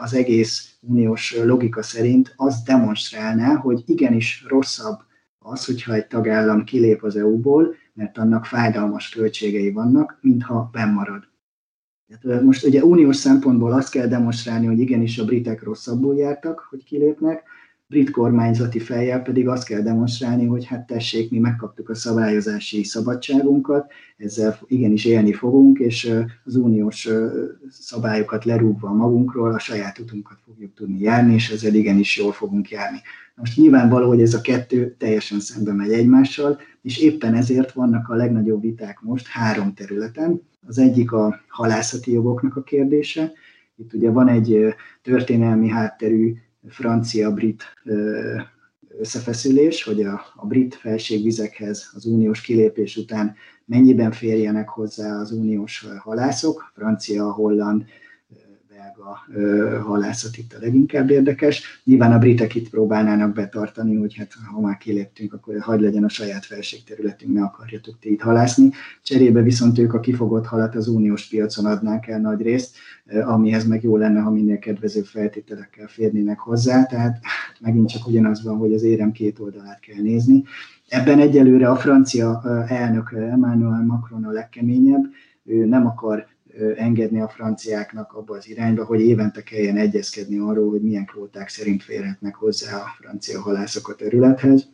az 0.00 0.14
egész 0.14 0.74
uniós 0.80 1.36
logika 1.44 1.82
szerint 1.82 2.34
az 2.36 2.62
demonstrálná, 2.62 3.54
hogy 3.54 3.82
igenis 3.86 4.44
rosszabb 4.48 4.98
az, 5.38 5.64
hogyha 5.64 5.94
egy 5.94 6.06
tagállam 6.06 6.64
kilép 6.64 7.02
az 7.02 7.16
EU-ból, 7.16 7.74
mert 7.92 8.18
annak 8.18 8.44
fájdalmas 8.44 9.08
költségei 9.08 9.72
vannak, 9.72 10.18
mintha 10.20 10.68
bennmarad. 10.72 11.28
Tehát 12.20 12.42
most 12.42 12.64
ugye 12.64 12.84
uniós 12.84 13.16
szempontból 13.16 13.72
azt 13.72 13.90
kell 13.90 14.06
demonstrálni, 14.06 14.66
hogy 14.66 14.80
igenis 14.80 15.18
a 15.18 15.24
britek 15.24 15.62
rosszabbul 15.62 16.16
jártak, 16.16 16.66
hogy 16.70 16.84
kilépnek, 16.84 17.42
brit 17.90 18.10
kormányzati 18.10 18.78
fejjel 18.78 19.22
pedig 19.22 19.48
azt 19.48 19.64
kell 19.66 19.80
demonstrálni, 19.80 20.46
hogy 20.46 20.64
hát 20.64 20.86
tessék, 20.86 21.30
mi 21.30 21.38
megkaptuk 21.38 21.88
a 21.88 21.94
szabályozási 21.94 22.84
szabadságunkat, 22.84 23.92
ezzel 24.16 24.58
igenis 24.66 25.04
élni 25.04 25.32
fogunk, 25.32 25.78
és 25.78 26.12
az 26.44 26.56
uniós 26.56 27.08
szabályokat 27.70 28.44
lerúgva 28.44 28.92
magunkról 28.92 29.52
a 29.52 29.58
saját 29.58 29.98
utunkat 29.98 30.38
fogjuk 30.46 30.74
tudni 30.74 31.00
járni, 31.00 31.34
és 31.34 31.50
ezzel 31.50 31.74
igenis 31.74 32.18
jól 32.18 32.32
fogunk 32.32 32.70
járni. 32.70 32.98
Most 33.34 33.56
nyilvánvaló, 33.56 34.08
hogy 34.08 34.20
ez 34.20 34.34
a 34.34 34.40
kettő 34.40 34.94
teljesen 34.98 35.40
szembe 35.40 35.72
megy 35.72 35.92
egymással, 35.92 36.58
és 36.82 36.98
éppen 36.98 37.34
ezért 37.34 37.72
vannak 37.72 38.08
a 38.08 38.14
legnagyobb 38.14 38.62
viták 38.62 39.00
most 39.00 39.26
három 39.26 39.74
területen. 39.74 40.40
Az 40.66 40.78
egyik 40.78 41.12
a 41.12 41.40
halászati 41.48 42.12
jogoknak 42.12 42.56
a 42.56 42.62
kérdése. 42.62 43.32
Itt 43.76 43.92
ugye 43.92 44.10
van 44.10 44.28
egy 44.28 44.74
történelmi 45.02 45.68
hátterű 45.68 46.34
francia-brit 46.68 47.62
összefeszülés, 48.98 49.82
hogy 49.82 50.02
a, 50.02 50.20
a 50.36 50.46
brit 50.46 50.74
felségvizekhez 50.74 51.90
az 51.94 52.04
uniós 52.04 52.40
kilépés 52.40 52.96
után 52.96 53.34
mennyiben 53.64 54.12
férjenek 54.12 54.68
hozzá 54.68 55.20
az 55.20 55.32
uniós 55.32 55.86
halászok, 55.98 56.72
francia, 56.74 57.32
holland, 57.32 57.84
belga 59.00 59.82
halászat 59.82 60.36
itt 60.36 60.52
a 60.52 60.58
leginkább 60.60 61.10
érdekes. 61.10 61.80
Nyilván 61.84 62.12
a 62.12 62.18
britek 62.18 62.54
itt 62.54 62.70
próbálnának 62.70 63.34
betartani, 63.34 63.96
hogy 63.96 64.14
hát 64.14 64.32
ha 64.52 64.60
már 64.60 64.76
kiléptünk, 64.76 65.32
akkor 65.32 65.60
hagyd 65.60 65.82
legyen 65.82 66.04
a 66.04 66.08
saját 66.08 66.44
felségterületünk, 66.44 67.32
ne 67.32 67.42
akarjatok 67.42 67.98
ti 67.98 68.12
itt 68.12 68.20
halászni. 68.20 68.70
Cserébe 69.02 69.42
viszont 69.42 69.78
ők 69.78 69.94
a 69.94 70.00
kifogott 70.00 70.46
halat 70.46 70.74
az 70.74 70.88
uniós 70.88 71.28
piacon 71.28 71.66
adnák 71.66 72.08
el 72.08 72.20
nagy 72.20 72.42
részt, 72.42 72.76
amihez 73.22 73.66
meg 73.66 73.82
jó 73.82 73.96
lenne, 73.96 74.20
ha 74.20 74.30
minél 74.30 74.58
kedvezőbb 74.58 75.04
feltételekkel 75.04 75.86
férnének 75.86 76.38
hozzá, 76.38 76.84
tehát 76.84 77.18
megint 77.60 77.88
csak 77.88 78.06
ugyanaz 78.06 78.42
van, 78.42 78.56
hogy 78.56 78.72
az 78.74 78.82
érem 78.82 79.12
két 79.12 79.38
oldalát 79.38 79.80
kell 79.80 80.02
nézni. 80.02 80.44
Ebben 80.88 81.18
egyelőre 81.18 81.68
a 81.68 81.76
francia 81.76 82.42
elnök 82.68 83.12
Emmanuel 83.12 83.84
Macron 83.84 84.24
a 84.24 84.30
legkeményebb, 84.30 85.04
ő 85.44 85.64
nem 85.64 85.86
akar 85.86 86.26
engedni 86.76 87.20
a 87.20 87.28
franciáknak 87.28 88.12
abba 88.12 88.36
az 88.36 88.48
irányba, 88.48 88.84
hogy 88.84 89.00
évente 89.00 89.42
kelljen 89.42 89.76
egyezkedni 89.76 90.38
arról, 90.38 90.70
hogy 90.70 90.82
milyen 90.82 91.04
kvóták 91.04 91.48
szerint 91.48 91.82
férhetnek 91.82 92.34
hozzá 92.34 92.76
a 92.76 92.94
francia 93.00 93.40
halászok 93.40 93.88
a 93.88 93.94
területhez. 93.94 94.68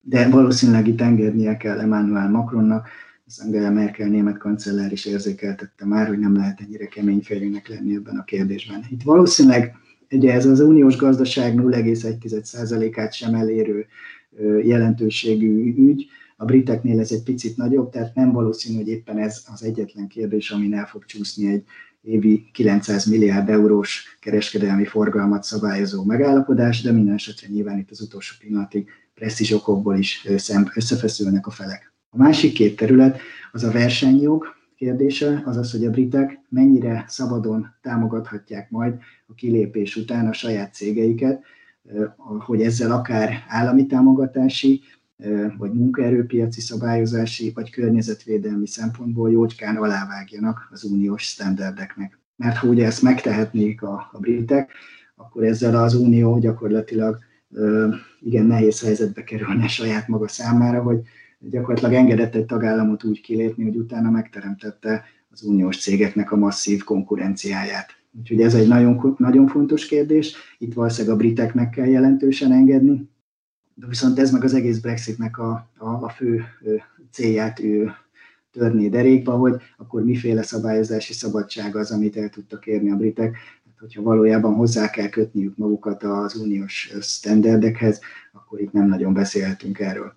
De 0.00 0.28
valószínűleg 0.28 0.88
itt 0.88 1.00
engednie 1.00 1.56
kell 1.56 1.80
Emmanuel 1.80 2.30
Macronnak, 2.30 2.88
az 3.26 3.40
Angela 3.44 3.70
Merkel 3.70 4.08
német 4.08 4.38
kancellár 4.38 4.92
is 4.92 5.04
érzékeltette 5.04 5.84
már, 5.84 6.06
hogy 6.06 6.18
nem 6.18 6.36
lehet 6.36 6.60
ennyire 6.60 6.86
kemény 6.86 7.20
férjének 7.20 7.68
lenni 7.68 7.94
ebben 7.94 8.16
a 8.16 8.24
kérdésben. 8.24 8.84
Itt 8.90 9.02
valószínűleg 9.02 9.74
ugye 10.10 10.32
ez 10.32 10.46
az 10.46 10.60
uniós 10.60 10.96
gazdaság 10.96 11.54
0,1%-át 11.54 13.12
sem 13.12 13.34
elérő 13.34 13.86
jelentőségű 14.62 15.74
ügy, 15.76 16.06
a 16.44 16.46
briteknél 16.46 17.00
ez 17.00 17.12
egy 17.12 17.22
picit 17.22 17.56
nagyobb, 17.56 17.90
tehát 17.90 18.14
nem 18.14 18.32
valószínű, 18.32 18.76
hogy 18.76 18.88
éppen 18.88 19.18
ez 19.18 19.44
az 19.52 19.62
egyetlen 19.62 20.08
kérdés, 20.08 20.50
amin 20.50 20.74
el 20.74 20.86
fog 20.86 21.04
csúszni 21.04 21.48
egy 21.48 21.64
évi 22.02 22.50
900 22.52 23.04
milliárd 23.04 23.48
eurós 23.48 24.18
kereskedelmi 24.20 24.84
forgalmat 24.84 25.42
szabályozó 25.42 26.04
megállapodás, 26.04 26.82
de 26.82 26.92
minden 26.92 27.14
esetre 27.14 27.48
nyilván 27.48 27.78
itt 27.78 27.90
az 27.90 28.00
utolsó 28.00 28.34
pillanatig 28.38 28.88
presztízs 29.14 29.52
okokból 29.52 29.96
is 29.96 30.26
összefeszülnek 30.74 31.46
a 31.46 31.50
felek. 31.50 31.92
A 32.10 32.16
másik 32.16 32.52
két 32.52 32.76
terület 32.76 33.18
az 33.52 33.64
a 33.64 33.70
versenyjog 33.70 34.46
kérdése, 34.76 35.42
azaz, 35.44 35.72
hogy 35.72 35.84
a 35.84 35.90
britek 35.90 36.40
mennyire 36.48 37.04
szabadon 37.08 37.66
támogathatják 37.82 38.70
majd 38.70 38.94
a 39.26 39.34
kilépés 39.34 39.96
után 39.96 40.26
a 40.26 40.32
saját 40.32 40.74
cégeiket, 40.74 41.42
hogy 42.38 42.62
ezzel 42.62 42.92
akár 42.92 43.44
állami 43.48 43.86
támogatási, 43.86 44.80
vagy 45.58 45.72
munkaerőpiaci 45.72 46.60
szabályozási, 46.60 47.52
vagy 47.54 47.70
környezetvédelmi 47.70 48.66
szempontból 48.66 49.30
jócskán 49.30 49.76
alávágjanak 49.76 50.68
az 50.70 50.84
uniós 50.84 51.26
sztenderdeknek. 51.26 52.18
Mert 52.36 52.56
ha 52.56 52.68
ugye 52.68 52.86
ezt 52.86 53.02
megtehetnék 53.02 53.82
a, 53.82 54.08
a 54.12 54.18
britek, 54.18 54.70
akkor 55.16 55.44
ezzel 55.44 55.82
az 55.82 55.94
unió 55.94 56.38
gyakorlatilag 56.38 57.18
igen 58.20 58.46
nehéz 58.46 58.82
helyzetbe 58.82 59.24
kerülne 59.24 59.66
saját 59.66 60.08
maga 60.08 60.28
számára, 60.28 60.82
hogy 60.82 61.00
gyakorlatilag 61.38 61.94
engedett 61.94 62.34
egy 62.34 62.46
tagállamot 62.46 63.04
úgy 63.04 63.20
kilépni, 63.20 63.64
hogy 63.64 63.76
utána 63.76 64.10
megteremtette 64.10 65.04
az 65.30 65.42
uniós 65.42 65.80
cégeknek 65.80 66.32
a 66.32 66.36
masszív 66.36 66.84
konkurenciáját. 66.84 67.86
Úgyhogy 68.18 68.40
ez 68.40 68.54
egy 68.54 68.68
nagyon, 68.68 69.14
nagyon 69.18 69.46
fontos 69.46 69.86
kérdés. 69.86 70.36
Itt 70.58 70.74
valószínűleg 70.74 71.16
a 71.16 71.18
briteknek 71.18 71.70
kell 71.70 71.86
jelentősen 71.86 72.52
engedni, 72.52 73.08
viszont 73.74 74.18
ez 74.18 74.30
meg 74.30 74.44
az 74.44 74.54
egész 74.54 74.78
Brexitnek 74.78 75.38
a, 75.38 75.68
a, 75.76 75.88
a 75.88 76.08
fő 76.08 76.44
célját 77.10 77.60
ő 77.60 77.92
törné 78.52 78.88
derékba, 78.88 79.32
hogy 79.32 79.56
akkor 79.76 80.04
miféle 80.04 80.42
szabályozási 80.42 81.12
szabadság 81.12 81.76
az, 81.76 81.90
amit 81.90 82.16
el 82.16 82.28
tudtak 82.28 82.66
érni 82.66 82.90
a 82.90 82.96
britek, 82.96 83.36
hát, 83.66 83.78
hogyha 83.78 84.02
valójában 84.02 84.54
hozzá 84.54 84.90
kell 84.90 85.08
kötniük 85.08 85.56
magukat 85.56 86.02
az 86.02 86.36
uniós 86.36 86.92
standardekhez, 87.00 88.00
akkor 88.32 88.60
itt 88.60 88.72
nem 88.72 88.86
nagyon 88.86 89.12
beszélhetünk 89.12 89.78
erről. 89.78 90.14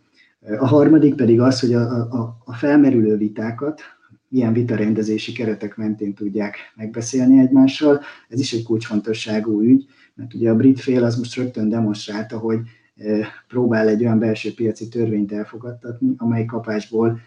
A 0.59 0.67
harmadik 0.67 1.15
pedig 1.15 1.41
az, 1.41 1.59
hogy 1.59 1.73
a, 1.73 1.81
a, 2.11 2.37
a 2.45 2.53
felmerülő 2.53 3.17
vitákat 3.17 3.81
milyen 4.29 4.53
vitarendezési 4.53 5.31
keretek 5.31 5.75
mentén 5.75 6.13
tudják 6.13 6.57
megbeszélni 6.75 7.39
egymással. 7.39 8.01
Ez 8.29 8.39
is 8.39 8.53
egy 8.53 8.63
kulcsfontosságú 8.63 9.61
ügy, 9.61 9.85
mert 10.15 10.33
ugye 10.33 10.49
a 10.49 10.55
brit 10.55 10.79
fél 10.79 11.03
az 11.03 11.17
most 11.17 11.35
rögtön 11.35 11.69
demonstrálta, 11.69 12.37
hogy 12.37 12.59
próbál 13.47 13.87
egy 13.87 14.01
olyan 14.01 14.19
belső 14.19 14.53
piaci 14.53 14.87
törvényt 14.87 15.31
elfogadtatni, 15.31 16.13
amely 16.17 16.45
kapásból 16.45 17.19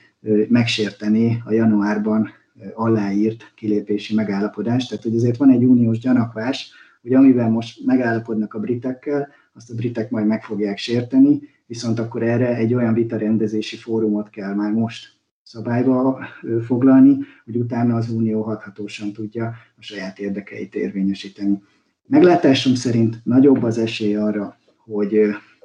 megsérteni 0.49 1.43
a 1.45 1.53
januárban 1.53 2.29
aláírt 2.75 3.53
kilépési 3.55 4.15
megállapodást. 4.15 4.89
Tehát, 4.89 5.05
hogy 5.05 5.15
azért 5.17 5.37
van 5.37 5.51
egy 5.51 5.65
uniós 5.65 5.99
gyanakvás, 5.99 6.71
hogy 7.03 7.15
amivel 7.15 7.51
most 7.51 7.87
megállapodnak 7.87 8.55
a 8.55 8.61
britekkel, 8.61 9.29
azt 9.55 9.71
a 9.71 9.75
britek 9.75 10.11
majd 10.11 10.27
meg 10.27 10.45
fogják 10.45 10.79
sérteni, 10.79 11.41
viszont 11.67 11.99
akkor 11.99 12.23
erre 12.23 12.57
egy 12.57 12.75
olyan 12.75 12.95
vitarendezési 12.95 13.77
fórumot 13.77 14.31
kell 14.31 14.55
már 14.55 14.73
most 14.73 15.19
szabályba 15.43 16.19
foglalni, 16.65 17.17
hogy 17.45 17.57
utána 17.57 17.97
az 17.97 18.11
Unió 18.11 18.43
hathatósan 18.43 19.13
tudja 19.13 19.47
a 19.77 19.83
saját 19.83 20.19
érdekeit 20.19 20.75
érvényesíteni. 20.75 21.63
Meglátásom 22.07 22.75
szerint 22.75 23.21
nagyobb 23.25 23.63
az 23.63 23.79
esély 23.79 24.15
arra, 24.15 24.57
hogy 24.77 25.21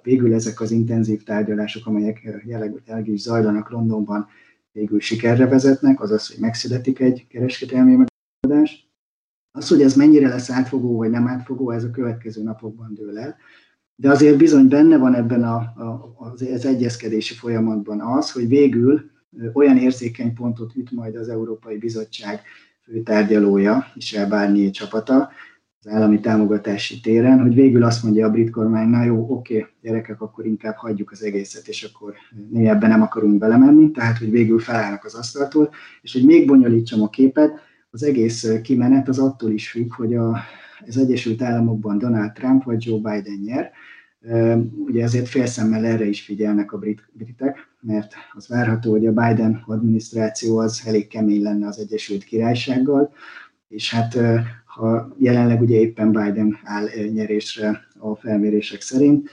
végül 0.06 0.34
ezek 0.34 0.62
az 0.62 0.72
intenzív 0.72 1.24
tárgyalások, 1.24 1.88
amelyek 1.88 2.22
jelenleg 2.46 3.08
is 3.08 3.22
zajlanak 3.22 3.70
Londonban, 3.70 4.28
végül 4.72 5.00
sikerre 5.00 5.48
vezetnek, 5.48 6.02
azaz, 6.02 6.28
hogy 6.28 6.40
megszületik 6.40 7.00
egy 7.00 7.28
kereskedelmi 7.28 8.06
megoldás. 8.42 8.90
Az, 9.52 9.68
hogy 9.68 9.82
ez 9.82 9.96
mennyire 9.96 10.28
lesz 10.28 10.50
átfogó 10.50 10.98
vagy 10.98 11.10
nem 11.10 11.28
átfogó, 11.28 11.72
ez 11.72 11.84
a 11.84 11.92
következő 11.92 12.44
napokban 12.44 12.94
dől 12.94 13.20
el. 13.20 13.36
De 13.96 14.10
azért 14.10 14.38
bizony 14.38 14.68
benne 14.68 14.98
van 14.98 15.16
ebben 15.16 15.44
a, 15.44 15.56
a, 15.56 16.16
az 16.18 16.66
egyezkedési 16.66 17.34
folyamatban 17.34 18.02
az, 18.02 18.32
hogy 18.32 18.48
végül 18.48 19.12
olyan 19.54 19.78
érzékeny 19.78 20.34
pontot 20.34 20.76
üt 20.76 20.92
majd 20.92 21.16
az 21.16 21.30
Európai 21.30 21.78
Bizottság 21.78 22.42
főtárgyalója, 22.84 23.86
Michel 23.94 24.28
Barnier 24.28 24.72
csapata, 24.72 25.30
az 25.86 25.92
állami 25.92 26.20
támogatási 26.20 27.00
téren, 27.00 27.42
hogy 27.42 27.54
végül 27.54 27.84
azt 27.84 28.04
mondja 28.04 28.28
a 28.28 28.30
brit 28.30 28.50
kormány, 28.50 28.88
na 28.88 29.04
jó, 29.04 29.26
oké, 29.30 29.66
gyerekek, 29.82 30.22
akkor 30.22 30.46
inkább 30.46 30.76
hagyjuk 30.76 31.12
az 31.12 31.24
egészet, 31.24 31.68
és 31.68 31.84
akkor 31.84 32.14
ebben 32.54 32.90
nem 32.90 33.02
akarunk 33.02 33.38
belemenni, 33.38 33.92
tehát 33.92 34.18
hogy 34.18 34.32
végül 34.32 34.60
felállnak 34.60 35.06
az 35.06 35.14
asztaltól, 35.14 35.70
és 36.02 36.14
hogy 36.14 36.26
még 36.26 36.48
bonyolítsam 36.48 37.02
a 37.02 37.10
képet, 37.10 37.60
az 37.90 38.04
egész 38.04 38.62
kimenet 38.64 39.08
az 39.08 39.20
attól 39.20 39.52
is 39.52 39.70
függ, 39.70 39.94
hogy 39.94 40.16
a, 40.16 40.38
az 40.88 40.98
Egyesült 40.98 41.42
Államokban 41.42 41.98
Donald 41.98 42.32
Trump 42.32 42.64
vagy 42.64 42.86
Joe 42.86 42.98
Biden 42.98 43.40
nyer, 43.46 43.72
Ugye 44.76 45.04
ezért 45.04 45.28
félszemmel 45.28 45.86
erre 45.86 46.06
is 46.06 46.22
figyelnek 46.22 46.72
a 46.72 46.78
brit, 46.78 47.10
britek, 47.12 47.58
mert 47.82 48.14
az 48.34 48.48
várható, 48.48 48.92
hogy 48.92 49.06
a 49.06 49.12
Biden 49.12 49.64
adminisztráció 49.66 50.58
az 50.58 50.82
elég 50.86 51.08
kemény 51.08 51.42
lenne 51.42 51.68
az 51.68 51.80
Egyesült 51.80 52.24
Királysággal, 52.24 53.14
és 53.68 53.94
hát 53.94 54.18
ha 54.76 55.16
jelenleg 55.18 55.62
ugye 55.62 55.80
éppen 55.80 56.12
Biden 56.12 56.58
áll 56.64 56.88
nyerésre 57.14 57.82
a 58.00 58.16
felmérések 58.16 58.82
szerint, 58.82 59.30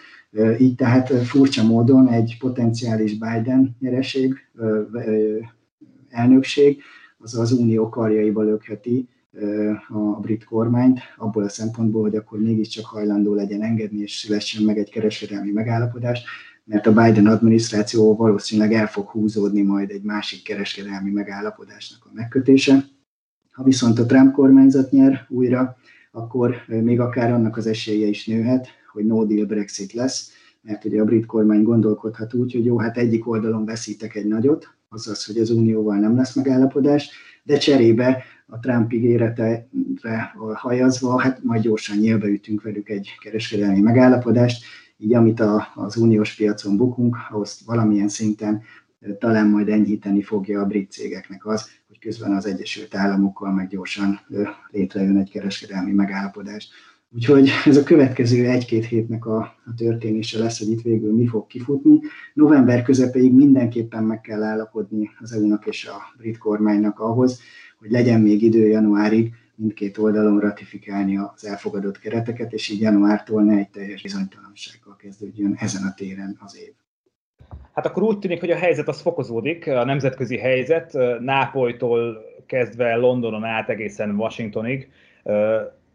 így 0.59 0.75
tehát 0.75 1.09
furcsa 1.09 1.65
módon 1.65 2.09
egy 2.09 2.37
potenciális 2.39 3.19
Biden 3.19 3.77
nyereség, 3.81 4.35
elnökség, 6.09 6.83
az 7.19 7.39
az 7.39 7.53
unió 7.53 7.89
karjaiba 7.89 8.43
lökheti 8.43 9.09
a 9.89 10.21
brit 10.21 10.45
kormányt, 10.45 10.99
abból 11.17 11.43
a 11.43 11.49
szempontból, 11.49 12.03
hogy 12.03 12.17
akkor 12.17 12.39
mégiscsak 12.39 12.85
hajlandó 12.85 13.35
legyen 13.35 13.63
engedni, 13.63 14.01
és 14.01 14.13
szülessen 14.13 14.65
meg 14.65 14.79
egy 14.79 14.91
kereskedelmi 14.91 15.51
megállapodás, 15.51 16.23
mert 16.65 16.87
a 16.87 16.93
Biden 16.93 17.27
adminisztráció 17.27 18.17
valószínűleg 18.17 18.73
el 18.73 18.87
fog 18.87 19.09
húzódni 19.09 19.63
majd 19.63 19.91
egy 19.91 20.03
másik 20.03 20.43
kereskedelmi 20.43 21.11
megállapodásnak 21.11 22.05
a 22.05 22.11
megkötése. 22.13 22.85
Ha 23.53 23.63
viszont 23.63 23.99
a 23.99 24.07
Trump 24.07 24.33
kormányzat 24.33 24.91
nyer 24.91 25.27
újra, 25.29 25.77
akkor 26.11 26.55
még 26.67 27.01
akár 27.01 27.33
annak 27.33 27.57
az 27.57 27.67
esélye 27.67 28.07
is 28.07 28.27
nőhet, 28.27 28.67
hogy 28.93 29.07
no 29.07 29.25
deal 29.25 29.47
Brexit 29.47 29.93
lesz, 29.93 30.31
mert 30.61 30.85
ugye 30.85 31.01
a 31.01 31.05
brit 31.05 31.27
kormány 31.27 31.63
gondolkodhat 31.63 32.35
úgy, 32.35 32.53
hogy 32.53 32.65
jó, 32.65 32.79
hát 32.79 32.97
egyik 32.97 33.29
oldalon 33.29 33.65
veszítek 33.65 34.15
egy 34.15 34.27
nagyot, 34.27 34.69
azaz, 34.89 35.25
hogy 35.25 35.39
az 35.39 35.51
unióval 35.51 35.99
nem 35.99 36.17
lesz 36.17 36.35
megállapodás, 36.35 37.11
de 37.43 37.57
cserébe 37.57 38.23
a 38.47 38.59
Trump 38.59 38.93
ígéretre 38.93 39.69
hajazva, 40.55 41.21
hát 41.21 41.43
majd 41.43 41.63
gyorsan 41.63 41.97
nyílbe 41.97 42.27
ütünk 42.27 42.63
velük 42.63 42.89
egy 42.89 43.09
kereskedelmi 43.21 43.81
megállapodást, 43.81 44.65
így 44.99 45.15
amit 45.15 45.41
a, 45.41 45.67
az 45.75 45.97
uniós 45.97 46.35
piacon 46.35 46.77
bukunk, 46.77 47.17
ahhoz 47.31 47.61
valamilyen 47.67 48.09
szinten 48.09 48.63
talán 49.19 49.49
majd 49.49 49.69
enyhíteni 49.69 50.23
fogja 50.23 50.61
a 50.61 50.67
brit 50.67 50.91
cégeknek 50.91 51.47
az, 51.47 51.69
közben 52.03 52.33
az 52.33 52.47
Egyesült 52.47 52.95
Államokkal 52.95 53.53
meg 53.53 53.69
gyorsan 53.69 54.21
létrejön 54.71 55.17
egy 55.17 55.31
kereskedelmi 55.31 55.93
megállapodás. 55.93 56.69
Úgyhogy 57.15 57.51
ez 57.65 57.77
a 57.77 57.83
következő 57.83 58.49
egy-két 58.49 58.85
hétnek 58.85 59.27
a, 59.27 59.39
a 59.39 59.75
történése 59.77 60.39
lesz, 60.39 60.59
hogy 60.59 60.71
itt 60.71 60.83
végül 60.83 61.15
mi 61.15 61.27
fog 61.27 61.47
kifutni. 61.47 62.01
November 62.35 62.83
közepéig 62.83 63.33
mindenképpen 63.33 64.05
meg 64.05 64.21
kell 64.21 64.43
állapodni 64.43 65.11
az 65.21 65.33
EU-nak 65.33 65.67
és 65.67 65.87
a 65.87 65.97
brit 66.19 66.39
kormánynak 66.39 66.99
ahhoz, 66.99 67.41
hogy 67.79 67.91
legyen 67.91 68.21
még 68.21 68.43
idő 68.43 68.67
januárig 68.67 69.35
mindkét 69.55 69.99
oldalon 69.99 70.41
ratifikálni 70.41 71.17
az 71.17 71.45
elfogadott 71.45 71.99
kereteket, 71.99 72.53
és 72.53 72.69
így 72.69 72.81
januártól 72.81 73.43
ne 73.43 73.57
egy 73.57 73.71
teljes 73.71 74.03
bizonytalansággal 74.03 74.97
kezdődjön 74.97 75.57
ezen 75.59 75.83
a 75.83 75.95
téren 75.95 76.39
az 76.41 76.57
év. 76.57 76.73
Hát 77.75 77.87
akkor 77.87 78.03
úgy 78.03 78.19
tűnik, 78.19 78.41
hogy 78.41 78.51
a 78.51 78.57
helyzet 78.57 78.89
az 78.89 79.01
fokozódik, 79.01 79.67
a 79.67 79.85
nemzetközi 79.85 80.39
helyzet, 80.39 80.97
Nápolytól 81.21 82.25
kezdve 82.47 82.97
Londonon 82.97 83.45
át 83.45 83.69
egészen 83.69 84.11
Washingtonig, 84.11 84.91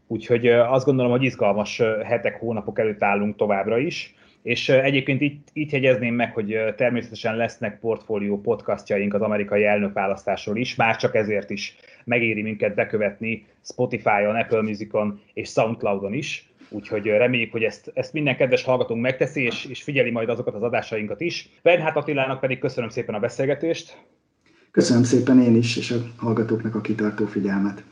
úgyhogy 0.08 0.48
azt 0.48 0.86
gondolom, 0.86 1.12
hogy 1.12 1.24
izgalmas 1.24 1.82
hetek, 2.04 2.40
hónapok 2.40 2.80
előtt 2.80 3.04
állunk 3.04 3.36
továbbra 3.36 3.78
is. 3.78 4.16
És 4.42 4.70
egyébként 4.70 5.22
itt, 5.22 5.48
itt 5.54 5.72
jegyezném 5.72 6.16
meg, 6.16 6.34
hogy 6.34 6.58
természetesen 6.76 7.36
lesznek 7.36 7.80
portfólió 7.80 8.42
podcastjaink 8.42 9.14
az 9.14 9.22
amerikai 9.22 9.66
elnökválasztásról 9.66 10.58
is, 10.58 10.76
már 10.76 10.96
csak 10.96 11.16
ezért 11.16 11.50
is 11.50 11.76
megéri 12.04 12.42
minket 12.42 12.76
bekövetni 12.76 13.46
Spotify-on, 13.62 14.36
Apple 14.36 14.62
Music-on 14.62 15.22
és 15.34 15.50
Soundcloud-on 15.50 16.14
is. 16.14 16.50
Úgyhogy 16.70 17.06
reméljük, 17.06 17.52
hogy 17.52 17.64
ezt, 17.64 17.92
ezt 17.94 18.14
minden 18.14 18.36
kedves 18.36 18.64
hallgatónk 18.64 19.02
megteszi, 19.02 19.42
és, 19.42 19.66
és 19.66 19.84
figyeli 19.84 20.12
majd 20.12 20.30
azokat 20.30 20.56
az 20.56 20.64
adásainkat 20.64 21.22
is. 21.22 21.50
Bernhát 21.62 21.96
Attilának 21.96 22.40
pedig 22.40 22.60
köszönöm 22.60 22.90
szépen 22.90 23.16
a 23.16 23.20
beszélgetést. 23.20 23.98
Köszönöm 24.72 25.04
szépen 25.04 25.42
én 25.42 25.56
is, 25.56 25.78
és 25.78 25.92
a 25.92 25.98
hallgatóknak 26.18 26.76
a 26.76 26.82
kitartó 26.82 27.26
figyelmet. 27.26 27.84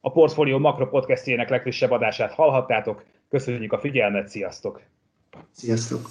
A 0.00 0.12
Portfolio 0.12 0.58
Makro 0.58 0.88
podcastjének 0.88 1.48
legfrissebb 1.48 1.90
adását 1.90 2.32
hallhattátok. 2.32 3.04
Köszönjük 3.28 3.72
a 3.72 3.78
figyelmet, 3.78 4.28
sziasztok! 4.28 4.80
Sziasztok! 5.52 6.08